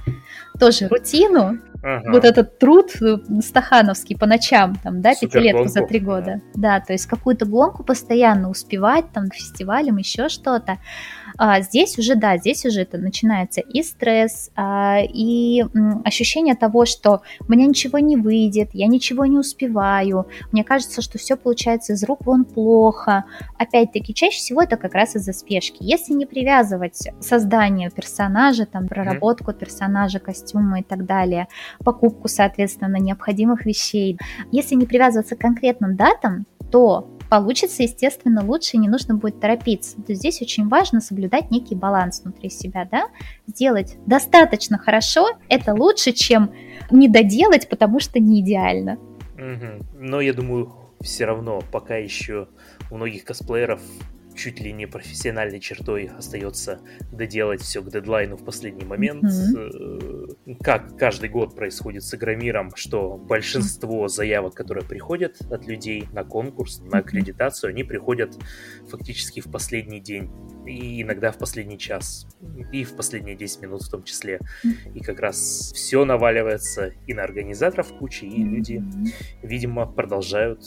тоже 0.58 0.88
рутину, 0.88 1.58
ага. 1.82 2.10
вот 2.10 2.24
этот 2.24 2.58
труд 2.58 2.90
э, 3.00 3.18
стахановский 3.40 4.16
по 4.16 4.26
ночам, 4.26 4.76
там, 4.76 5.00
да, 5.00 5.14
пятилетку 5.14 5.68
за 5.68 5.82
три 5.87 6.00
года, 6.00 6.40
да. 6.54 6.78
да, 6.78 6.84
то 6.84 6.92
есть 6.92 7.06
какую-то 7.06 7.46
гонку 7.46 7.84
постоянно 7.84 8.48
успевать, 8.50 9.10
там, 9.12 9.28
к 9.28 9.34
фестивалям, 9.34 9.96
еще 9.98 10.28
что-то, 10.28 10.78
а 11.37 11.61
здесь 11.61 11.99
уже, 11.99 12.14
да, 12.14 12.37
здесь 12.38 12.64
уже 12.64 12.83
это 12.83 12.99
начинается 12.99 13.61
и 13.61 13.83
стресс, 13.83 14.51
а, 14.57 14.99
и 15.03 15.62
м, 15.75 16.03
ощущение 16.05 16.55
того, 16.55 16.85
что 16.85 17.23
у 17.47 17.53
меня 17.53 17.66
ничего 17.66 17.99
не 17.99 18.16
выйдет, 18.16 18.70
я 18.73 18.87
ничего 18.87 19.27
не 19.27 19.38
успеваю, 19.38 20.27
мне 20.53 20.64
кажется, 20.64 21.03
что 21.03 21.18
все 21.18 21.37
получается 21.37 21.94
из 21.94 22.05
рук 22.05 22.27
вон 22.27 22.44
плохо. 22.44 23.25
Опять-таки, 23.59 24.14
чаще 24.14 24.38
всего 24.38 24.62
это 24.62 24.77
как 24.77 24.94
раз 24.94 25.16
из-за 25.16 25.33
спешки. 25.33 25.79
Если 25.81 26.12
не 26.12 26.27
привязывать 26.27 27.09
создание 27.20 27.90
персонажа, 27.90 28.66
там, 28.66 28.88
проработку 28.88 29.51
mm-hmm. 29.51 29.59
персонажа, 29.59 30.18
костюма 30.18 30.81
и 30.81 30.83
так 30.83 31.05
далее, 31.05 31.49
покупку, 31.85 32.29
соответственно, 32.29 32.97
необходимых 32.97 33.66
вещей, 33.66 34.18
если 34.53 34.75
не 34.75 34.87
привязываться 34.87 35.37
к 35.37 35.40
конкретным 35.40 35.97
датам, 35.97 36.47
то 36.70 37.09
получится, 37.28 37.82
естественно, 37.82 38.44
лучше, 38.44 38.76
не 38.76 38.88
нужно 38.88 39.14
будет 39.14 39.40
торопиться. 39.40 39.96
То 39.96 40.12
есть 40.12 40.20
здесь 40.20 40.42
очень 40.42 40.68
важно 40.68 41.00
соблюдать 41.00 41.50
некий 41.50 41.74
баланс 41.74 42.22
внутри 42.22 42.50
себя, 42.50 42.88
да, 42.90 43.08
сделать 43.46 43.96
достаточно 44.06 44.78
хорошо, 44.78 45.38
это 45.48 45.74
лучше, 45.74 46.12
чем 46.12 46.52
не 46.90 47.08
доделать, 47.08 47.68
потому 47.68 48.00
что 48.00 48.20
не 48.20 48.40
идеально. 48.40 48.98
Угу. 49.34 49.87
Но 50.00 50.20
я 50.20 50.32
думаю, 50.32 50.72
все 51.00 51.24
равно 51.24 51.62
пока 51.72 51.96
еще 51.96 52.48
у 52.90 52.96
многих 52.96 53.24
косплееров 53.24 53.80
чуть 54.35 54.61
ли 54.61 54.73
не 54.73 54.87
профессиональной 54.87 55.61
чертой 55.61 56.11
остается 56.16 56.81
доделать 57.12 57.61
все 57.62 57.83
к 57.83 57.90
дедлайну 57.90 58.37
в 58.37 58.44
последний 58.44 58.85
момент. 58.85 59.25
Mm-hmm. 59.25 60.59
как 60.62 60.97
каждый 60.99 61.29
год 61.29 61.55
происходит 61.55 62.03
с 62.03 62.14
Игромиром, 62.14 62.75
что 62.75 63.16
большинство 63.16 64.09
заявок, 64.09 64.55
которые 64.55 64.85
приходят 64.85 65.40
от 65.51 65.66
людей 65.66 66.09
на 66.12 66.25
конкурс, 66.25 66.81
на 66.81 66.99
аккредитацию, 66.99 67.70
они 67.70 67.85
приходят 67.85 68.37
фактически 68.88 69.40
в 69.40 69.51
последний 69.51 70.01
день 70.01 70.31
и 70.66 71.03
иногда 71.03 71.31
в 71.31 71.38
последний 71.38 71.79
час, 71.79 72.27
и 72.73 72.85
в 72.85 72.97
последние 72.97 73.37
10 73.37 73.62
минут 73.62 73.83
в 73.83 73.90
том 73.90 74.03
числе. 74.05 74.40
И 74.94 75.01
как 75.01 75.20
раз 75.20 75.73
все 75.75 76.05
наваливается 76.05 76.92
и 77.07 77.14
на 77.14 77.23
организаторов 77.23 77.92
кучи, 77.99 78.25
и 78.25 78.42
люди, 78.42 78.83
видимо, 79.42 79.87
продолжают 79.87 80.64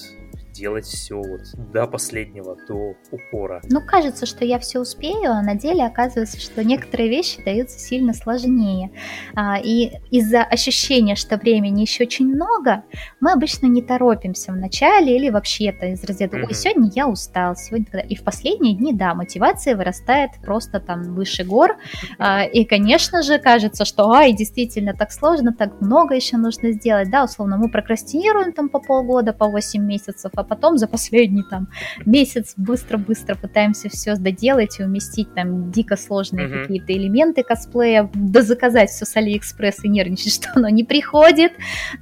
делать 0.58 0.86
все 0.86 1.16
вот 1.16 1.42
до 1.72 1.88
последнего, 1.88 2.58
до 2.68 2.96
упора. 3.12 3.62
Ну, 3.70 3.82
кажется, 3.82 4.26
что 4.26 4.44
я 4.44 4.60
все 4.60 4.80
успею, 4.80 5.32
а 5.32 5.42
на 5.42 5.56
деле 5.56 5.86
оказывается, 5.86 6.40
что 6.40 6.64
некоторые 6.64 7.10
вещи 7.10 7.44
даются 7.44 7.80
сильно 7.80 8.14
сложнее. 8.14 8.92
А, 9.36 9.60
и 9.60 9.92
из-за 10.10 10.44
ощущения, 10.44 11.16
что 11.16 11.38
времени 11.38 11.82
еще 11.82 12.04
очень 12.04 12.28
много, 12.28 12.84
мы 13.20 13.32
обычно 13.32 13.68
не 13.68 13.82
торопимся 13.82 14.52
в 14.52 14.56
начале 14.56 15.16
или 15.16 15.30
вообще-то 15.30 15.88
из 15.88 16.04
разряда 16.04 16.38
«Ой, 16.38 16.54
сегодня 16.54 16.92
я 16.96 17.08
устал, 17.08 17.56
сегодня...» 17.56 18.00
И 18.08 18.16
в 18.16 18.24
последние 18.24 18.76
дни, 18.76 18.94
да, 18.94 19.14
мотивация 19.14 19.76
вырастает 19.76 20.32
просто 20.44 20.80
там 20.80 21.04
выше 21.14 21.44
гор. 21.44 21.78
А, 22.18 22.44
и, 22.44 22.66
конечно 22.66 23.22
же, 23.22 23.38
кажется, 23.38 23.86
что 23.86 24.12
ай, 24.12 24.34
действительно 24.34 24.94
так 24.94 25.12
сложно, 25.12 25.54
так 25.54 25.80
много 25.82 26.16
еще 26.16 26.38
нужно 26.38 26.72
сделать. 26.72 27.12
Да, 27.12 27.24
условно, 27.24 27.58
мы 27.58 27.70
прокрастинируем 27.70 28.54
там 28.54 28.70
по 28.70 28.80
полгода, 28.80 29.34
по 29.34 29.48
8 29.48 29.84
месяцев, 29.84 30.32
а 30.36 30.47
потом 30.48 30.78
за 30.78 30.88
последний 30.88 31.44
там 31.50 31.68
месяц 32.06 32.54
быстро-быстро 32.58 33.36
пытаемся 33.36 33.90
все 33.90 34.16
доделать 34.16 34.80
и 34.80 34.84
уместить 34.84 35.34
там 35.34 35.72
дико 35.72 35.98
сложные 35.98 36.48
mm-hmm. 36.48 36.62
какие-то 36.62 36.94
элементы 36.94 37.44
косплея, 37.44 38.10
да 38.14 38.42
заказать 38.42 38.90
все 38.90 39.06
с 39.06 39.16
Алиэкспресс 39.16 39.84
и 39.84 39.90
нервничать, 39.90 40.34
что 40.36 40.50
оно 40.56 40.70
не 40.70 40.84
приходит, 40.84 41.54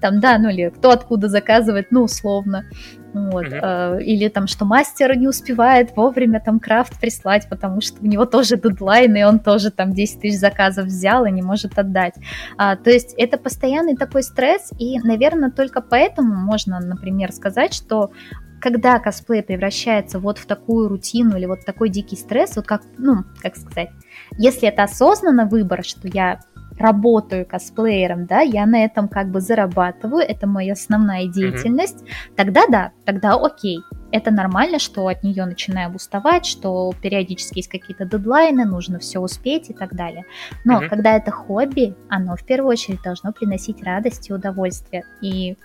там, 0.01 0.19
да, 0.19 0.37
ну 0.37 0.49
или 0.49 0.69
кто 0.69 0.91
откуда 0.91 1.29
заказывает, 1.29 1.87
ну, 1.91 2.03
условно. 2.03 2.65
Вот. 3.15 3.45
Uh-huh. 3.45 4.03
Или 4.03 4.27
там, 4.27 4.45
что 4.45 4.65
мастер 4.65 5.15
не 5.17 5.27
успевает 5.27 5.95
вовремя 5.95 6.41
там 6.41 6.59
крафт 6.59 6.99
прислать, 6.99 7.47
потому 7.49 7.79
что 7.79 8.01
у 8.01 8.05
него 8.05 8.25
тоже 8.25 8.57
дедлайн, 8.57 9.15
и 9.15 9.23
он 9.23 9.39
тоже 9.39 9.71
там 9.71 9.93
10 9.93 10.19
тысяч 10.19 10.37
заказов 10.37 10.87
взял 10.87 11.25
и 11.25 11.31
не 11.31 11.41
может 11.41 11.79
отдать. 11.79 12.15
А, 12.57 12.75
то 12.75 12.89
есть 12.89 13.13
это 13.17 13.37
постоянный 13.37 13.95
такой 13.95 14.21
стресс, 14.21 14.71
и, 14.77 14.99
наверное, 14.99 15.49
только 15.49 15.81
поэтому 15.81 16.35
можно, 16.35 16.79
например, 16.81 17.31
сказать, 17.31 17.73
что 17.73 18.11
когда 18.59 18.99
косплей 18.99 19.43
превращается 19.43 20.19
вот 20.19 20.37
в 20.37 20.45
такую 20.45 20.89
рутину 20.89 21.37
или 21.37 21.45
вот 21.45 21.63
такой 21.65 21.89
дикий 21.89 22.17
стресс, 22.17 22.57
вот 22.57 22.65
как, 22.65 22.81
ну, 22.97 23.23
как 23.41 23.55
сказать, 23.55 23.89
если 24.37 24.67
это 24.67 24.83
осознанно 24.83 25.45
выбор, 25.45 25.85
что 25.85 26.07
я 26.07 26.41
работаю 26.77 27.45
косплеером, 27.45 28.25
да, 28.25 28.41
я 28.41 28.65
на 28.65 28.83
этом 28.83 29.07
как 29.07 29.29
бы 29.29 29.41
зарабатываю, 29.41 30.21
это 30.21 30.47
моя 30.47 30.73
основная 30.73 31.27
деятельность, 31.27 32.01
mm-hmm. 32.01 32.35
тогда 32.35 32.67
да, 32.67 32.91
тогда 33.05 33.35
окей 33.35 33.79
это 34.15 34.31
нормально, 34.31 34.79
что 34.79 35.07
от 35.07 35.23
нее 35.23 35.45
начинаем 35.45 35.95
уставать, 35.95 36.45
что 36.45 36.93
периодически 37.01 37.57
есть 37.59 37.67
какие-то 37.67 38.05
дедлайны, 38.05 38.63
нужно 38.63 38.99
все 38.99 39.19
успеть 39.19 39.69
и 39.69 39.73
так 39.73 39.93
далее. 39.93 40.23
Но 40.63 40.81
mm-hmm. 40.81 40.87
когда 40.87 41.17
это 41.17 41.31
хобби, 41.31 41.95
оно 42.07 42.37
в 42.37 42.45
первую 42.45 42.71
очередь 42.71 43.01
должно 43.03 43.33
приносить 43.33 43.83
радость 43.83 44.29
и 44.29 44.33
удовольствие. 44.33 45.03
И, 45.21 45.57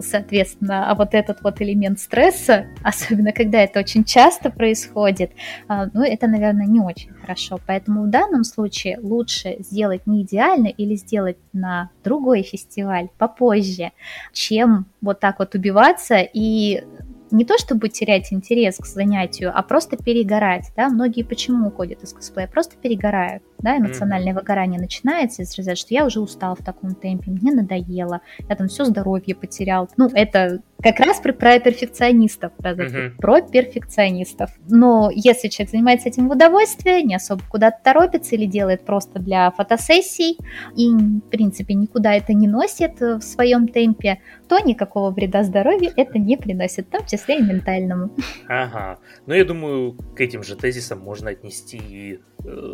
соответственно, 0.00 0.90
а 0.90 0.94
вот 0.94 1.12
этот 1.12 1.42
вот 1.42 1.60
элемент 1.60 2.00
стресса, 2.00 2.66
особенно 2.82 3.32
когда 3.32 3.60
это 3.60 3.80
очень 3.80 4.04
часто 4.04 4.50
происходит, 4.50 5.32
а, 5.68 5.86
ну, 5.92 6.02
это, 6.02 6.26
наверное, 6.26 6.66
не 6.66 6.80
очень 6.80 7.12
хорошо. 7.12 7.60
Поэтому 7.66 8.04
в 8.04 8.10
данном 8.10 8.44
случае 8.44 8.98
лучше 9.02 9.56
сделать 9.58 10.06
не 10.06 10.22
идеально 10.22 10.68
или 10.68 10.94
сделать 10.94 11.36
на 11.52 11.90
другой 12.02 12.42
фестиваль 12.42 13.08
попозже, 13.18 13.92
чем 14.32 14.86
вот 15.02 15.20
так 15.20 15.38
вот 15.38 15.54
убиваться 15.54 16.16
и 16.20 16.82
не 17.30 17.44
то 17.44 17.58
чтобы 17.58 17.88
терять 17.88 18.32
интерес 18.32 18.76
к 18.76 18.86
занятию, 18.86 19.52
а 19.54 19.62
просто 19.62 19.96
перегорать, 19.96 20.72
да, 20.76 20.88
многие 20.88 21.22
почему 21.22 21.68
уходят 21.68 22.02
из 22.02 22.12
косплея, 22.12 22.48
просто 22.48 22.76
перегорают, 22.76 23.42
да, 23.58 23.76
эмоциональное 23.76 24.32
mm-hmm. 24.32 24.36
выгорание 24.36 24.80
начинается 24.80 25.42
из 25.42 25.56
разряда, 25.56 25.76
что 25.76 25.94
я 25.94 26.04
уже 26.04 26.20
устал 26.20 26.56
в 26.56 26.64
таком 26.64 26.94
темпе, 26.94 27.30
мне 27.30 27.52
надоело, 27.52 28.20
я 28.48 28.56
там 28.56 28.68
все 28.68 28.84
здоровье 28.84 29.34
потерял, 29.34 29.88
ну, 29.96 30.08
это 30.12 30.60
как 30.82 30.98
раз 30.98 31.20
про, 31.20 31.32
про 31.32 31.58
перфекционистов, 31.58 32.52
да, 32.58 32.72
uh-huh. 32.72 33.10
про 33.18 33.42
перфекционистов. 33.42 34.50
Но 34.66 35.10
если 35.14 35.48
человек 35.48 35.72
занимается 35.72 36.08
этим 36.08 36.28
в 36.28 36.32
удовольствие, 36.32 37.02
не 37.02 37.14
особо 37.14 37.42
куда-то 37.50 37.78
торопится 37.84 38.34
или 38.34 38.46
делает 38.46 38.84
просто 38.84 39.18
для 39.18 39.50
фотосессий 39.50 40.38
и, 40.74 40.88
в 40.88 41.20
принципе, 41.30 41.74
никуда 41.74 42.14
это 42.14 42.32
не 42.32 42.48
носит 42.48 42.98
в 43.00 43.20
своем 43.20 43.68
темпе, 43.68 44.20
то 44.48 44.58
никакого 44.58 45.10
вреда 45.10 45.42
здоровью 45.42 45.92
это 45.96 46.18
не 46.18 46.36
приносит, 46.36 46.86
в 46.86 46.90
том 46.90 47.06
числе 47.06 47.19
и 47.28 47.42
ментальному. 47.42 48.16
Ага. 48.48 48.98
Ну, 49.26 49.34
я 49.34 49.44
думаю, 49.44 49.94
к 50.16 50.20
этим 50.20 50.42
же 50.42 50.56
тезисам 50.56 51.00
можно 51.00 51.30
отнести 51.30 51.78
и 51.78 52.20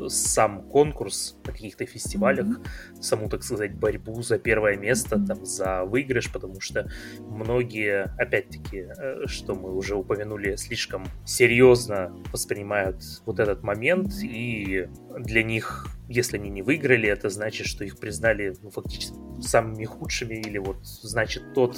сам 0.08 0.62
конкурс 0.68 1.36
на 1.44 1.52
каких-то 1.52 1.86
фестивалях, 1.86 2.46
mm-hmm. 2.46 3.02
саму, 3.02 3.28
так 3.28 3.42
сказать, 3.42 3.74
борьбу 3.74 4.22
за 4.22 4.38
первое 4.38 4.76
место, 4.76 5.18
там, 5.24 5.44
за 5.44 5.84
выигрыш, 5.84 6.32
потому 6.32 6.60
что 6.60 6.88
многие, 7.18 8.12
опять-таки, 8.18 8.86
э, 8.96 9.26
что 9.26 9.54
мы 9.54 9.74
уже 9.74 9.96
упомянули, 9.96 10.56
слишком 10.56 11.04
серьезно 11.24 12.14
воспринимают 12.32 13.02
вот 13.24 13.40
этот 13.40 13.62
момент, 13.62 14.12
и 14.22 14.88
для 15.18 15.42
них 15.42 15.96
если 16.08 16.38
они 16.38 16.50
не 16.50 16.62
выиграли, 16.62 17.08
это 17.08 17.28
значит, 17.30 17.66
что 17.66 17.84
их 17.84 17.98
признали 17.98 18.54
ну, 18.62 18.70
фактически 18.70 19.16
самыми 19.40 19.84
худшими, 19.84 20.34
или 20.36 20.58
вот 20.58 20.78
значит 20.84 21.52
тот 21.52 21.76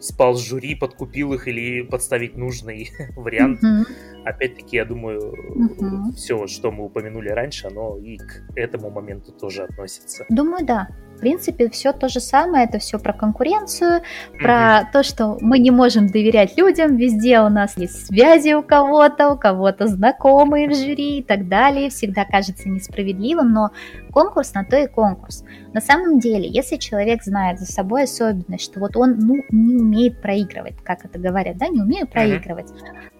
спал 0.00 0.34
с 0.34 0.40
жюри, 0.40 0.74
подкупил 0.74 1.32
их 1.34 1.46
или 1.46 1.82
подставить 1.82 2.36
нужный 2.36 2.90
вариант. 3.16 3.62
Mm-hmm. 3.62 4.24
Опять-таки, 4.24 4.76
я 4.76 4.84
думаю, 4.84 5.20
mm-hmm. 5.20 6.12
все, 6.16 6.46
что 6.46 6.72
мы 6.72 6.84
упомянули 6.84 7.19
раньше, 7.28 7.66
оно 7.66 7.98
и 7.98 8.16
к 8.16 8.42
этому 8.56 8.90
моменту 8.90 9.32
тоже 9.32 9.64
относится. 9.64 10.24
Думаю, 10.28 10.64
да. 10.64 10.88
В 11.16 11.20
принципе, 11.20 11.68
все 11.68 11.92
то 11.92 12.08
же 12.08 12.18
самое, 12.18 12.64
это 12.64 12.78
все 12.78 12.98
про 12.98 13.12
конкуренцию, 13.12 14.00
про 14.38 14.88
то, 14.90 15.02
что 15.02 15.36
мы 15.42 15.58
не 15.58 15.70
можем 15.70 16.06
доверять 16.06 16.56
людям, 16.56 16.96
везде 16.96 17.40
у 17.40 17.50
нас 17.50 17.76
есть 17.76 18.06
связи 18.06 18.54
у 18.54 18.62
кого-то, 18.62 19.32
у 19.32 19.36
кого-то 19.36 19.86
знакомые 19.86 20.66
в 20.66 20.74
жюри 20.74 21.18
и 21.18 21.22
так 21.22 21.46
далее, 21.46 21.90
всегда 21.90 22.24
кажется 22.24 22.70
несправедливым, 22.70 23.52
но 23.52 23.70
конкурс 24.12 24.54
на 24.54 24.64
то 24.64 24.78
и 24.78 24.86
конкурс. 24.86 25.44
На 25.74 25.82
самом 25.82 26.20
деле, 26.20 26.48
если 26.48 26.76
человек 26.76 27.22
знает 27.22 27.58
за 27.60 27.70
собой 27.70 28.04
особенность, 28.04 28.64
что 28.64 28.80
вот 28.80 28.96
он 28.96 29.18
ну, 29.18 29.44
не 29.50 29.76
умеет 29.76 30.22
проигрывать, 30.22 30.76
как 30.82 31.04
это 31.04 31.18
говорят, 31.18 31.58
да, 31.58 31.68
не 31.68 31.82
умею 31.82 32.06
проигрывать, 32.06 32.68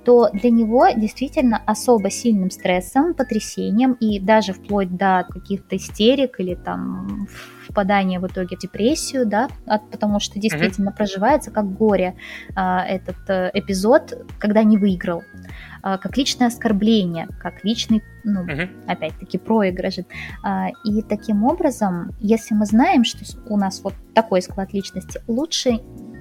то 0.04 0.30
для 0.32 0.50
него 0.50 0.88
действительно 0.96 1.62
особо 1.66 2.10
сильным 2.10 2.50
стрессом, 2.50 3.14
потрясением 3.14 3.92
и 3.94 4.18
даже 4.18 4.52
вплоть 4.52 4.96
до 4.96 5.26
каких-то 5.28 5.76
истерик 5.76 6.40
или 6.40 6.54
там 6.54 7.28
впадание 7.68 8.18
в 8.18 8.26
итоге 8.26 8.56
в 8.56 8.60
депрессию, 8.60 9.26
да, 9.26 9.48
от, 9.66 9.88
потому 9.90 10.20
что 10.20 10.38
действительно 10.38 10.90
mm-hmm. 10.90 10.96
проживается 10.96 11.50
как 11.50 11.72
горе 11.72 12.16
а, 12.56 12.84
этот 12.84 13.18
а, 13.28 13.50
эпизод, 13.54 14.26
когда 14.38 14.62
не 14.64 14.76
выиграл, 14.76 15.22
а, 15.82 15.98
как 15.98 16.16
личное 16.16 16.48
оскорбление, 16.48 17.28
как 17.40 17.64
личный, 17.64 18.02
ну, 18.24 18.44
mm-hmm. 18.44 18.84
опять-таки, 18.86 19.38
проигрыш. 19.38 19.98
А, 20.42 20.68
и 20.84 21.02
таким 21.02 21.44
образом, 21.44 22.10
если 22.18 22.54
мы 22.54 22.66
знаем, 22.66 23.04
что 23.04 23.24
у 23.46 23.56
нас 23.56 23.80
вот 23.82 23.94
такой 24.14 24.42
склад 24.42 24.72
личности, 24.72 25.20
лучше 25.26 25.80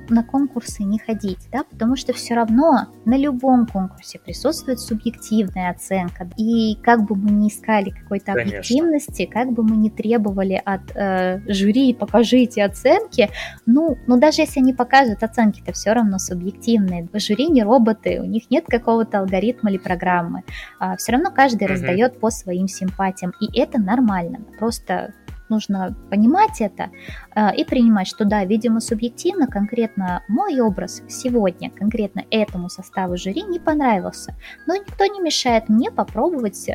на 0.09 0.23
конкурсы 0.23 0.83
не 0.83 0.99
ходить, 0.99 1.49
да, 1.51 1.63
потому 1.63 1.95
что 1.95 2.13
все 2.13 2.35
равно 2.35 2.87
на 3.05 3.17
любом 3.17 3.65
конкурсе 3.65 4.19
присутствует 4.19 4.79
субъективная 4.79 5.71
оценка. 5.71 6.29
И 6.37 6.77
как 6.81 7.03
бы 7.05 7.15
мы 7.15 7.31
ни 7.31 7.49
искали 7.49 7.89
какой-то 7.89 8.33
объективности, 8.33 9.25
как 9.25 9.51
бы 9.51 9.63
мы 9.63 9.77
ни 9.77 9.89
требовали 9.89 10.61
от 10.63 10.81
э, 10.95 11.41
жюри 11.47 11.93
покажите 11.93 12.63
оценки, 12.63 13.29
ну, 13.65 13.97
ну 14.07 14.19
даже 14.19 14.41
если 14.41 14.59
они 14.59 14.73
покажут 14.73 15.23
оценки, 15.23 15.61
это 15.61 15.73
все 15.73 15.93
равно 15.93 16.19
субъективные. 16.19 17.07
Жюри 17.13 17.47
не 17.47 17.63
роботы, 17.63 18.19
у 18.21 18.25
них 18.25 18.49
нет 18.49 18.65
какого-то 18.67 19.19
алгоритма 19.19 19.69
или 19.69 19.77
программы. 19.77 20.43
А, 20.79 20.95
все 20.97 21.13
равно 21.13 21.31
каждый 21.31 21.65
угу. 21.65 21.73
раздает 21.73 22.19
по 22.19 22.29
своим 22.29 22.67
симпатиям, 22.67 23.33
и 23.39 23.59
это 23.59 23.79
нормально. 23.79 24.39
Просто 24.57 25.13
нужно 25.49 25.95
понимать 26.09 26.61
это 26.61 26.89
э, 27.35 27.55
и 27.55 27.63
принимать, 27.63 28.07
что 28.07 28.25
да, 28.25 28.45
видимо, 28.45 28.79
субъективно 28.79 29.47
конкретно 29.47 30.23
мой 30.27 30.59
образ 30.59 31.03
сегодня, 31.07 31.69
конкретно 31.69 32.23
этому 32.31 32.69
составу 32.69 33.17
жюри 33.17 33.43
не 33.43 33.59
понравился. 33.59 34.35
Но 34.67 34.75
никто 34.75 35.05
не 35.05 35.19
мешает 35.19 35.69
мне 35.69 35.91
попробовать 35.91 36.67
э, 36.67 36.73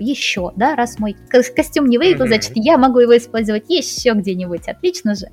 еще, 0.00 0.52
да, 0.56 0.74
раз 0.76 0.98
мой 0.98 1.16
костюм 1.30 1.86
не 1.86 1.98
выиграл, 1.98 2.28
значит, 2.28 2.52
я 2.54 2.78
могу 2.78 2.98
его 3.00 3.16
использовать 3.16 3.68
еще 3.68 4.12
где-нибудь, 4.12 4.68
отлично 4.68 5.14
же. 5.14 5.26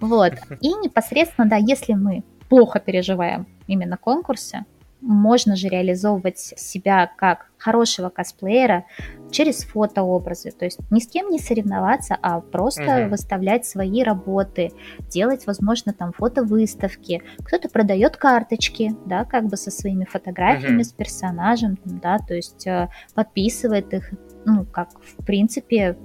Вот. 0.00 0.32
И 0.60 0.68
непосредственно, 0.68 1.48
да, 1.48 1.56
если 1.56 1.94
мы 1.94 2.24
плохо 2.48 2.80
переживаем 2.80 3.46
именно 3.66 3.96
конкурсы, 3.96 4.64
можно 5.02 5.56
же 5.56 5.68
реализовывать 5.68 6.38
себя 6.38 7.10
как 7.16 7.50
хорошего 7.58 8.08
косплеера 8.08 8.84
через 9.30 9.64
фотообразы. 9.64 10.50
То 10.50 10.64
есть 10.64 10.78
ни 10.90 11.00
с 11.00 11.06
кем 11.06 11.30
не 11.30 11.38
соревноваться, 11.38 12.16
а 12.20 12.40
просто 12.40 12.82
uh-huh. 12.82 13.08
выставлять 13.08 13.66
свои 13.66 14.02
работы, 14.02 14.72
делать, 15.08 15.46
возможно, 15.46 15.92
там 15.92 16.12
фотовыставки. 16.12 17.22
Кто-то 17.44 17.68
продает 17.68 18.16
карточки, 18.16 18.96
да, 19.06 19.24
как 19.24 19.46
бы 19.46 19.56
со 19.56 19.70
своими 19.70 20.04
фотографиями, 20.04 20.80
uh-huh. 20.80 20.84
с 20.84 20.92
персонажем, 20.92 21.78
да, 21.84 22.18
то 22.18 22.34
есть 22.34 22.66
э, 22.66 22.88
подписывает 23.14 23.92
их, 23.94 24.10
ну, 24.44 24.64
как, 24.64 24.90
в 25.00 25.24
принципе, 25.24 25.96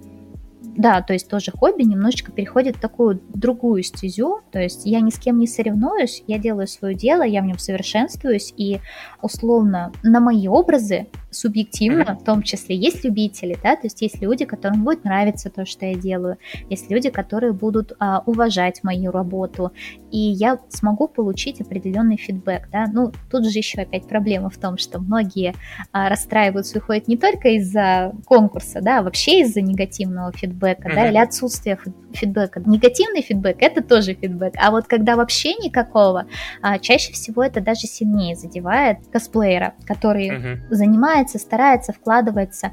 да, 0.78 1.02
то 1.02 1.14
есть 1.14 1.28
тоже 1.28 1.52
хобби 1.52 1.84
немножечко 1.84 2.32
переходит 2.32 2.78
в 2.78 2.80
такую 2.80 3.22
другую 3.34 3.84
стезю, 3.84 4.42
то 4.52 4.60
есть 4.60 4.86
я 4.86 5.02
ни 5.02 5.10
с 5.10 5.18
кем 5.18 5.40
не 5.40 5.48
соревнуюсь, 5.48 6.24
я 6.28 6.38
делаю 6.38 6.68
свое 6.68 6.96
дело, 6.96 7.24
я 7.24 7.42
в 7.42 7.46
нем 7.46 7.58
совершенствуюсь, 7.58 8.54
и 8.56 8.80
условно 9.22 9.92
на 10.04 10.20
мои 10.20 10.48
образы 10.48 11.08
субъективно, 11.38 12.18
в 12.20 12.24
том 12.24 12.42
числе 12.44 12.76
есть 12.76 13.04
любители, 13.04 13.58
да, 13.62 13.76
то 13.76 13.84
есть 13.84 14.02
есть 14.02 14.22
люди, 14.22 14.46
которым 14.46 14.84
будет 14.84 15.04
нравиться 15.04 15.50
то, 15.50 15.66
что 15.66 15.86
я 15.86 15.96
делаю, 15.96 16.38
есть 16.70 16.90
люди, 16.90 17.10
которые 17.10 17.54
будут 17.54 17.94
а, 18.00 18.24
уважать 18.26 18.84
мою 18.84 19.12
работу, 19.12 19.72
и 20.12 20.18
я 20.18 20.60
смогу 20.70 21.08
получить 21.08 21.62
определенный 21.62 22.18
фидбэк, 22.18 22.70
да, 22.72 22.86
ну, 22.92 23.12
тут 23.32 23.46
же 23.46 23.58
еще 23.58 23.82
опять 23.82 24.08
проблема 24.08 24.50
в 24.50 24.58
том, 24.58 24.78
что 24.78 25.00
многие 25.00 25.54
а, 25.92 26.10
расстраиваются 26.10 26.78
и 26.78 26.82
уходят 26.82 27.08
не 27.08 27.18
только 27.18 27.50
из-за 27.50 28.14
конкурса, 28.26 28.82
да, 28.82 29.00
а 29.00 29.02
вообще 29.04 29.42
из-за 29.42 29.62
негативного 29.62 30.32
фидбэка, 30.32 30.90
mm-hmm. 30.90 30.96
да, 30.96 31.10
или 31.10 31.18
отсутствия 31.18 31.78
фидбэка. 32.14 32.62
Негативный 32.66 33.22
фидбэк— 33.22 33.58
это 33.60 33.84
тоже 33.84 34.14
фидбэк, 34.14 34.54
а 34.58 34.72
вот 34.72 34.88
когда 34.88 35.16
вообще 35.16 35.54
никакого, 35.56 36.26
а, 36.62 36.80
чаще 36.80 37.14
всего 37.14 37.44
это 37.44 37.62
даже 37.62 37.82
сильнее 37.82 38.36
задевает 38.36 38.98
косплеера, 39.12 39.76
который 39.86 40.30
mm-hmm. 40.30 40.58
занимается 40.70 41.27
занимается, 41.28 41.40
старается, 41.40 41.94
вкладывается. 41.94 42.72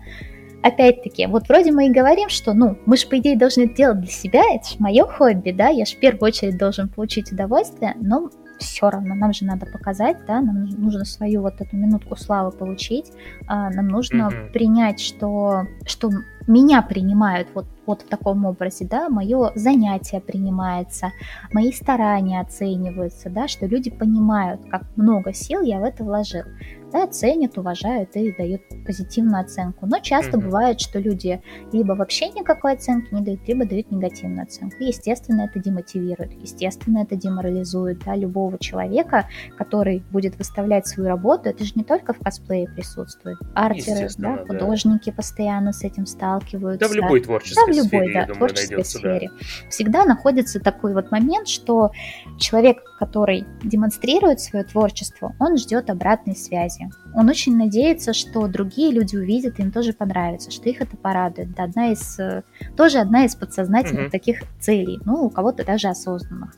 Опять-таки, 0.62 1.26
вот 1.26 1.48
вроде 1.48 1.72
мы 1.72 1.88
и 1.88 1.92
говорим, 1.92 2.30
что, 2.30 2.54
ну, 2.54 2.78
мы 2.86 2.96
же, 2.96 3.06
по 3.06 3.18
идее, 3.18 3.36
должны 3.36 3.64
это 3.64 3.74
делать 3.74 4.00
для 4.00 4.10
себя, 4.10 4.42
это 4.54 4.66
же 4.66 4.76
мое 4.78 5.04
хобби, 5.04 5.50
да, 5.50 5.68
я 5.68 5.84
же 5.84 5.96
в 5.96 6.00
первую 6.00 6.28
очередь 6.28 6.56
должен 6.56 6.88
получить 6.88 7.30
удовольствие, 7.30 7.94
но 8.00 8.30
все 8.58 8.88
равно, 8.88 9.14
нам 9.14 9.34
же 9.34 9.44
надо 9.44 9.66
показать, 9.66 10.16
да, 10.26 10.40
нам 10.40 10.64
нужно 10.64 11.04
свою 11.04 11.42
вот 11.42 11.60
эту 11.60 11.76
минутку 11.76 12.16
славы 12.16 12.50
получить, 12.50 13.12
а, 13.46 13.68
нам 13.70 13.88
нужно 13.88 14.30
mm-hmm. 14.30 14.52
принять, 14.52 15.00
что, 15.00 15.64
что 15.84 16.10
меня 16.46 16.82
принимают 16.82 17.48
вот, 17.54 17.66
вот 17.86 18.02
в 18.02 18.08
таком 18.08 18.44
образе, 18.44 18.86
да, 18.86 19.08
мое 19.08 19.52
занятие 19.54 20.20
принимается, 20.20 21.12
мои 21.52 21.72
старания 21.72 22.40
оцениваются, 22.40 23.30
да, 23.30 23.48
что 23.48 23.66
люди 23.66 23.90
понимают, 23.90 24.60
как 24.70 24.82
много 24.96 25.32
сил 25.32 25.62
я 25.62 25.80
в 25.80 25.84
это 25.84 26.04
вложил 26.04 26.44
да, 26.94 27.08
ценят, 27.08 27.58
уважают 27.58 28.14
и 28.14 28.32
дают 28.32 28.62
позитивную 28.86 29.40
оценку. 29.42 29.84
Но 29.84 29.98
часто 29.98 30.38
mm-hmm. 30.38 30.42
бывает, 30.42 30.80
что 30.80 31.00
люди 31.00 31.42
либо 31.72 31.94
вообще 31.94 32.28
никакой 32.28 32.74
оценки 32.74 33.12
не 33.12 33.20
дают, 33.20 33.40
либо 33.48 33.66
дают 33.66 33.90
негативную 33.90 34.44
оценку. 34.44 34.76
Естественно, 34.78 35.42
это 35.42 35.58
демотивирует, 35.58 36.32
естественно, 36.40 36.98
это 36.98 37.16
деморализует 37.16 37.98
да, 38.04 38.14
любого 38.14 38.60
человека, 38.60 39.26
который 39.58 40.04
будет 40.12 40.38
выставлять 40.38 40.86
свою 40.86 41.08
работу. 41.08 41.48
Это 41.48 41.64
же 41.64 41.72
не 41.74 41.82
только 41.82 42.12
в 42.12 42.20
косплее 42.20 42.68
присутствует. 42.68 43.38
Артеры, 43.56 44.08
да, 44.16 44.44
художники 44.46 45.10
да. 45.10 45.16
постоянно 45.16 45.72
с 45.72 45.82
этим 45.82 46.06
сталкиваются. 46.06 46.33
Да, 46.78 46.88
в 46.88 46.94
любой 46.94 47.20
творческой 47.20 47.66
да, 47.66 47.72
в 47.72 47.76
любой, 47.76 47.86
сфере, 47.86 48.14
да, 48.14 48.20
думаю, 48.22 48.38
творческой 48.38 48.68
найдется, 48.70 48.98
сфере. 48.98 49.30
Да. 49.30 49.68
Всегда 49.70 50.04
находится 50.04 50.60
такой 50.60 50.94
вот 50.94 51.10
момент, 51.10 51.48
что 51.48 51.90
человек, 52.38 52.78
который 52.98 53.44
демонстрирует 53.62 54.40
свое 54.40 54.64
творчество, 54.64 55.34
он 55.38 55.56
ждет 55.56 55.90
обратной 55.90 56.36
связи. 56.36 56.88
Он 57.14 57.28
очень 57.28 57.56
надеется, 57.56 58.12
что 58.12 58.46
другие 58.48 58.92
люди 58.92 59.16
увидят, 59.16 59.58
им 59.58 59.70
тоже 59.70 59.92
понравится, 59.92 60.50
что 60.50 60.68
их 60.68 60.80
это 60.80 60.96
порадует. 60.96 61.50
Это 61.50 61.64
одна 61.64 61.92
из, 61.92 62.18
э, 62.18 62.42
тоже 62.76 62.98
одна 62.98 63.24
из 63.24 63.34
подсознательных 63.36 64.06
mm-hmm. 64.06 64.10
таких 64.10 64.42
целей, 64.60 64.98
ну, 65.04 65.24
у 65.24 65.30
кого-то 65.30 65.64
даже 65.64 65.88
осознанных. 65.88 66.56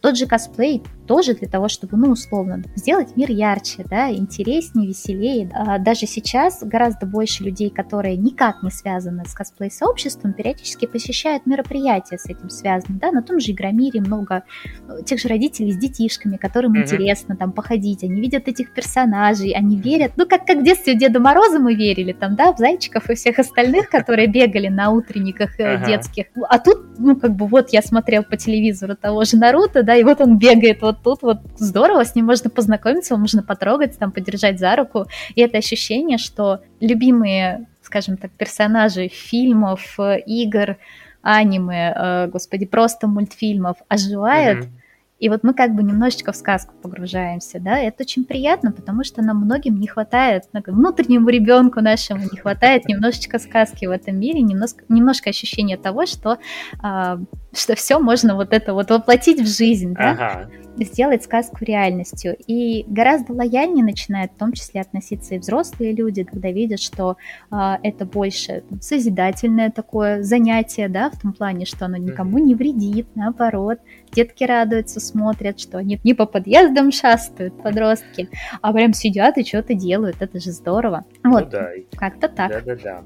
Тот 0.00 0.16
же 0.16 0.26
косплей 0.26 0.82
тоже 1.06 1.34
для 1.34 1.48
того, 1.48 1.68
чтобы, 1.68 1.96
ну, 1.96 2.10
условно, 2.10 2.62
сделать 2.76 3.16
мир 3.16 3.30
ярче, 3.30 3.84
да, 3.88 4.12
интереснее, 4.12 4.86
веселее. 4.86 5.50
А 5.54 5.78
даже 5.78 6.06
сейчас 6.06 6.62
гораздо 6.62 7.06
больше 7.06 7.44
людей, 7.44 7.70
которые 7.70 8.16
никак 8.16 8.62
не 8.62 8.70
связаны 8.70 9.07
с 9.26 9.34
косплей-сообществом, 9.34 10.32
периодически 10.32 10.86
посещают 10.86 11.46
мероприятия 11.46 12.18
с 12.18 12.26
этим 12.26 12.50
связаны, 12.50 12.98
да, 12.98 13.10
на 13.10 13.22
том 13.22 13.40
же 13.40 13.52
Игромире 13.52 14.00
много 14.00 14.44
э, 14.88 15.02
тех 15.04 15.20
же 15.20 15.28
родителей 15.28 15.72
с 15.72 15.76
детишками, 15.76 16.36
которым 16.36 16.74
mm-hmm. 16.74 16.82
интересно 16.82 17.36
там 17.36 17.52
походить, 17.52 18.02
они 18.04 18.20
видят 18.20 18.48
этих 18.48 18.72
персонажей, 18.72 19.52
они 19.52 19.76
верят, 19.76 20.12
ну, 20.16 20.26
как, 20.26 20.46
как 20.46 20.58
в 20.58 20.62
детстве 20.62 20.94
Деда 20.94 21.20
Мороза 21.20 21.58
мы 21.58 21.74
верили, 21.74 22.12
там, 22.12 22.36
да, 22.36 22.52
в 22.52 22.58
зайчиков 22.58 23.10
и 23.10 23.14
всех 23.14 23.38
остальных, 23.38 23.90
которые 23.90 24.28
бегали 24.28 24.68
на 24.68 24.90
утренниках 24.90 25.58
э, 25.58 25.84
детских. 25.86 26.26
А 26.48 26.58
тут, 26.58 26.98
ну, 26.98 27.16
как 27.16 27.34
бы, 27.34 27.46
вот 27.46 27.70
я 27.70 27.82
смотрел 27.82 28.22
по 28.22 28.36
телевизору 28.36 28.96
того 28.96 29.24
же 29.24 29.36
Наруто, 29.36 29.82
да, 29.82 29.94
и 29.96 30.04
вот 30.04 30.20
он 30.20 30.38
бегает 30.38 30.82
вот 30.82 31.02
тут, 31.02 31.22
вот 31.22 31.38
здорово, 31.56 32.04
с 32.04 32.14
ним 32.14 32.26
можно 32.26 32.50
познакомиться, 32.50 33.14
его 33.14 33.20
можно 33.20 33.42
потрогать, 33.42 33.98
там, 33.98 34.12
подержать 34.12 34.58
за 34.58 34.76
руку, 34.76 35.06
и 35.34 35.40
это 35.40 35.58
ощущение, 35.58 36.18
что 36.18 36.60
любимые, 36.80 37.66
скажем 37.88 38.18
так, 38.18 38.30
персонажи 38.32 39.08
фильмов, 39.08 39.98
э, 39.98 40.20
игр, 40.20 40.76
аниме, 41.22 41.94
э, 41.96 42.28
господи, 42.28 42.66
просто 42.66 43.08
мультфильмов 43.08 43.78
оживают, 43.88 44.66
mm-hmm 44.66 44.78
и 45.18 45.28
вот 45.28 45.42
мы 45.42 45.52
как 45.52 45.74
бы 45.74 45.82
немножечко 45.82 46.30
в 46.30 46.36
сказку 46.36 46.74
погружаемся, 46.80 47.58
да, 47.58 47.78
это 47.78 48.04
очень 48.04 48.24
приятно, 48.24 48.70
потому 48.70 49.02
что 49.02 49.20
нам 49.20 49.38
многим 49.38 49.80
не 49.80 49.88
хватает, 49.88 50.44
ну, 50.52 50.62
внутреннему 50.64 51.28
ребенку 51.28 51.80
нашему 51.80 52.22
не 52.22 52.38
хватает 52.38 52.86
немножечко 52.86 53.40
сказки 53.40 53.86
в 53.86 53.90
этом 53.90 54.18
мире, 54.18 54.42
немножко, 54.42 54.84
немножко 54.88 55.30
ощущения 55.30 55.76
того, 55.76 56.06
что, 56.06 56.38
а, 56.80 57.18
что 57.58 57.74
все 57.74 57.98
можно 57.98 58.34
вот 58.34 58.52
это 58.52 58.74
вот 58.74 58.90
воплотить 58.90 59.40
в 59.40 59.46
жизнь, 59.46 59.94
да, 59.94 60.10
ага. 60.12 60.50
сделать 60.76 61.24
сказку 61.24 61.64
реальностью. 61.64 62.36
И 62.46 62.84
гораздо 62.86 63.32
лояльнее 63.32 63.84
начинают 63.84 64.32
в 64.32 64.36
том 64.36 64.52
числе 64.52 64.80
относиться 64.80 65.34
и 65.34 65.38
взрослые 65.38 65.92
люди, 65.92 66.24
когда 66.24 66.50
видят, 66.50 66.80
что 66.80 67.16
а, 67.50 67.78
это 67.82 68.06
больше 68.06 68.64
созидательное 68.80 69.70
такое 69.70 70.22
занятие, 70.22 70.88
да, 70.88 71.10
в 71.10 71.20
том 71.20 71.32
плане, 71.32 71.66
что 71.66 71.86
оно 71.86 71.96
никому 71.96 72.38
не 72.38 72.54
вредит, 72.54 73.06
наоборот, 73.14 73.78
детки 74.12 74.44
радуются, 74.44 75.00
смотрят, 75.00 75.60
что 75.60 75.78
они 75.78 76.00
не 76.04 76.14
по 76.14 76.26
подъездам 76.26 76.92
шастают, 76.92 77.62
подростки, 77.62 78.28
а 78.62 78.72
прям 78.72 78.92
сидят 78.92 79.38
и 79.38 79.44
что-то 79.44 79.74
делают, 79.74 80.16
это 80.20 80.40
же 80.40 80.52
здорово. 80.52 81.04
Вот, 81.24 81.44
ну, 81.44 81.50
да. 81.50 81.70
как-то 81.96 82.28
так. 82.28 82.50
Да-да-да. 82.50 83.02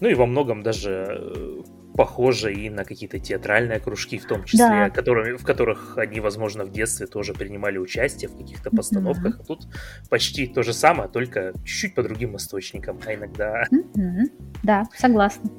Ну 0.00 0.08
и 0.08 0.14
во 0.14 0.26
многом 0.26 0.62
даже 0.62 1.06
э, 1.08 1.60
похоже 2.00 2.54
и 2.54 2.70
на 2.70 2.86
какие-то 2.86 3.18
театральные 3.18 3.78
кружки, 3.78 4.16
в 4.16 4.24
том 4.24 4.44
числе, 4.44 4.68
да. 4.68 4.88
которыми, 4.88 5.36
в 5.36 5.44
которых 5.44 5.98
они, 5.98 6.18
возможно, 6.20 6.64
в 6.64 6.72
детстве 6.72 7.06
тоже 7.06 7.34
принимали 7.34 7.76
участие 7.76 8.30
в 8.30 8.38
каких-то 8.38 8.70
постановках. 8.70 9.36
Mm-hmm. 9.36 9.42
А 9.42 9.44
тут 9.44 9.68
почти 10.08 10.46
то 10.46 10.62
же 10.62 10.72
самое, 10.72 11.10
только 11.10 11.52
чуть-чуть 11.62 11.94
по 11.94 12.02
другим 12.02 12.36
источникам, 12.36 12.98
а 13.06 13.12
иногда... 13.12 13.64
Mm-hmm. 13.70 14.24
Да, 14.62 14.84
согласна. 14.96 15.50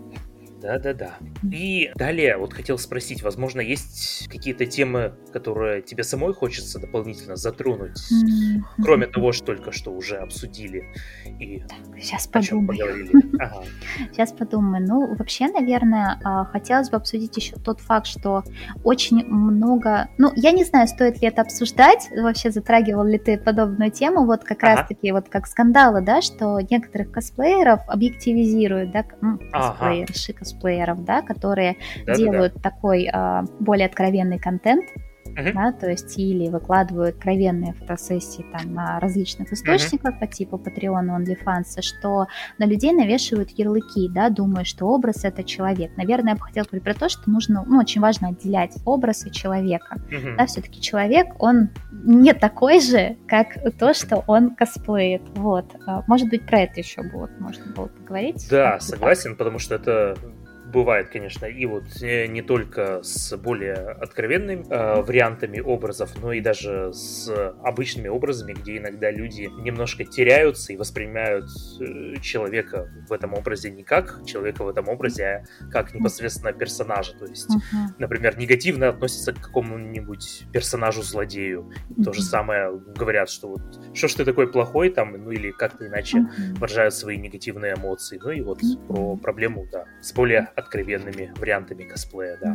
Да-да-да. 0.61 1.15
И 1.51 1.91
далее, 1.95 2.37
вот 2.37 2.53
хотел 2.53 2.77
спросить, 2.77 3.23
возможно, 3.23 3.61
есть 3.61 4.27
какие-то 4.29 4.67
темы, 4.67 5.13
которые 5.33 5.81
тебе 5.81 6.03
самой 6.03 6.33
хочется 6.33 6.79
дополнительно 6.79 7.35
затронуть, 7.35 7.97
mm-hmm. 7.97 8.61
кроме 8.83 9.07
того, 9.07 9.31
что 9.31 9.47
только 9.47 9.71
что 9.71 9.91
уже 9.91 10.17
обсудили 10.17 10.93
и 11.39 11.61
так, 11.61 11.99
сейчас 11.99 12.27
подумаю. 12.27 12.79
Ага. 13.39 13.63
Сейчас 14.11 14.31
подумаю. 14.31 14.85
Ну, 14.87 15.15
вообще, 15.15 15.47
наверное, 15.47 16.19
а, 16.23 16.45
хотелось 16.45 16.89
бы 16.89 16.97
обсудить 16.97 17.35
еще 17.35 17.55
тот 17.55 17.79
факт, 17.79 18.05
что 18.05 18.43
очень 18.83 19.25
много... 19.25 20.09
Ну, 20.17 20.31
я 20.35 20.51
не 20.51 20.63
знаю, 20.63 20.87
стоит 20.87 21.21
ли 21.21 21.27
это 21.27 21.41
обсуждать, 21.41 22.09
вообще 22.15 22.51
затрагивал 22.51 23.03
ли 23.03 23.17
ты 23.17 23.37
подобную 23.37 23.91
тему, 23.91 24.25
вот 24.25 24.43
как 24.43 24.63
ага. 24.63 24.75
раз-таки 24.75 25.11
вот 25.11 25.29
как 25.29 25.47
скандалы, 25.47 26.01
да, 26.01 26.21
что 26.21 26.59
некоторых 26.59 27.11
косплееров 27.11 27.81
объективизируют, 27.87 28.91
да, 28.91 29.05
ну, 29.21 29.39
косплеерши, 29.51 30.33
ага 30.33 30.50
косплееров, 30.51 31.03
да, 31.03 31.21
которые 31.21 31.77
да, 32.05 32.15
делают 32.15 32.53
да. 32.55 32.59
такой 32.61 33.09
э, 33.11 33.43
более 33.59 33.87
откровенный 33.87 34.39
контент, 34.39 34.85
Uh-huh. 35.35 35.53
Да, 35.53 35.71
то 35.71 35.89
есть 35.89 36.17
или 36.17 36.49
выкладывают 36.49 37.15
откровенные 37.15 37.73
фотосессии 37.73 38.45
там 38.51 38.73
на 38.73 38.99
различных 38.99 39.53
источниках 39.53 40.15
uh-huh. 40.15 40.19
по 40.19 40.27
типу 40.27 40.57
Patreon, 40.57 41.07
OnlyFans, 41.07 41.81
что 41.81 42.27
на 42.57 42.65
людей 42.65 42.91
навешивают 42.91 43.51
ярлыки, 43.51 44.09
да, 44.09 44.29
думая, 44.29 44.65
что 44.65 44.87
образ 44.87 45.23
это 45.23 45.43
человек. 45.43 45.95
Наверное, 45.95 46.33
я 46.33 46.35
бы 46.35 46.41
хотела 46.41 46.65
говорить 46.65 46.83
про 46.83 46.93
то, 46.93 47.07
что 47.07 47.29
нужно, 47.29 47.63
ну, 47.65 47.79
очень 47.79 48.01
важно 48.01 48.29
отделять 48.29 48.75
образ 48.85 49.25
и 49.25 49.31
человека. 49.31 50.01
Uh-huh. 50.09 50.35
Да, 50.35 50.45
все-таки 50.47 50.81
человек, 50.81 51.27
он 51.39 51.69
не 51.91 52.33
такой 52.33 52.81
же, 52.81 53.15
как 53.27 53.57
то, 53.79 53.93
что 53.93 54.23
он 54.27 54.55
косплеит. 54.55 55.21
Вот. 55.35 55.65
А, 55.87 56.03
может 56.07 56.29
быть, 56.29 56.45
про 56.45 56.61
это 56.61 56.79
еще 56.79 57.03
будет 57.03 57.39
можно 57.39 57.65
было 57.73 57.87
поговорить. 57.87 58.47
Да, 58.49 58.79
согласен, 58.79 59.35
потому 59.35 59.59
что 59.59 59.75
это 59.75 60.17
бывает, 60.71 61.09
конечно, 61.09 61.45
и 61.45 61.65
вот 61.65 62.01
э, 62.01 62.27
не 62.27 62.41
только 62.41 63.01
с 63.03 63.35
более 63.37 63.75
откровенными 63.75 64.65
э, 64.69 65.01
вариантами 65.01 65.59
образов, 65.59 66.11
но 66.21 66.33
и 66.33 66.41
даже 66.41 66.91
с 66.93 67.29
обычными 67.63 68.07
образами, 68.07 68.53
где 68.53 68.77
иногда 68.77 69.11
люди 69.11 69.49
немножко 69.61 70.05
теряются 70.05 70.73
и 70.73 70.77
воспринимают 70.77 71.45
э, 71.79 72.19
человека 72.21 72.89
в 73.07 73.13
этом 73.13 73.33
образе 73.33 73.71
не 73.71 73.83
как 73.83 74.25
человека 74.25 74.63
в 74.63 74.69
этом 74.69 74.89
образе, 74.89 75.25
а 75.25 75.71
как 75.71 75.93
непосредственно 75.93 76.53
персонажа. 76.53 77.13
То 77.17 77.25
есть, 77.25 77.49
uh-huh. 77.49 77.95
например, 77.97 78.37
негативно 78.37 78.89
относятся 78.89 79.33
к 79.33 79.39
какому-нибудь 79.39 80.43
персонажу-злодею. 80.53 81.71
Uh-huh. 81.89 82.03
То 82.03 82.13
же 82.13 82.21
самое 82.21 82.71
говорят, 82.95 83.29
что 83.29 83.49
вот 83.49 83.61
что 83.93 84.07
ж 84.07 84.13
ты 84.13 84.25
такой 84.25 84.51
плохой 84.51 84.89
там, 84.89 85.13
ну 85.13 85.31
или 85.31 85.51
как-то 85.51 85.87
иначе 85.87 86.19
uh-huh. 86.19 86.59
выражают 86.59 86.93
свои 86.93 87.17
негативные 87.17 87.75
эмоции. 87.75 88.19
Ну 88.23 88.31
и 88.31 88.41
вот 88.41 88.61
uh-huh. 88.61 88.87
про 88.87 89.31
проблему, 89.31 89.67
да, 89.71 89.85
с 90.01 90.13
более 90.13 90.49
откровенными 90.61 91.33
вариантами 91.39 91.83
косплея, 91.83 92.37
да. 92.41 92.53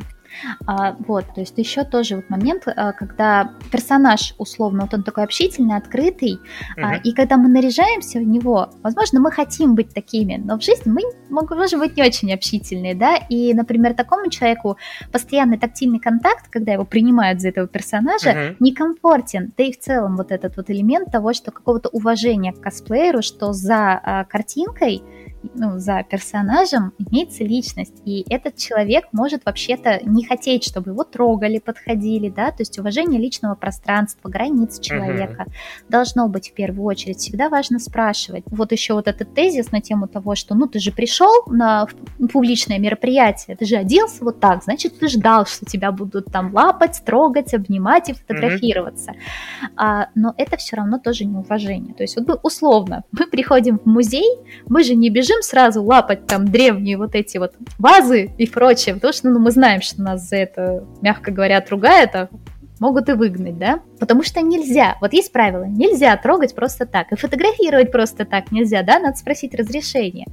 А, 0.66 0.96
вот, 1.06 1.24
то 1.34 1.40
есть 1.40 1.56
еще 1.58 1.84
тоже 1.84 2.16
вот 2.16 2.28
момент, 2.30 2.64
а, 2.66 2.92
когда 2.92 3.52
персонаж 3.70 4.34
условно, 4.38 4.82
вот 4.82 4.94
он 4.94 5.02
такой 5.02 5.24
общительный, 5.24 5.76
открытый, 5.76 6.34
uh-huh. 6.76 6.82
а, 6.82 6.96
и 6.96 7.12
когда 7.12 7.36
мы 7.36 7.48
наряжаемся 7.48 8.18
в 8.18 8.22
него, 8.22 8.70
возможно, 8.82 9.20
мы 9.20 9.30
хотим 9.30 9.74
быть 9.74 9.94
такими, 9.94 10.36
но 10.36 10.58
в 10.58 10.62
жизни 10.62 10.90
мы 10.90 11.02
можем 11.30 11.80
быть 11.80 11.96
не 11.96 12.02
очень 12.02 12.32
общительные, 12.32 12.94
да, 12.94 13.16
и, 13.16 13.54
например, 13.54 13.94
такому 13.94 14.30
человеку 14.30 14.76
постоянный 15.12 15.58
тактильный 15.58 16.00
контакт, 16.00 16.48
когда 16.50 16.72
его 16.72 16.84
принимают 16.84 17.40
за 17.40 17.48
этого 17.48 17.68
персонажа, 17.68 18.30
uh-huh. 18.30 18.56
некомфортен, 18.60 19.52
да 19.56 19.64
и 19.64 19.72
в 19.72 19.78
целом 19.78 20.16
вот 20.16 20.32
этот 20.32 20.56
вот 20.56 20.70
элемент 20.70 21.10
того, 21.10 21.32
что 21.32 21.50
какого-то 21.50 21.88
уважения 21.90 22.52
к 22.52 22.60
косплееру, 22.60 23.22
что 23.22 23.52
за 23.52 24.00
а, 24.02 24.24
картинкой 24.24 25.02
ну, 25.54 25.78
за 25.78 26.02
персонажем 26.02 26.92
имеется 26.98 27.44
личность, 27.44 28.02
и 28.04 28.24
этот 28.28 28.56
человек 28.56 29.06
может 29.12 29.44
вообще-то 29.44 30.00
не 30.04 30.24
хотеть, 30.24 30.64
чтобы 30.64 30.90
его 30.92 31.04
трогали, 31.04 31.58
подходили, 31.58 32.28
да, 32.28 32.50
то 32.50 32.60
есть 32.60 32.78
уважение 32.78 33.20
личного 33.20 33.54
пространства, 33.54 34.28
границ 34.28 34.80
человека 34.80 35.46
uh-huh. 35.48 35.88
должно 35.88 36.28
быть 36.28 36.50
в 36.50 36.54
первую 36.54 36.84
очередь. 36.84 37.18
Всегда 37.18 37.48
важно 37.48 37.78
спрашивать. 37.78 38.44
Вот 38.46 38.72
еще 38.72 38.94
вот 38.94 39.08
этот 39.08 39.34
тезис 39.34 39.72
на 39.72 39.80
тему 39.80 40.08
того, 40.08 40.34
что, 40.34 40.54
ну, 40.54 40.66
ты 40.66 40.78
же 40.78 40.92
пришел 40.92 41.44
на 41.46 41.86
публичное 42.32 42.78
мероприятие, 42.78 43.56
ты 43.56 43.64
же 43.64 43.76
оделся 43.76 44.24
вот 44.24 44.40
так, 44.40 44.64
значит, 44.64 44.98
ты 44.98 45.08
ждал, 45.08 45.46
что 45.46 45.64
тебя 45.64 45.92
будут 45.92 46.26
там 46.26 46.54
лапать, 46.54 47.02
трогать, 47.04 47.54
обнимать 47.54 48.08
и 48.08 48.12
фотографироваться. 48.12 49.12
Uh-huh. 49.12 49.68
А, 49.76 50.08
но 50.14 50.34
это 50.36 50.56
все 50.56 50.76
равно 50.76 50.98
тоже 50.98 51.24
неуважение. 51.24 51.94
То 51.94 52.02
есть 52.02 52.16
вот 52.16 52.40
условно, 52.42 53.04
мы 53.12 53.26
приходим 53.26 53.78
в 53.78 53.86
музей, 53.86 54.38
мы 54.68 54.82
же 54.82 54.94
не 54.94 55.10
бежим 55.10 55.35
сразу 55.42 55.82
лапать 55.82 56.26
там 56.26 56.46
древние 56.48 56.96
вот 56.96 57.14
эти 57.14 57.38
вот 57.38 57.54
вазы 57.78 58.30
и 58.38 58.46
прочее, 58.46 58.94
потому 58.94 59.12
что 59.12 59.30
ну, 59.30 59.38
мы 59.38 59.50
знаем, 59.50 59.82
что 59.82 60.02
нас 60.02 60.28
за 60.28 60.36
это, 60.36 60.84
мягко 61.02 61.30
говоря, 61.30 61.58
отругают, 61.58 62.14
а 62.14 62.28
могут 62.78 63.08
и 63.08 63.12
выгнать, 63.12 63.58
да? 63.58 63.80
Потому 63.98 64.22
что 64.22 64.40
нельзя, 64.42 64.96
вот 65.00 65.12
есть 65.12 65.32
правило, 65.32 65.64
нельзя 65.64 66.16
трогать 66.16 66.54
просто 66.54 66.86
так, 66.86 67.10
и 67.12 67.16
фотографировать 67.16 67.90
просто 67.90 68.24
так 68.24 68.52
нельзя, 68.52 68.82
да, 68.82 68.98
надо 68.98 69.16
спросить 69.16 69.54
разрешение 69.54 70.26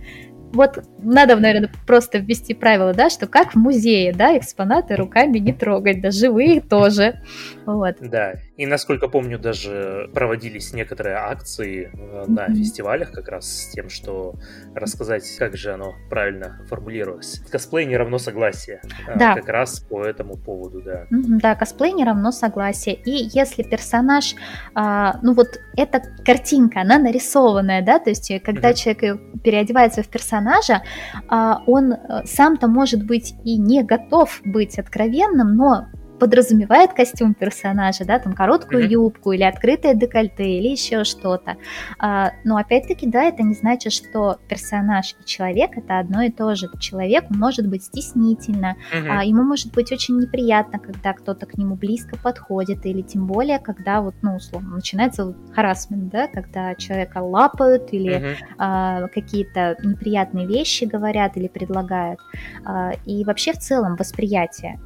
вот 0.54 0.84
надо, 1.00 1.36
наверное, 1.36 1.72
просто 1.88 2.20
ввести 2.20 2.54
правило, 2.54 2.94
да, 2.94 3.10
что 3.10 3.28
как 3.28 3.54
в 3.54 3.56
музее, 3.58 4.14
да, 4.14 4.38
экспонаты 4.38 4.96
руками 4.96 5.40
не 5.40 5.52
трогать, 5.52 6.02
да, 6.02 6.12
живые 6.12 6.62
тоже. 6.62 7.22
Вот. 7.66 7.96
Да, 8.00 8.36
и 8.56 8.68
насколько 8.68 9.08
помню, 9.08 9.40
даже 9.40 10.10
проводились 10.14 10.74
некоторые 10.74 11.16
акции 11.16 11.92
э, 11.92 12.26
на 12.28 12.48
фестивалях 12.50 13.12
как 13.12 13.28
раз 13.28 13.48
с 13.48 13.72
тем, 13.72 13.90
что 13.90 14.36
рассказать, 14.76 15.24
как 15.40 15.58
же 15.58 15.74
оно 15.74 15.96
правильно 16.10 16.62
формулировалось. 16.70 17.42
Косплей 17.50 17.86
не 17.86 17.98
равно 17.98 18.20
согласие. 18.20 18.82
Э, 19.08 19.18
да. 19.18 19.34
Как 19.34 19.50
раз 19.50 19.80
по 19.80 20.04
этому 20.04 20.38
поводу, 20.38 20.82
да. 20.82 21.08
Да, 21.10 21.56
косплей 21.56 21.94
не 21.94 22.06
равно 22.06 22.32
согласие. 22.32 22.96
И 22.96 23.30
если 23.34 23.64
персонаж, 23.64 24.36
а, 24.76 25.20
ну 25.24 25.34
вот 25.34 25.60
эта 25.76 26.02
картинка, 26.24 26.82
она 26.82 27.00
нарисованная, 27.00 27.84
да, 27.84 27.98
то 27.98 28.12
есть 28.12 28.32
когда 28.44 28.72
mm-hmm. 28.72 28.76
человек 28.76 29.42
переодевается 29.44 30.04
в 30.04 30.08
персонажа, 30.08 30.84
а, 31.28 31.64
он 31.66 31.94
э, 31.94 31.98
сам-то 32.26 32.68
может 32.68 33.04
быть 33.04 33.34
и 33.44 33.58
не 33.58 33.84
готов 33.84 34.42
быть 34.46 34.78
откровенным, 34.78 35.56
но 35.56 35.88
подразумевает 36.24 36.94
костюм 36.94 37.34
персонажа, 37.34 38.06
да, 38.06 38.18
там 38.18 38.32
короткую 38.32 38.86
mm-hmm. 38.86 38.92
юбку 38.92 39.34
или 39.34 39.44
открытое 39.44 39.94
декольте 39.94 40.58
или 40.58 40.70
еще 40.70 41.04
что-то. 41.04 41.58
А, 42.00 42.32
но 42.46 42.56
опять-таки, 42.56 43.06
да, 43.08 43.24
это 43.24 43.44
не 43.44 43.54
значит, 43.54 43.92
что 43.92 44.38
персонаж 44.48 45.16
и 45.20 45.26
человек 45.26 45.72
это 45.78 46.00
одно 46.00 46.22
и 46.22 46.32
то 46.32 46.56
же. 46.56 46.70
Человек 46.80 47.26
может 47.30 47.68
быть 47.68 47.84
стеснительно, 47.84 48.78
mm-hmm. 48.94 49.08
а, 49.10 49.26
ему 49.26 49.44
может 49.44 49.74
быть 49.74 49.92
очень 49.92 50.18
неприятно, 50.18 50.80
когда 50.80 51.12
кто-то 51.12 51.46
к 51.46 51.58
нему 51.58 51.76
близко 51.76 52.18
подходит, 52.18 52.86
или 52.86 53.02
тем 53.02 53.28
более, 53.28 53.60
когда 53.60 54.00
вот, 54.00 54.16
ну, 54.22 54.38
условно, 54.38 54.76
начинается 54.76 55.36
харасмент, 55.54 56.08
да, 56.08 56.28
когда 56.28 56.74
человека 56.76 57.18
лапают 57.18 57.92
или 57.92 58.16
mm-hmm. 58.16 58.36
а, 58.60 59.08
какие-то 59.10 59.76
неприятные 59.84 60.48
вещи 60.48 60.86
говорят 60.86 61.36
или 61.36 61.50
предлагают. 61.50 62.22
А, 62.64 62.92
и 63.06 63.26
вообще 63.26 63.52
в 63.52 63.58
целом 63.58 63.98
восприятие 63.98 64.80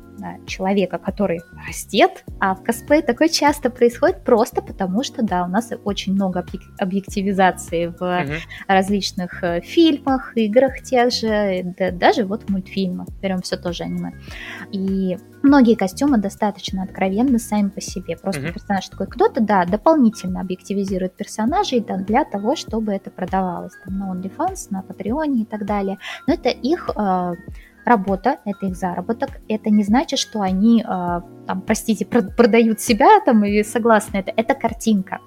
человека, 0.46 0.98
который 0.98 1.42
растет, 1.68 2.24
а 2.40 2.56
в 2.56 2.64
косплее 2.64 3.02
такое 3.02 3.30
часто 3.30 3.70
происходит 3.70 4.24
просто 4.24 4.62
потому, 4.62 5.04
что, 5.04 5.24
да, 5.24 5.44
у 5.44 5.48
нас 5.48 5.72
очень 5.84 6.14
много 6.14 6.46
объективизации 6.78 7.88
в 7.88 8.02
mm-hmm. 8.02 8.38
различных 8.68 9.44
э, 9.44 9.62
фильмах, 9.62 10.36
играх 10.36 10.82
тех 10.82 11.12
же, 11.12 11.76
да, 11.78 11.92
даже 11.92 12.26
вот 12.26 12.50
мультфильмах, 12.50 13.08
берем 13.22 13.42
все 13.42 13.58
тоже 13.58 13.84
аниме. 13.84 14.14
И 14.72 15.18
многие 15.44 15.76
костюмы 15.76 16.18
достаточно 16.18 16.84
откровенны 16.84 17.40
сами 17.40 17.70
по 17.70 17.82
себе, 17.82 18.18
просто 18.18 18.42
mm-hmm. 18.42 18.54
персонаж 18.54 18.88
такой, 18.90 19.08
кто-то, 19.08 19.42
да, 19.42 19.66
дополнительно 19.66 20.42
объективизирует 20.42 21.16
персонажей 21.16 21.80
да, 21.80 21.98
для 21.98 22.26
того, 22.26 22.56
чтобы 22.56 22.94
это 22.94 23.10
продавалось 23.12 23.74
там, 23.84 23.98
на 23.98 24.14
OnlyFans, 24.14 24.68
на 24.70 24.82
Патреоне 24.82 25.44
и 25.44 25.46
так 25.46 25.66
далее, 25.66 25.98
но 26.26 26.34
это 26.34 26.50
их 26.50 26.90
э, 26.96 27.34
работа, 27.88 28.38
это 28.46 28.68
их 28.68 28.76
заработок. 28.76 29.30
Это 29.48 29.70
не 29.70 29.84
значит, 29.84 30.20
что 30.20 30.42
они, 30.42 30.82
э, 30.82 31.22
там, 31.48 31.62
простите, 31.62 32.06
продают 32.06 32.82
себя 32.82 33.20
там 33.26 33.46
и 33.46 33.64
согласны 33.64 34.18
это. 34.18 34.34
Это 34.36 34.54
картинка. 34.54 35.20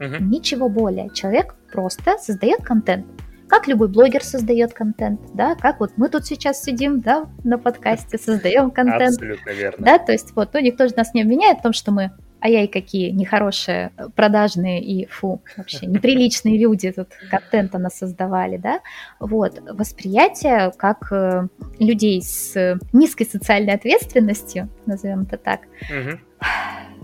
Угу. 0.00 0.24
Ничего 0.24 0.68
более. 0.68 1.10
Человек 1.10 1.54
просто 1.72 2.18
создает 2.18 2.62
контент. 2.62 3.06
Как 3.48 3.66
любой 3.66 3.88
блогер 3.88 4.22
создает 4.22 4.74
контент, 4.74 5.20
да, 5.32 5.54
как 5.54 5.80
вот 5.80 5.92
мы 5.96 6.10
тут 6.10 6.26
сейчас 6.26 6.62
сидим, 6.62 7.00
да, 7.00 7.24
на 7.44 7.56
подкасте, 7.56 8.18
создаем 8.18 8.70
контент. 8.70 9.14
Абсолютно 9.14 9.50
верно. 9.50 9.86
Да, 9.86 9.98
то 9.98 10.12
есть 10.12 10.36
вот, 10.36 10.52
ну, 10.52 10.60
никто 10.60 10.86
же 10.86 10.94
нас 10.94 11.14
не 11.14 11.22
обвиняет 11.22 11.60
в 11.60 11.62
том, 11.62 11.72
что 11.72 11.90
мы 11.90 12.10
а 12.40 12.48
я 12.48 12.64
и 12.64 12.66
какие 12.66 13.10
нехорошие, 13.10 13.92
э, 13.96 14.08
продажные 14.14 14.82
и, 14.82 15.06
фу, 15.06 15.42
вообще 15.56 15.86
неприличные 15.86 16.58
люди 16.58 16.92
тут 16.92 17.08
контента 17.30 17.78
нас 17.78 17.98
создавали, 17.98 18.56
да, 18.56 18.80
вот, 19.18 19.60
восприятие 19.70 20.72
как 20.76 21.12
э, 21.12 21.48
людей 21.78 22.22
с 22.22 22.78
низкой 22.92 23.24
социальной 23.24 23.74
ответственностью, 23.74 24.68
назовем 24.86 25.22
это 25.22 25.36
так, 25.36 25.60
угу. 25.90 26.18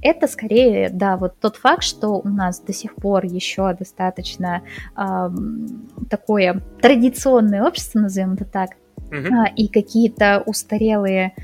это 0.03 0.29
скорее, 0.29 0.89
да, 0.91 1.17
вот 1.17 1.39
тот 1.41 1.57
факт, 1.57 1.83
что 1.83 2.21
у 2.21 2.29
нас 2.29 2.61
до 2.61 2.73
сих 2.73 2.95
пор 2.95 3.25
еще 3.25 3.75
достаточно 3.75 4.63
э, 4.97 5.31
такое 6.11 6.63
традиционное 6.81 7.65
общество, 7.65 8.01
назовем 8.01 8.35
это 8.35 8.45
так, 8.45 8.71
угу. 9.09 9.17
э, 9.17 9.53
и 9.57 9.69
какие-то 9.69 10.43
устарелые 10.47 11.35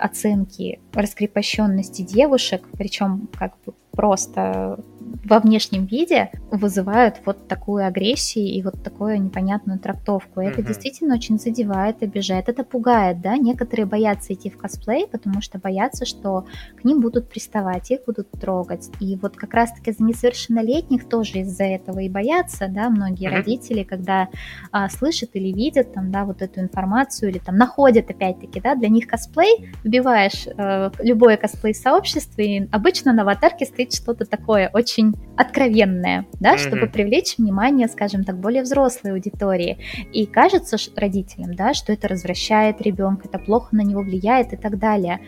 оценки 0.00 0.80
раскрепощенности 0.92 2.02
девушек, 2.02 2.66
причем 2.72 3.28
как 3.38 3.54
бы 3.64 3.74
просто 3.92 4.78
во 5.24 5.40
внешнем 5.40 5.86
виде 5.86 6.30
вызывают 6.50 7.16
вот 7.24 7.48
такую 7.48 7.86
агрессию 7.86 8.46
и 8.46 8.62
вот 8.62 8.82
такую 8.82 9.20
непонятную 9.20 9.78
трактовку. 9.78 10.40
И 10.40 10.46
это 10.46 10.60
mm-hmm. 10.60 10.66
действительно 10.66 11.14
очень 11.14 11.38
задевает, 11.38 12.02
обижает, 12.02 12.48
это 12.48 12.64
пугает, 12.64 13.20
да. 13.20 13.36
Некоторые 13.36 13.86
боятся 13.86 14.32
идти 14.32 14.50
в 14.50 14.56
косплей, 14.56 15.06
потому 15.06 15.40
что 15.40 15.58
боятся, 15.58 16.04
что 16.04 16.46
к 16.80 16.84
ним 16.84 17.00
будут 17.00 17.28
приставать, 17.28 17.90
их 17.90 18.04
будут 18.06 18.30
трогать. 18.30 18.90
И 19.00 19.16
вот 19.16 19.36
как 19.36 19.54
раз-таки 19.54 19.92
за 19.92 20.02
несовершеннолетних 20.04 21.08
тоже 21.08 21.40
из-за 21.40 21.64
этого 21.64 22.00
и 22.00 22.08
боятся, 22.08 22.68
да, 22.68 22.88
многие 22.88 23.28
mm-hmm. 23.28 23.34
родители, 23.34 23.82
когда 23.82 24.28
а, 24.72 24.88
слышат 24.88 25.30
или 25.34 25.52
видят 25.52 25.92
там, 25.92 26.10
да, 26.10 26.24
вот 26.24 26.42
эту 26.42 26.60
информацию 26.60 27.30
или 27.30 27.38
там 27.38 27.56
находят 27.56 28.10
опять-таки, 28.10 28.60
да, 28.60 28.74
для 28.74 28.88
них 28.88 29.06
косплей, 29.06 29.70
вбиваешь 29.84 30.46
э, 30.46 30.90
любое 31.00 31.36
косплей-сообщество, 31.36 32.40
и 32.42 32.68
обычно 32.70 33.12
на 33.12 33.22
аватарке 33.22 33.66
стоит 33.66 33.79
что-то 33.88 34.24
такое 34.26 34.70
очень 34.72 35.14
откровенное, 35.36 36.26
да, 36.38 36.54
mm-hmm. 36.54 36.58
чтобы 36.58 36.86
привлечь 36.86 37.38
внимание, 37.38 37.88
скажем 37.88 38.24
так, 38.24 38.38
более 38.38 38.62
взрослой 38.62 39.12
аудитории. 39.12 39.78
И 40.12 40.26
кажется 40.26 40.76
родителям, 40.96 41.54
да, 41.54 41.74
что 41.74 41.92
это 41.92 42.08
развращает 42.08 42.80
ребенка, 42.80 43.28
это 43.28 43.38
плохо 43.38 43.74
на 43.74 43.82
него 43.82 44.02
влияет 44.02 44.52
и 44.52 44.56
так 44.56 44.78
далее. 44.78 45.20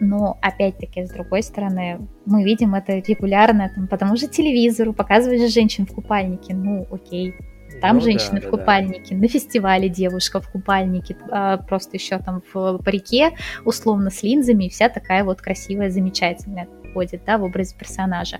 Но 0.00 0.38
опять-таки, 0.42 1.04
с 1.06 1.10
другой 1.10 1.42
стороны, 1.42 2.06
мы 2.26 2.44
видим 2.44 2.74
это 2.74 2.98
регулярно, 2.98 3.70
там, 3.74 3.88
по 3.88 3.96
тому 3.96 4.16
же 4.16 4.28
телевизору, 4.28 4.92
показывают 4.92 5.40
же 5.40 5.48
женщин 5.48 5.86
в 5.86 5.94
купальнике, 5.94 6.54
ну 6.54 6.86
окей, 6.90 7.34
Там 7.80 7.96
ну, 7.96 8.02
женщины 8.02 8.40
да, 8.40 8.46
в 8.46 8.50
купальнике, 8.50 9.14
да. 9.14 9.22
на 9.22 9.28
фестивале 9.28 9.88
девушка 9.88 10.40
в 10.40 10.50
купальнике, 10.50 11.16
а, 11.30 11.56
просто 11.56 11.96
еще 11.96 12.18
там 12.18 12.42
в 12.52 12.78
парике, 12.84 13.30
условно 13.64 14.10
с 14.10 14.22
линзами, 14.22 14.64
и 14.64 14.68
вся 14.68 14.88
такая 14.90 15.24
вот 15.24 15.40
красивая, 15.40 15.90
замечательная 15.90 16.68
ходит, 16.96 17.24
да, 17.26 17.36
в 17.36 17.44
образе 17.44 17.74
персонажа. 17.78 18.38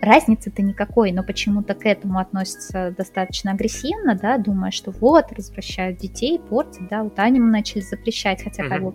Разницы-то 0.00 0.60
никакой, 0.60 1.12
но 1.12 1.22
почему-то 1.22 1.74
к 1.74 1.86
этому 1.86 2.18
относятся 2.18 2.92
достаточно 2.98 3.52
агрессивно, 3.52 4.16
да, 4.16 4.38
думая, 4.38 4.72
что 4.72 4.90
вот, 4.90 5.32
развращают 5.32 5.98
детей, 5.98 6.40
портят, 6.40 6.88
да, 6.90 7.04
вот 7.04 7.16
аниме 7.18 7.48
начали 7.50 7.80
запрещать, 7.80 8.42
хотя 8.42 8.64
mm-hmm. 8.64 8.68
как 8.68 8.82
бы 8.82 8.94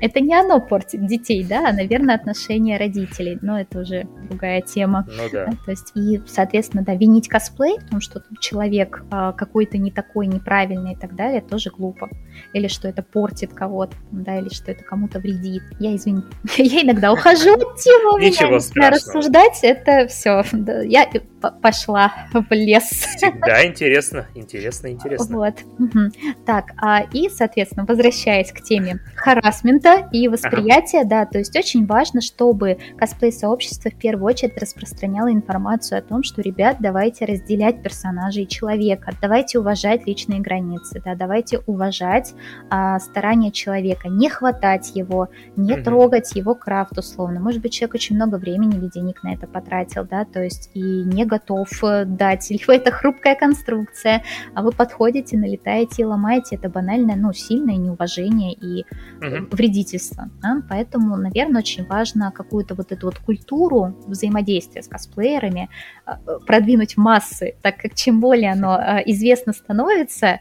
это 0.00 0.20
не 0.20 0.34
оно 0.34 0.60
портит 0.60 1.06
детей, 1.06 1.44
да, 1.44 1.68
а, 1.68 1.72
наверное, 1.72 2.14
отношения 2.14 2.76
родителей, 2.78 3.38
но 3.42 3.60
это 3.60 3.80
уже 3.80 4.06
другая 4.28 4.60
тема. 4.60 5.06
Ну 5.08 5.24
да. 5.32 5.46
То 5.64 5.70
есть, 5.70 5.92
и, 5.94 6.20
соответственно, 6.26 6.82
да, 6.84 6.94
винить 6.94 7.28
косплей 7.28 7.78
в 7.78 7.88
том, 7.88 8.00
что 8.00 8.22
человек 8.40 9.04
а, 9.10 9.32
какой-то 9.32 9.78
не 9.78 9.90
такой, 9.90 10.26
неправильный 10.26 10.92
и 10.92 10.96
так 10.96 11.14
далее, 11.14 11.40
тоже 11.40 11.70
глупо. 11.70 12.08
Или 12.52 12.68
что 12.68 12.88
это 12.88 13.02
портит 13.02 13.52
кого-то, 13.52 13.94
да, 14.10 14.38
или 14.38 14.48
что 14.48 14.70
это 14.70 14.84
кому-то 14.84 15.18
вредит. 15.18 15.62
Я, 15.78 15.94
извини, 15.96 16.22
я 16.56 16.82
иногда 16.82 17.12
ухожу 17.12 17.54
от 17.54 17.76
темы, 17.76 18.20
Ничего 18.24 18.60
страшного. 18.60 18.90
рассуждать, 18.90 19.58
это 19.62 20.06
все. 20.08 20.42
Я 20.84 21.08
пошла 21.62 22.12
в 22.32 22.44
лес. 22.50 22.84
Всегда 22.84 23.66
интересно, 23.66 24.26
интересно, 24.34 24.88
интересно. 24.88 25.36
Вот. 25.36 25.54
Так, 26.46 26.72
а, 26.76 27.02
и, 27.12 27.28
соответственно, 27.28 27.84
возвращаясь 27.86 28.52
к 28.52 28.62
теме 28.62 29.00
харасмента, 29.16 29.87
опыта 29.88 30.08
и 30.12 30.28
восприятия, 30.28 31.00
ага. 31.00 31.08
да, 31.08 31.26
то 31.26 31.38
есть 31.38 31.56
очень 31.56 31.86
важно, 31.86 32.20
чтобы 32.20 32.78
косплей-сообщество 32.96 33.90
в 33.90 33.94
первую 33.94 34.26
очередь 34.26 34.58
распространяло 34.58 35.32
информацию 35.32 35.98
о 35.98 36.02
том, 36.02 36.22
что, 36.22 36.42
ребят, 36.42 36.76
давайте 36.80 37.24
разделять 37.24 37.82
персонажей 37.82 38.46
человека, 38.46 39.12
давайте 39.20 39.58
уважать 39.58 40.06
личные 40.06 40.40
границы, 40.40 41.02
да, 41.04 41.14
давайте 41.14 41.60
уважать 41.66 42.34
а, 42.70 42.98
старания 42.98 43.50
человека, 43.50 44.08
не 44.08 44.28
хватать 44.28 44.92
его, 44.94 45.28
не 45.56 45.74
угу. 45.74 45.82
трогать 45.82 46.34
его 46.34 46.54
крафт 46.54 46.98
условно. 46.98 47.40
Может 47.40 47.62
быть, 47.62 47.72
человек 47.72 47.94
очень 47.94 48.16
много 48.16 48.36
времени 48.36 48.76
или 48.76 48.88
денег 48.88 49.22
на 49.22 49.34
это 49.34 49.46
потратил, 49.46 50.04
да, 50.04 50.24
то 50.24 50.42
есть 50.42 50.70
и 50.74 50.80
не 50.80 51.24
готов 51.24 51.68
э, 51.82 52.04
дать, 52.04 52.50
либо 52.50 52.74
это 52.74 52.90
хрупкая 52.90 53.34
конструкция, 53.34 54.22
а 54.54 54.62
вы 54.62 54.72
подходите, 54.72 55.36
налетаете 55.36 56.02
и 56.02 56.04
ломаете, 56.04 56.56
это 56.56 56.68
банальное, 56.68 57.16
ну, 57.16 57.32
сильное 57.32 57.76
неуважение 57.76 58.52
и 58.52 58.84
угу. 59.20 59.46
вредит 59.50 59.77
вредительства. 59.78 60.28
Да? 60.42 60.62
Поэтому, 60.68 61.16
наверное, 61.16 61.60
очень 61.60 61.86
важно 61.86 62.32
какую-то 62.32 62.74
вот 62.74 62.92
эту 62.92 63.06
вот 63.06 63.18
культуру 63.18 63.94
взаимодействия 64.06 64.82
с 64.82 64.88
косплеерами 64.88 65.68
а, 66.04 66.18
продвинуть 66.46 66.94
в 66.94 66.98
массы, 66.98 67.54
так 67.62 67.78
как 67.78 67.94
чем 67.94 68.20
более 68.20 68.52
оно 68.52 68.72
а, 68.72 68.98
известно 69.06 69.52
становится, 69.52 70.40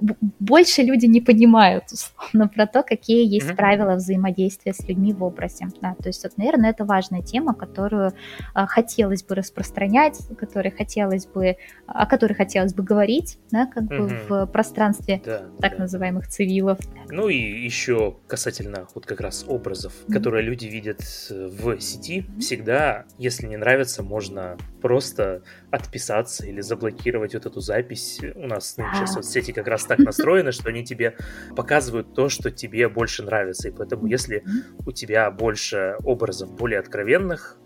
больше 0.00 0.82
люди 0.82 1.06
не 1.06 1.20
понимают, 1.20 1.84
условно, 1.92 2.48
про 2.48 2.66
то, 2.66 2.82
какие 2.82 3.26
есть 3.26 3.48
mm-hmm. 3.48 3.56
правила 3.56 3.94
взаимодействия 3.94 4.72
с 4.72 4.86
людьми 4.88 5.12
в 5.12 5.22
образе. 5.22 5.68
Да, 5.80 5.94
то 5.94 6.08
есть, 6.08 6.22
вот, 6.22 6.36
наверное, 6.36 6.70
это 6.70 6.84
важная 6.84 7.22
тема, 7.22 7.54
которую 7.54 8.12
а, 8.54 8.66
хотелось 8.66 9.22
бы 9.24 9.34
распространять, 9.34 10.18
которой 10.38 10.70
хотелось 10.70 11.26
бы, 11.26 11.56
о 11.86 12.06
которой 12.06 12.34
хотелось 12.34 12.74
бы 12.74 12.82
говорить, 12.82 13.38
да, 13.50 13.66
как 13.66 13.84
mm-hmm. 13.84 14.28
бы 14.28 14.44
в 14.44 14.46
пространстве 14.46 15.20
да, 15.24 15.44
так 15.60 15.72
да. 15.72 15.78
называемых 15.82 16.28
цивилов. 16.28 16.78
Ну 17.10 17.28
и 17.28 17.36
еще 17.36 18.16
касательно 18.26 18.86
вот 18.94 19.06
как 19.06 19.20
раз 19.20 19.44
образов, 19.48 19.92
mm-hmm. 19.92 20.12
которые 20.12 20.44
люди 20.44 20.66
видят 20.66 21.00
в 21.00 21.80
сети, 21.80 22.20
mm-hmm. 22.20 22.40
всегда, 22.40 23.04
если 23.18 23.46
не 23.46 23.56
нравится, 23.56 24.02
можно 24.02 24.56
просто 24.80 25.42
отписаться 25.70 26.46
или 26.46 26.60
заблокировать 26.60 27.34
вот 27.34 27.46
эту 27.46 27.60
запись. 27.60 28.20
У 28.34 28.46
нас 28.46 28.76
нынче 28.76 29.06
соцсети 29.06 29.52
как 29.52 29.66
раз 29.66 29.84
так 29.84 29.98
настроены, 29.98 30.52
что 30.52 30.68
они 30.70 30.84
тебе 30.84 31.16
показывают 31.54 32.14
то, 32.14 32.28
что 32.28 32.50
тебе 32.50 32.88
больше 32.88 33.22
нравится. 33.22 33.68
И 33.68 33.72
поэтому, 33.72 34.06
если 34.06 34.44
у 34.86 34.92
тебя 34.92 35.30
больше 35.30 35.96
образов 36.04 36.54
более 36.54 36.80
откровенных, 36.80 37.58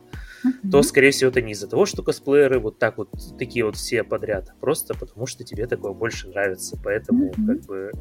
mm-hmm. 0.45 0.71
то, 0.71 0.83
скорее 0.83 1.11
всего, 1.11 1.31
это 1.31 1.41
не 1.41 1.53
из-за 1.53 1.69
того, 1.69 1.87
что 1.87 2.03
косплееры 2.03 2.59
вот 2.59 2.79
так 2.79 2.99
вот, 2.99 3.11
такие 3.39 3.65
вот 3.65 3.77
все 3.77 4.05
подряд, 4.05 4.51
а 4.51 4.61
просто 4.61 4.95
потому, 4.95 5.27
что 5.27 5.45
тебе 5.45 5.67
такое 5.67 5.93
больше 5.93 6.29
нравится. 6.29 6.79
Поэтому, 6.83 7.31
mm-hmm. 7.31 7.47
как 7.47 7.61
бы, 7.67 7.93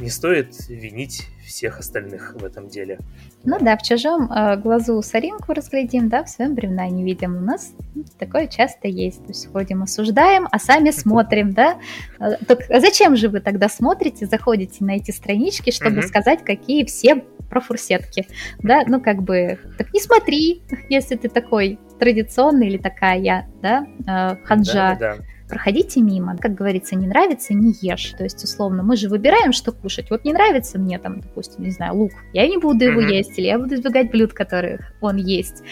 не 0.00 0.10
стоит 0.10 0.54
винить 0.68 1.26
всех 1.46 1.78
остальных 1.78 2.34
в 2.38 2.44
этом 2.44 2.68
деле. 2.68 2.98
Ну 3.44 3.58
да, 3.60 3.76
в 3.76 3.82
чужом 3.82 4.30
э, 4.30 4.56
глазу 4.56 5.00
соринку 5.02 5.52
разглядим, 5.52 6.08
да, 6.08 6.24
в 6.24 6.28
своем 6.28 6.54
бревна 6.54 6.88
не 6.88 7.04
видим. 7.04 7.36
У 7.36 7.40
нас 7.40 7.72
такое 8.18 8.46
часто 8.46 8.88
есть. 8.88 9.22
То 9.22 9.28
есть 9.28 9.50
ходим, 9.50 9.82
осуждаем, 9.82 10.46
а 10.50 10.58
сами 10.58 10.90
смотрим, 10.92 11.52
да. 11.52 11.78
Э, 12.20 12.36
так 12.46 12.70
а 12.70 12.80
зачем 12.80 13.16
же 13.16 13.28
вы 13.28 13.40
тогда 13.40 13.68
смотрите, 13.68 14.26
заходите 14.26 14.84
на 14.84 14.96
эти 14.96 15.10
странички, 15.10 15.70
чтобы 15.70 16.02
сказать, 16.02 16.44
какие 16.44 16.84
все 16.84 17.24
про 17.48 17.60
фурсетки, 17.60 18.26
да, 18.58 18.82
ну 18.86 19.00
как 19.00 19.22
бы, 19.22 19.58
так 19.76 19.92
не 19.92 20.00
смотри, 20.00 20.62
если 20.88 21.16
ты 21.16 21.28
такой 21.28 21.78
традиционный 21.98 22.68
или 22.68 22.78
такая, 22.78 23.48
да, 23.62 23.86
э, 24.06 24.44
ханжа. 24.44 24.96
Да, 24.98 25.16
да, 25.16 25.16
проходите 25.48 26.00
мимо. 26.00 26.36
Как 26.36 26.54
говорится, 26.54 26.96
не 26.96 27.06
нравится, 27.06 27.54
не 27.54 27.74
ешь. 27.80 28.14
То 28.16 28.24
есть, 28.24 28.42
условно, 28.44 28.82
мы 28.82 28.96
же 28.96 29.08
выбираем, 29.08 29.52
что 29.52 29.72
кушать. 29.72 30.10
Вот 30.10 30.24
не 30.24 30.32
нравится 30.32 30.78
мне 30.78 30.98
там, 30.98 31.20
допустим, 31.20 31.64
не 31.64 31.70
знаю, 31.70 31.96
лук, 31.96 32.12
я 32.32 32.46
не 32.46 32.58
буду 32.58 32.84
его 32.84 33.00
mm-hmm. 33.00 33.12
есть, 33.12 33.38
или 33.38 33.46
я 33.46 33.58
буду 33.58 33.74
избегать 33.74 34.10
блюд, 34.10 34.32
которых 34.32 34.92
он 35.00 35.16
есть. 35.16 35.62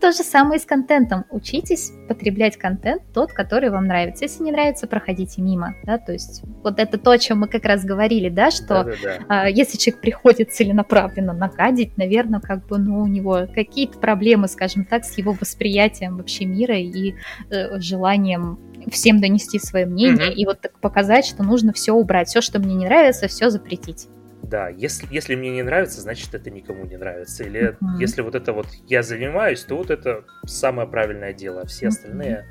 То 0.00 0.12
же 0.12 0.18
самое 0.18 0.58
и 0.58 0.62
с 0.62 0.66
контентом. 0.66 1.24
Учитесь 1.30 1.92
потреблять 2.08 2.56
контент 2.56 3.02
тот, 3.14 3.32
который 3.32 3.70
вам 3.70 3.86
нравится. 3.86 4.24
Если 4.24 4.42
не 4.42 4.52
нравится, 4.52 4.86
проходите 4.86 5.42
мимо, 5.42 5.74
да, 5.84 5.98
то 5.98 6.12
есть 6.12 6.42
вот 6.62 6.78
это 6.78 6.98
то, 6.98 7.10
о 7.10 7.18
чем 7.18 7.40
мы 7.40 7.48
как 7.48 7.64
раз 7.64 7.84
говорили, 7.84 8.28
да, 8.28 8.50
что 8.50 8.92
А, 9.28 9.48
если 9.48 9.78
человек 9.78 10.00
приходит 10.00 10.52
целенаправленно 10.52 11.32
нагадить, 11.32 11.96
наверное, 11.96 12.40
как 12.40 12.66
бы, 12.66 12.78
ну, 12.78 13.00
у 13.00 13.06
него 13.06 13.46
какие-то 13.54 13.98
проблемы, 13.98 14.48
скажем 14.48 14.84
так, 14.84 15.04
с 15.04 15.16
его 15.18 15.32
восприятием 15.32 16.16
вообще 16.16 16.44
мира 16.44 16.78
и 16.78 17.14
э, 17.50 17.80
желанием 17.80 18.58
всем 18.90 19.20
донести 19.22 19.58
свое 19.58 19.86
мнение 19.86 20.28
mm-hmm. 20.28 20.34
и 20.34 20.44
вот 20.44 20.60
так 20.60 20.78
показать, 20.78 21.24
что 21.24 21.42
нужно 21.42 21.72
все 21.72 21.92
убрать, 21.92 22.28
все, 22.28 22.42
что 22.42 22.58
мне 22.58 22.74
не 22.74 22.84
нравится, 22.84 23.28
все 23.28 23.48
запретить. 23.48 24.08
Да, 24.42 24.68
если, 24.68 25.06
если 25.10 25.34
мне 25.34 25.50
не 25.50 25.62
нравится, 25.62 26.02
значит 26.02 26.34
это 26.34 26.50
никому 26.50 26.84
не 26.84 26.98
нравится. 26.98 27.44
Или 27.44 27.70
mm-hmm. 27.70 28.00
если 28.00 28.20
вот 28.20 28.34
это 28.34 28.52
вот 28.52 28.66
я 28.86 29.02
занимаюсь, 29.02 29.62
то 29.62 29.76
вот 29.76 29.90
это 29.90 30.24
самое 30.44 30.86
правильное 30.86 31.32
дело, 31.32 31.62
а 31.62 31.66
все 31.66 31.86
mm-hmm. 31.86 31.88
остальные 31.88 32.46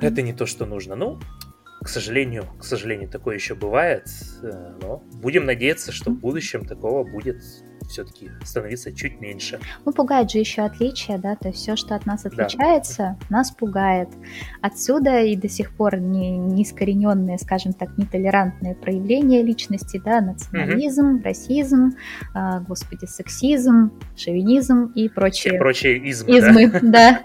это 0.00 0.22
не 0.22 0.32
то, 0.32 0.46
что 0.46 0.66
нужно. 0.66 0.94
Ну, 0.94 1.18
к 1.82 1.88
сожалению, 1.88 2.44
к 2.58 2.64
сожалению, 2.64 3.08
такое 3.08 3.36
еще 3.36 3.54
бывает, 3.54 4.06
э, 4.42 4.74
но 4.82 4.98
будем 5.14 5.46
надеяться, 5.46 5.92
что 5.92 6.10
в 6.10 6.20
будущем 6.20 6.64
такого 6.64 7.04
будет 7.04 7.42
все-таки 7.90 8.30
становиться 8.44 8.92
чуть 8.92 9.20
меньше. 9.20 9.60
Ну, 9.84 9.92
пугает 9.92 10.30
же 10.30 10.38
еще 10.38 10.62
отличие, 10.62 11.18
да, 11.18 11.36
то 11.36 11.48
есть 11.48 11.60
все, 11.60 11.76
что 11.76 11.94
от 11.94 12.06
нас 12.06 12.24
отличается, 12.24 13.18
да. 13.28 13.36
нас 13.36 13.50
пугает. 13.50 14.08
Отсюда 14.62 15.20
и 15.20 15.36
до 15.36 15.48
сих 15.48 15.72
пор 15.72 15.98
не, 15.98 16.38
не 16.38 16.62
искорененные, 16.62 17.38
скажем 17.38 17.72
так, 17.72 17.96
нетолерантные 17.98 18.74
проявления 18.74 19.42
личности, 19.42 20.00
да, 20.04 20.20
национализм, 20.20 21.16
угу. 21.16 21.24
расизм, 21.24 21.90
э, 22.34 22.60
господи, 22.60 23.06
сексизм, 23.06 23.90
шовинизм 24.16 24.92
и 24.94 25.08
прочие... 25.08 25.52
Все 25.52 25.58
прочие 25.58 26.10
измы, 26.10 26.38
измы 26.38 26.70
да? 26.70 26.80
да. 26.82 27.20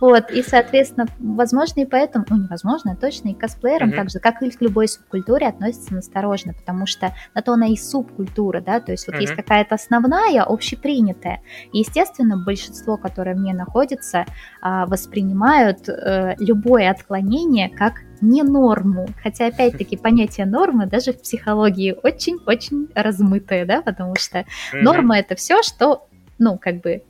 Вот, 0.00 0.30
и, 0.30 0.42
соответственно, 0.42 1.06
возможно, 1.18 1.80
и 1.80 1.84
поэтому, 1.84 2.24
ну, 2.30 2.36
невозможно, 2.36 2.96
точно, 2.96 3.28
и 3.28 3.34
косплеерам 3.34 3.90
угу. 3.90 3.96
так 3.96 4.10
же, 4.10 4.18
как 4.18 4.42
и 4.42 4.50
к 4.50 4.60
любой 4.62 4.88
субкультуре, 4.88 5.46
относятся 5.46 5.94
настороженно, 5.94 6.54
потому 6.54 6.86
что 6.86 7.14
на 7.34 7.42
то 7.42 7.52
она 7.52 7.68
и 7.68 7.76
субкультура, 7.76 8.60
да, 8.60 8.80
то 8.80 8.92
есть 8.92 9.06
вот 9.06 9.16
угу. 9.16 9.22
есть 9.22 9.34
какая-то 9.34 9.74
основная 9.74 10.05
основная, 10.06 10.42
общепринятая. 10.42 11.40
И, 11.72 11.78
естественно, 11.78 12.36
большинство, 12.36 12.96
которое 12.96 13.34
мне 13.34 13.54
находится, 13.54 14.24
а, 14.60 14.86
воспринимают 14.86 15.88
э, 15.88 16.34
любое 16.38 16.90
отклонение 16.90 17.68
как 17.68 18.02
не 18.20 18.42
норму. 18.42 19.08
Хотя, 19.22 19.46
опять-таки, 19.46 19.96
понятие 20.02 20.46
нормы 20.46 20.86
даже 20.86 21.12
в 21.12 21.20
психологии 21.20 21.96
очень-очень 22.02 22.88
размытое, 22.94 23.66
да, 23.66 23.82
потому 23.82 24.14
что 24.16 24.44
норма 24.72 25.18
это 25.18 25.34
все, 25.34 25.62
что, 25.62 26.08
ну, 26.38 26.58
как 26.58 26.80
бы 26.80 27.02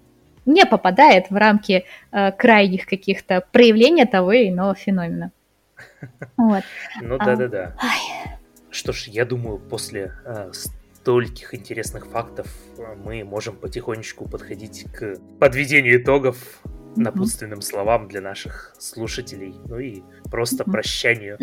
не 0.46 0.64
попадает 0.64 1.30
в 1.30 1.36
рамки 1.36 1.84
э, 2.12 2.32
крайних 2.32 2.86
каких-то 2.86 3.44
проявлений 3.52 4.06
того 4.06 4.32
или 4.32 4.50
иного 4.50 4.74
феномена. 4.74 5.32
Вот. 6.36 6.62
Ну 7.02 7.18
да, 7.18 7.36
да, 7.36 7.48
да. 7.48 7.76
Что 8.70 8.92
ж, 8.92 9.08
я 9.08 9.24
думаю, 9.24 9.58
после 9.58 10.12
э, 10.24 10.50
стольких 11.06 11.54
интересных 11.54 12.08
фактов 12.08 12.48
э, 12.78 12.96
мы 12.96 13.22
можем 13.22 13.56
потихонечку 13.56 14.28
подходить 14.28 14.86
к 14.92 15.20
подведению 15.38 16.02
итогов 16.02 16.36
напутственным 16.96 17.60
словам 17.62 18.08
для 18.08 18.20
наших 18.20 18.74
слушателей, 18.78 19.54
ну 19.66 19.78
и 19.78 20.02
просто 20.30 20.64
прощанию. 20.64 21.38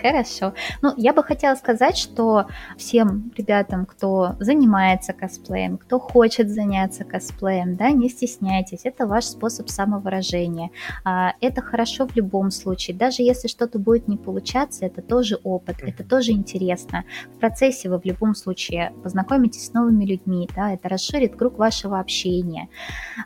Хорошо. 0.00 0.54
Ну, 0.82 0.92
я 0.96 1.12
бы 1.12 1.22
хотела 1.22 1.54
сказать, 1.54 1.96
что 1.96 2.46
всем 2.76 3.32
ребятам, 3.36 3.86
кто 3.86 4.36
занимается 4.40 5.12
косплеем, 5.12 5.78
кто 5.78 5.98
хочет 5.98 6.50
заняться 6.50 7.04
косплеем, 7.04 7.76
да, 7.76 7.90
не 7.90 8.08
стесняйтесь, 8.08 8.80
это 8.84 9.06
ваш 9.06 9.24
способ 9.24 9.68
самовыражения. 9.68 10.70
А, 11.04 11.34
это 11.40 11.62
хорошо 11.62 12.06
в 12.06 12.16
любом 12.16 12.50
случае. 12.50 12.96
Даже 12.96 13.22
если 13.22 13.48
что-то 13.48 13.78
будет 13.78 14.08
не 14.08 14.16
получаться, 14.16 14.86
это 14.86 15.02
тоже 15.02 15.38
опыт, 15.42 15.76
это 15.82 16.04
тоже 16.04 16.32
интересно. 16.32 17.04
В 17.36 17.40
процессе 17.40 17.88
вы 17.88 17.98
в 17.98 18.04
любом 18.04 18.34
случае 18.34 18.92
познакомитесь 19.02 19.66
с 19.66 19.72
новыми 19.72 20.04
людьми, 20.04 20.48
да, 20.54 20.72
это 20.72 20.88
расширит 20.88 21.36
круг 21.36 21.58
вашего 21.58 21.98
общения, 22.00 22.68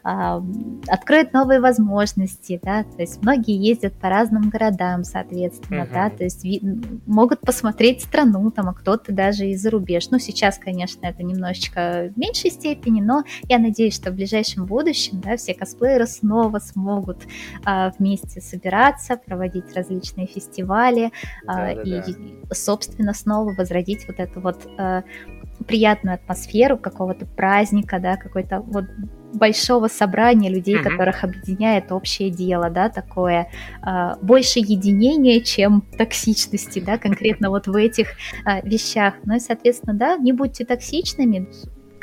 откроет 0.03 1.33
новые 1.33 1.61
возможности, 1.65 2.61
да, 2.63 2.85
то 2.85 3.01
есть 3.01 3.23
многие 3.23 3.57
ездят 3.57 3.95
по 3.95 4.11
разным 4.11 4.51
городам, 4.51 5.03
соответственно, 5.03 5.85
uh-huh. 5.85 5.93
да, 5.95 6.11
то 6.11 6.25
есть 6.25 6.47
могут 7.07 7.41
посмотреть 7.41 8.03
страну, 8.03 8.51
там, 8.51 8.69
а 8.69 8.75
кто-то 8.75 9.13
даже 9.13 9.47
и 9.47 9.57
за 9.57 9.71
рубеж. 9.71 10.11
Ну, 10.11 10.19
сейчас, 10.19 10.59
конечно, 10.59 11.07
это 11.07 11.23
немножечко 11.23 12.11
в 12.15 12.19
меньшей 12.19 12.51
степени, 12.51 13.01
но 13.01 13.25
я 13.49 13.59
надеюсь, 13.59 13.95
что 13.95 14.11
в 14.11 14.15
ближайшем 14.15 14.67
будущем, 14.67 15.23
да, 15.23 15.39
все 15.39 15.55
косплееры 15.55 16.07
снова 16.07 16.59
смогут 16.59 17.23
а, 17.65 17.93
вместе 17.99 18.43
собираться, 18.43 19.17
проводить 19.17 19.75
различные 19.75 20.27
фестивали 20.27 21.13
а, 21.47 21.71
и, 21.71 22.03
собственно, 22.53 23.15
снова 23.15 23.55
возродить 23.55 24.07
вот 24.07 24.21
эту 24.21 24.41
вот 24.43 24.59
а, 24.77 25.03
приятную 25.67 26.17
атмосферу 26.17 26.77
какого-то 26.77 27.25
праздника, 27.25 27.99
да, 27.99 28.17
какой-то 28.17 28.61
вот 28.61 28.85
большого 29.35 29.89
собрания 29.89 30.49
людей, 30.49 30.77
mm-hmm. 30.77 30.91
которых 30.91 31.25
объединяет 31.25 31.93
общее 31.93 32.31
дело, 32.31 32.71
да, 32.71 32.89
такое 32.89 33.49
э, 33.87 34.15
больше 34.23 34.61
единения, 34.61 35.41
чем 35.41 35.83
токсичности, 35.99 36.81
да, 36.81 36.99
конкретно 36.99 37.51
вот 37.51 37.67
в 37.67 37.75
этих 37.75 38.09
э, 38.47 38.67
вещах. 38.67 39.15
Ну 39.25 39.37
и, 39.37 39.41
соответственно, 39.41 39.95
да, 39.95 40.17
не 40.17 40.33
будьте 40.33 40.65
токсичными, 40.65 41.49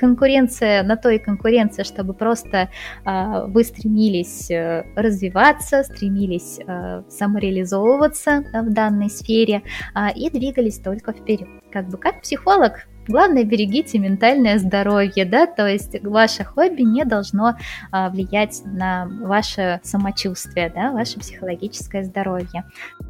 конкуренция 0.01 0.81
на 0.83 0.97
то 0.97 1.09
и 1.09 1.19
конкуренция, 1.19 1.85
чтобы 1.85 2.13
просто 2.13 2.69
э, 3.05 3.45
вы 3.47 3.63
стремились 3.63 4.49
э, 4.49 4.83
развиваться, 4.95 5.83
стремились 5.83 6.59
э, 6.65 7.03
самореализовываться 7.07 8.43
да, 8.51 8.63
в 8.63 8.73
данной 8.73 9.11
сфере 9.11 9.61
э, 9.95 10.11
и 10.15 10.29
двигались 10.31 10.79
только 10.79 11.13
вперед. 11.13 11.47
Как 11.71 11.87
бы 11.87 11.97
как 11.97 12.21
психолог 12.21 12.87
Главное, 13.11 13.43
берегите 13.43 13.99
ментальное 13.99 14.57
здоровье, 14.57 15.25
да, 15.25 15.45
то 15.45 15.67
есть 15.67 16.01
ваше 16.01 16.45
хобби 16.45 16.81
не 16.83 17.03
должно 17.03 17.57
а, 17.91 18.09
влиять 18.09 18.61
на 18.63 19.05
ваше 19.21 19.81
самочувствие, 19.83 20.71
да, 20.73 20.93
ваше 20.93 21.19
психологическое 21.19 22.05
здоровье. 22.05 22.63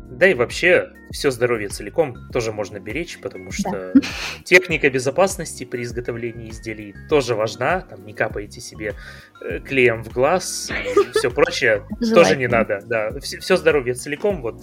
Да 0.10 0.28
и 0.28 0.34
вообще 0.34 0.91
все 1.12 1.30
здоровье 1.30 1.70
целиком 1.70 2.16
тоже 2.34 2.52
можно 2.52 2.80
беречь, 2.80 3.20
потому 3.20 3.52
что 3.52 3.91
да. 3.93 4.02
техника 4.43 4.89
безопасности 4.89 5.66
при 5.66 5.84
изготовлении 5.84 6.49
изделий 6.49 6.95
тоже 7.08 7.36
важна. 7.36 7.82
Там 7.82 8.04
не 8.04 8.14
капаете 8.14 8.60
себе 8.60 8.95
э, 9.41 9.60
клеем 9.60 10.04
в 10.04 10.12
глаз 10.12 10.72
и 10.72 11.18
все 11.18 11.30
прочее 11.30 11.84
тоже 12.14 12.36
не 12.38 12.47
надо. 12.47 12.82
Да, 12.86 13.12
все 13.20 13.56
здоровье 13.56 13.93
целиком, 13.93 14.41
вот, 14.41 14.62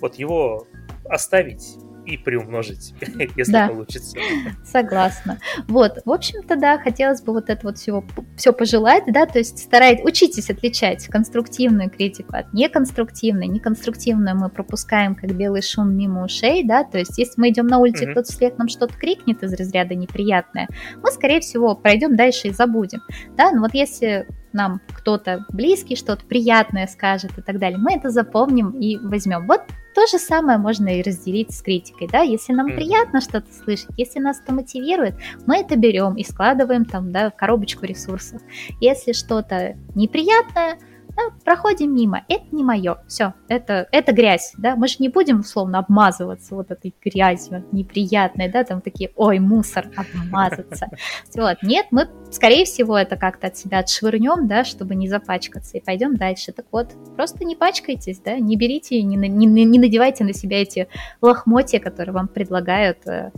вот 0.00 0.14
его 0.14 0.66
оставить 1.04 1.76
и 2.10 2.16
приумножить, 2.16 2.94
если 3.36 3.52
да. 3.52 3.68
получится. 3.68 4.16
Согласна. 4.64 5.38
Вот, 5.68 6.00
в 6.04 6.10
общем-то, 6.10 6.56
да, 6.56 6.78
хотелось 6.78 7.22
бы 7.22 7.32
вот 7.32 7.48
это 7.48 7.66
вот 7.66 7.78
всего, 7.78 8.04
все 8.36 8.52
пожелать, 8.52 9.04
да, 9.06 9.26
то 9.26 9.38
есть 9.38 9.58
старайтесь, 9.58 10.04
учитесь 10.04 10.50
отличать 10.50 11.06
конструктивную 11.06 11.88
критику 11.88 12.36
от 12.36 12.52
неконструктивной. 12.52 13.46
Неконструктивную 13.46 14.36
мы 14.36 14.48
пропускаем 14.48 15.14
как 15.14 15.32
белый 15.34 15.62
шум 15.62 15.94
мимо 15.94 16.24
ушей, 16.24 16.64
да, 16.64 16.84
то 16.84 16.98
есть 16.98 17.16
если 17.18 17.40
мы 17.40 17.50
идем 17.50 17.66
на 17.66 17.78
улице, 17.78 18.04
mm-hmm. 18.04 18.12
кто-то 18.12 18.32
вслед 18.32 18.58
нам 18.58 18.68
что-то 18.68 18.94
крикнет 18.94 19.42
из 19.42 19.52
разряда 19.52 19.94
неприятное, 19.94 20.68
мы, 21.02 21.10
скорее 21.12 21.40
всего, 21.40 21.76
пройдем 21.76 22.16
дальше 22.16 22.48
и 22.48 22.50
забудем, 22.50 23.00
да, 23.36 23.52
но 23.52 23.60
вот 23.60 23.74
если 23.74 24.26
нам 24.52 24.80
кто-то 24.92 25.44
близкий 25.50 25.94
что-то 25.94 26.24
приятное 26.26 26.86
скажет 26.88 27.38
и 27.38 27.42
так 27.42 27.58
далее, 27.58 27.78
мы 27.78 27.94
это 27.94 28.10
запомним 28.10 28.70
и 28.70 28.96
возьмем. 28.96 29.46
Вот 29.46 29.62
то 30.00 30.06
же 30.06 30.18
самое 30.18 30.56
можно 30.56 30.88
и 30.88 31.02
разделить 31.02 31.52
с 31.52 31.60
критикой, 31.60 32.08
да, 32.10 32.22
если 32.22 32.54
нам 32.54 32.68
приятно 32.68 33.20
что-то 33.20 33.52
слышать, 33.52 33.90
если 33.98 34.18
нас 34.18 34.40
это 34.40 34.54
мотивирует, 34.54 35.14
мы 35.46 35.58
это 35.58 35.76
берем 35.76 36.14
и 36.14 36.24
складываем 36.24 36.86
там, 36.86 37.12
да, 37.12 37.30
в 37.30 37.36
коробочку 37.36 37.84
ресурсов. 37.84 38.40
Если 38.80 39.12
что-то 39.12 39.76
неприятное, 39.94 40.78
да, 41.20 41.34
проходим 41.44 41.94
мимо, 41.94 42.24
это 42.28 42.44
не 42.52 42.64
мое, 42.64 42.98
все, 43.06 43.34
это, 43.48 43.88
это 43.92 44.12
грязь, 44.12 44.52
да, 44.56 44.76
мы 44.76 44.88
же 44.88 44.96
не 44.98 45.08
будем 45.08 45.40
условно 45.40 45.78
обмазываться 45.78 46.54
вот 46.54 46.70
этой 46.70 46.94
грязью 47.02 47.64
неприятной, 47.72 48.48
да, 48.48 48.64
там 48.64 48.80
такие, 48.80 49.10
ой, 49.16 49.38
мусор, 49.38 49.86
обмазаться, 49.96 50.88
вот, 51.34 51.58
нет, 51.62 51.86
мы, 51.90 52.08
скорее 52.30 52.64
всего, 52.64 52.96
это 52.96 53.16
как-то 53.16 53.48
от 53.48 53.56
себя 53.56 53.80
отшвырнем, 53.80 54.46
да, 54.46 54.64
чтобы 54.64 54.94
не 54.94 55.08
запачкаться, 55.08 55.78
и 55.78 55.80
пойдем 55.80 56.16
дальше, 56.16 56.52
так 56.52 56.66
вот, 56.70 56.88
просто 57.16 57.44
не 57.44 57.56
пачкайтесь, 57.56 58.20
да, 58.20 58.38
не 58.38 58.56
берите, 58.56 59.02
не, 59.02 59.16
не, 59.16 59.64
не 59.64 59.78
надевайте 59.78 60.24
на 60.24 60.32
себя 60.32 60.62
эти 60.62 60.88
лохмотья, 61.20 61.80
которые 61.80 62.14
вам 62.14 62.28
предлагают 62.28 63.06
э, 63.06 63.30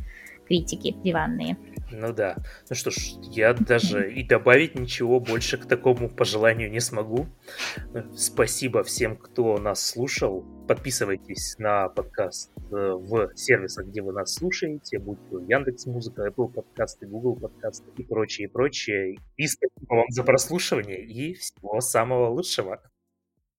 критики 0.46 0.94
диванные. 1.02 1.56
Ну 1.92 2.12
да. 2.12 2.36
Ну 2.70 2.74
что 2.74 2.90
ж, 2.90 2.96
я 3.30 3.52
даже 3.52 4.12
и 4.12 4.24
добавить 4.24 4.74
ничего 4.74 5.20
больше 5.20 5.58
к 5.58 5.66
такому 5.66 6.08
пожеланию 6.08 6.70
не 6.70 6.80
смогу. 6.80 7.26
Спасибо 8.16 8.82
всем, 8.82 9.16
кто 9.16 9.58
нас 9.58 9.84
слушал. 9.84 10.44
Подписывайтесь 10.66 11.56
на 11.58 11.88
подкаст 11.88 12.50
э, 12.56 12.60
в 12.70 13.32
сервисах, 13.34 13.86
где 13.86 14.00
вы 14.00 14.12
нас 14.12 14.34
слушаете, 14.34 14.98
будь 14.98 15.18
то 15.28 15.38
Яндекс 15.40 15.86
Музыка, 15.86 16.28
Apple 16.28 16.52
подкасты, 16.52 17.06
Google 17.06 17.36
подкасты 17.36 17.90
и 17.96 18.04
прочее, 18.04 18.48
прочее. 18.48 19.18
И 19.36 19.46
спасибо 19.46 19.94
вам 19.94 20.06
за 20.08 20.22
прослушивание 20.22 21.04
и 21.04 21.34
всего 21.34 21.80
самого 21.80 22.28
лучшего. 22.28 22.80